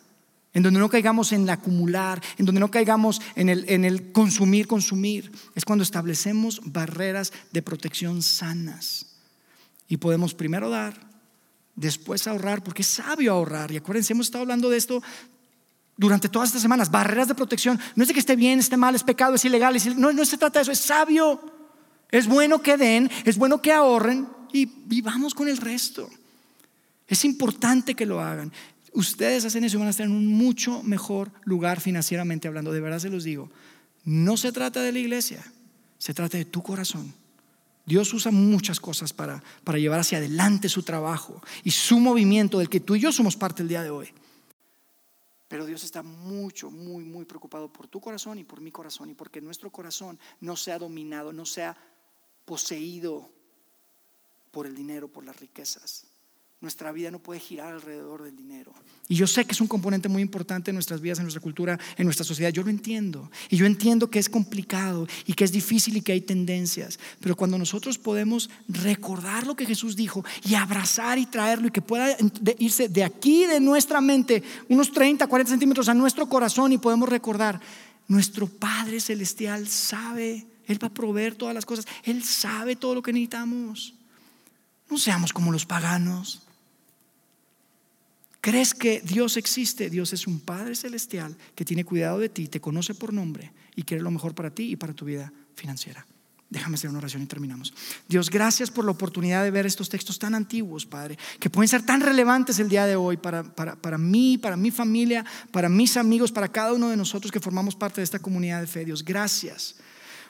en 0.53 0.63
donde 0.63 0.81
no 0.81 0.91
caigamos 0.91 1.33
en 1.33 1.45
el 1.45 1.51
acumular, 1.51 2.23
en 2.37 2.45
donde 2.45 2.61
no 2.61 2.71
caigamos 2.71 3.23
en 3.37 3.49
el, 3.49 3.65
en 3.71 3.87
el 3.87 4.13
consumir, 4.13 4.67
consumir, 4.67 5.33
es 5.55 5.65
cuando 5.65 5.83
establecemos 5.83 6.61
barreras 6.63 7.33
de 7.53 7.63
protección 7.63 8.21
sanas. 8.21 9.17
Y 9.89 9.97
podemos 9.97 10.35
primero 10.35 10.69
dar 10.69 11.08
después 11.79 12.27
ahorrar, 12.27 12.63
porque 12.63 12.83
es 12.83 12.89
sabio 12.89 13.33
ahorrar. 13.33 13.71
Y 13.71 13.77
acuérdense, 13.77 14.13
hemos 14.13 14.27
estado 14.27 14.43
hablando 14.43 14.69
de 14.69 14.77
esto 14.77 15.03
durante 15.97 16.29
todas 16.29 16.49
estas 16.49 16.63
semanas. 16.63 16.91
Barreras 16.91 17.29
de 17.29 17.35
protección. 17.35 17.79
No 17.95 18.03
es 18.03 18.09
de 18.09 18.15
que 18.15 18.21
esté 18.21 18.37
bien, 18.37 18.59
esté 18.59 18.77
mal, 18.77 18.95
es 18.95 19.03
pecado, 19.03 19.35
es 19.35 19.45
ilegal. 19.45 19.77
no, 19.97 20.13
no 20.13 20.25
se 20.25 20.39
trata 20.39 20.59
de 20.59 20.63
eso, 20.63 20.73
es 20.73 20.81
sabio. 20.81 21.41
Es 22.11 22.27
bueno 22.27 22.63
que 22.63 22.77
den, 22.77 23.11
es 23.25 23.37
bueno 23.37 23.61
que 23.61 23.73
ahorren 23.73 24.29
y 24.53 24.67
vivamos 24.67 25.35
con 25.35 25.49
el 25.49 25.59
resto. 25.59 26.09
Es 27.07 27.25
importante 27.25 27.95
que 27.95 28.07
lo 28.07 28.21
hagan. 28.21 28.53
Ustedes 28.93 29.45
hacen 29.45 29.65
eso 29.65 29.77
y 29.77 29.79
van 29.79 29.89
a 29.89 29.91
estar 29.91 30.07
en 30.07 30.13
un 30.13 30.27
mucho 30.27 30.83
mejor 30.83 31.31
lugar 31.45 31.81
financieramente 31.81 32.49
hablando. 32.49 32.73
De 32.73 32.81
verdad 32.81 32.99
se 32.99 33.11
los 33.11 33.25
digo. 33.25 33.51
No 34.05 34.37
se 34.37 34.53
trata 34.53 34.81
de 34.81 34.93
la 34.93 34.99
iglesia, 34.99 35.45
se 35.99 36.15
trata 36.15 36.39
de 36.39 36.47
tu 36.47 36.63
corazón. 36.63 37.13
Dios 37.89 38.13
usa 38.13 38.31
muchas 38.31 38.79
cosas 38.81 39.15
para, 39.15 39.43
para 39.65 39.79
llevar 39.79 40.01
hacia 40.01 40.19
adelante 40.19 40.69
su 40.69 40.83
trabajo 40.83 41.43
y 41.65 41.71
su 41.71 41.99
movimiento 41.99 42.59
del 42.59 42.69
que 42.69 42.81
tú 42.81 42.97
y 42.97 43.01
yo 43.01 43.11
somos 43.11 43.35
parte 43.35 43.63
el 43.63 43.69
día 43.69 43.83
de 43.83 43.89
hoy. 43.89 44.13
Pero 45.49 45.65
Dios 45.65 45.83
está 45.85 46.03
mucho, 46.03 46.71
muy, 46.71 47.05
muy 47.05 47.25
preocupado 47.25 47.73
por 47.73 47.87
tu 47.87 47.99
corazón 47.99 48.39
y 48.39 48.45
por 48.45 48.61
mi 48.61 48.71
corazón 48.71 49.09
y 49.09 49.15
porque 49.15 49.41
nuestro 49.41 49.71
corazón 49.71 50.19
no 50.41 50.55
sea 50.55 50.79
dominado, 50.79 51.33
no 51.33 51.47
sea 51.47 51.79
poseído 52.45 53.31
por 54.51 54.67
el 54.67 54.75
dinero, 54.75 55.09
por 55.09 55.25
las 55.25 55.41
riquezas. 55.41 56.05
Nuestra 56.61 56.91
vida 56.91 57.13
no 57.13 57.21
puede 57.21 57.39
girar 57.39 57.73
alrededor 57.73 58.25
del 58.25 58.35
dinero. 58.37 58.75
Y 59.07 59.15
yo 59.15 59.29
sé 59.29 59.45
que 59.45 59.53
es 59.53 59.61
un 59.61 59.69
componente 59.69 60.09
muy 60.09 60.23
importante 60.23 60.73
en 60.73 60.75
nuestras 60.75 61.01
vidas, 61.01 61.19
en 61.19 61.25
nuestra 61.25 61.41
cultura, 61.41 61.79
en 61.97 62.05
nuestra 62.05 62.25
sociedad. 62.25 62.51
Yo 62.51 62.65
lo 62.65 62.71
entiendo. 62.71 63.31
Y 63.49 63.57
yo 63.57 63.65
entiendo 63.65 64.11
que 64.11 64.19
es 64.19 64.29
complicado 64.29 65.07
y 65.25 65.35
que 65.35 65.45
es 65.45 65.53
difícil 65.53 65.97
y 65.97 66.03
que 66.03 66.11
hay 66.11 66.21
tendencias. 66.21 66.99
Pero 67.21 67.37
cuando 67.37 67.59
nosotros 67.59 67.97
podemos 67.97 68.51
recordar 68.67 69.47
lo 69.47 69.55
que 69.55 69.67
Jesús 69.67 69.95
dijo 69.95 70.25
y 70.45 70.57
abrazar 70.57 71.17
y 71.19 71.27
traerlo 71.27 71.69
y 71.69 71.71
que 71.71 71.81
pueda 71.81 72.17
irse 72.59 72.89
de 72.89 73.05
aquí, 73.05 73.47
de 73.47 73.61
nuestra 73.61 74.01
mente, 74.01 74.43
unos 74.69 74.91
30, 74.91 75.29
40 75.29 75.51
centímetros 75.51 75.89
a 75.89 75.95
nuestro 75.95 76.29
corazón 76.29 76.73
y 76.73 76.79
podemos 76.79 77.09
recordar, 77.09 77.61
nuestro 78.09 78.49
Padre 78.49 78.99
Celestial 78.99 79.69
sabe, 79.69 80.45
Él 80.67 80.83
va 80.83 80.89
a 80.89 80.93
proveer 80.95 81.37
todas 81.37 81.55
las 81.55 81.65
cosas, 81.65 81.87
Él 82.03 82.25
sabe 82.25 82.75
todo 82.75 82.97
lo 82.97 83.03
que 83.03 83.13
necesitamos. 83.13 83.95
No 84.91 84.99
seamos 84.99 85.33
como 85.33 85.53
los 85.53 85.65
paganos. 85.65 86.43
¿Crees 88.41 88.73
que 88.73 89.01
Dios 89.01 89.37
existe? 89.37 89.91
Dios 89.91 90.13
es 90.13 90.27
un 90.27 90.41
Padre 90.41 90.77
celestial 90.77 91.37
que 91.55 91.65
tiene 91.65 91.85
cuidado 91.85 92.19
de 92.19 92.29
ti, 92.29 92.47
te 92.47 92.61
conoce 92.61 92.95
por 92.95 93.13
nombre 93.13 93.53
y 93.75 93.83
quiere 93.83 94.03
lo 94.03 94.11
mejor 94.11 94.35
para 94.35 94.51
ti 94.51 94.73
y 94.73 94.77
para 94.77 94.95
tu 94.95 95.05
vida 95.05 95.33
financiera. 95.55 96.07
Déjame 96.51 96.77
hacer 96.77 96.89
una 96.89 97.01
oración 97.01 97.23
y 97.23 97.27
terminamos. 97.27 97.75
Dios, 98.09 98.31
gracias 98.31 98.71
por 98.71 98.85
la 98.85 98.93
oportunidad 98.93 99.45
de 99.45 99.51
ver 99.51 99.67
estos 99.67 99.91
textos 99.91 100.19
tan 100.19 100.35
antiguos, 100.35 100.87
Padre, 100.87 101.19
que 101.39 101.51
pueden 101.51 101.69
ser 101.69 101.83
tan 101.83 102.01
relevantes 102.01 102.59
el 102.59 102.71
día 102.71 102.87
de 102.87 102.97
hoy 102.97 103.19
para, 103.19 103.43
para, 103.43 103.77
para, 103.77 103.99
mí, 103.99 104.39
para 104.39 104.57
mi 104.57 104.71
familia, 104.71 105.27
para 105.51 105.69
mis 105.69 105.99
amigos, 105.99 106.33
para 106.33 106.49
cada 106.49 106.73
uno 106.73 106.89
de 106.89 106.97
nosotros 106.97 107.31
que 107.31 107.41
formamos 107.41 107.77
parte 107.77 108.01
de 108.01 108.05
esta 108.05 108.19
comunidad 108.19 108.63
de 108.63 108.67
fe. 108.67 108.85
Dios, 108.85 109.05
gracias. 109.05 109.77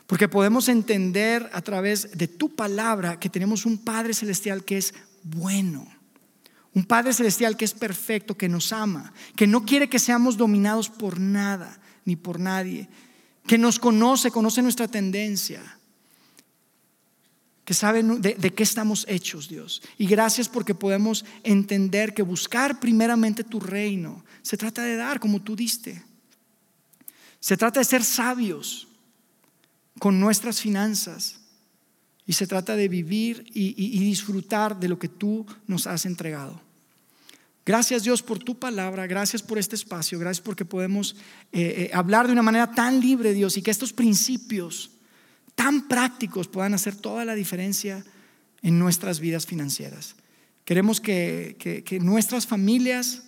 Porque 0.09 0.27
podemos 0.27 0.69
entender 0.69 1.49
a 1.53 1.61
través 1.63 2.11
de 2.19 2.27
tu 2.27 2.57
palabra 2.57 3.21
que 3.21 3.29
tenemos 3.29 3.65
un 3.65 3.79
Padre 3.79 4.15
Celestial 4.15 4.65
que 4.65 4.79
es 4.79 4.95
bueno 5.23 5.98
un 6.79 6.85
Padre 6.85 7.13
Celestial 7.13 7.57
que 7.57 7.65
es 7.65 7.75
perfecto, 7.75 8.37
que 8.37 8.49
nos 8.49 8.73
ama, 8.73 9.13
que 9.35 9.49
no 9.49 9.65
quiere 9.65 9.89
que 9.89 9.99
seamos 9.99 10.37
dominados 10.37 10.89
por 10.89 11.19
nada 11.19 11.81
ni 12.05 12.15
por 12.15 12.39
nadie, 12.39 12.89
que 13.49 13.59
nos 13.59 13.81
conoce, 13.81 14.31
conoce 14.31 14.63
nuestra 14.63 14.87
tendencia, 14.87 15.61
que 17.65 17.75
sabe 17.75 18.05
de, 18.05 18.55
qué 18.55 18.63
estamos 18.63 19.07
hechos, 19.09 19.49
Dios. 19.49 19.83
Y 19.99 20.07
gracias 20.07 20.49
porque 20.49 20.73
podemos 20.73 21.25
entender 21.43 22.15
que 22.15 22.23
buscar 22.23 22.79
primeramente 22.79 23.43
tu 23.43 23.59
reino 23.59 24.25
se 24.43 24.57
trata 24.57 24.85
de 24.85 24.95
dar 24.95 25.19
como 25.19 25.43
tú 25.43 25.57
diste. 25.57 26.05
Se 27.41 27.57
trata 27.57 27.81
de 27.81 27.87
ser 27.87 28.05
sabios 28.05 28.87
con 29.99 30.21
nuestras 30.21 30.61
finanzas 30.61 31.41
y 32.25 32.35
se 32.35 32.47
trata 32.47 32.77
de 32.77 32.87
vivir 32.87 33.47
y, 33.53 33.99
disfrutar 33.99 34.79
de 34.79 34.89
lo 34.89 35.01
que 35.01 35.09
tú 35.09 35.45
nos 35.67 35.89
has 35.89 36.07
entregado. 36.07 36.68
Gracias 37.69 38.03
Dios 38.03 38.23
por 38.23 38.39
tu 38.39 38.59
palabra, 38.59 39.07
gracias 39.07 39.43
por 39.43 39.59
este 39.59 39.77
espacio, 39.77 40.19
gracias 40.19 40.43
porque 40.43 40.65
podemos 40.65 41.15
eh, 41.53 41.61
eh, 41.61 41.91
hablar 41.93 42.27
de 42.27 42.33
una 42.33 42.41
manera 42.41 42.73
tan 42.73 42.99
libre, 42.99 43.35
Dios, 43.35 43.59
y 43.59 43.63
que 43.63 43.71
estos 43.71 43.93
principios 43.93 44.93
tan 45.55 45.87
prácticos 45.87 46.49
puedan 46.49 46.73
hacer 46.73 46.97
toda 46.97 47.27
la 47.27 47.35
diferencia 47.35 48.03
en 48.63 48.79
nuestras 48.79 49.21
vidas 49.21 49.45
financieras. 49.45 50.17
Queremos 50.65 50.99
que, 50.99 51.85
nuestras 52.01 52.47
familias 52.47 53.25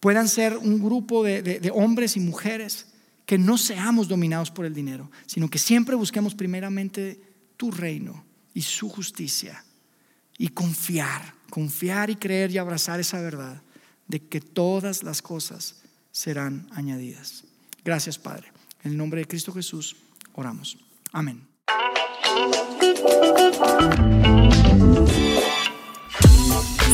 puedan 0.00 0.28
ser 0.28 0.56
un 0.56 0.82
grupo 0.82 1.22
de 1.22 1.70
hombres 1.74 2.16
y 2.16 2.20
mujeres 2.20 2.86
que 3.26 3.36
no 3.36 3.58
seamos 3.58 4.08
dominados 4.08 4.50
por 4.50 4.64
el 4.64 4.72
dinero, 4.72 5.10
sino 5.26 5.50
que 5.50 5.58
siempre 5.58 5.94
busquemos 5.94 6.34
primeramente 6.34 7.20
tu 7.58 7.70
reino 7.70 8.24
y 8.54 8.62
su 8.62 8.88
justicia 8.88 9.62
y 10.38 10.48
confiar, 10.48 11.34
confiar 11.52 12.08
y 12.08 12.16
creer 12.16 12.50
y 12.50 12.56
abrazar 12.56 12.98
esa 12.98 13.20
verdad 13.20 13.60
de 14.08 14.20
que 14.20 14.40
todas 14.40 15.02
las 15.02 15.20
cosas 15.20 15.82
serán 16.10 16.66
añadidas. 16.70 17.44
Gracias 17.84 18.16
Padre. 18.16 18.50
En 18.82 18.92
el 18.92 18.96
nombre 18.96 19.20
de 19.20 19.26
Cristo 19.26 19.52
Jesús 19.52 19.96
oramos. 20.32 20.78
Amén. 21.12 21.46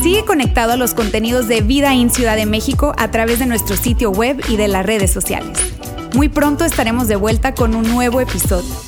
Sigue 0.03 0.25
conectado 0.27 0.73
a 0.73 0.77
los 0.77 0.93
contenidos 0.93 1.47
de 1.47 1.61
Vida 1.61 1.95
en 1.95 2.11
Ciudad 2.11 2.35
de 2.35 2.47
México 2.47 2.95
a 2.99 3.13
través 3.13 3.39
de 3.39 3.47
nuestro 3.47 3.77
sitio 3.77 4.11
web 4.11 4.43
y 4.49 4.57
de 4.57 4.67
las 4.67 4.85
redes 4.85 5.13
sociales. 5.13 5.57
Muy 6.17 6.29
pronto 6.29 6.65
estaremos 6.65 7.07
de 7.07 7.15
vuelta 7.15 7.55
con 7.55 7.77
un 7.77 7.89
nuevo 7.89 8.21
episodio. 8.21 8.88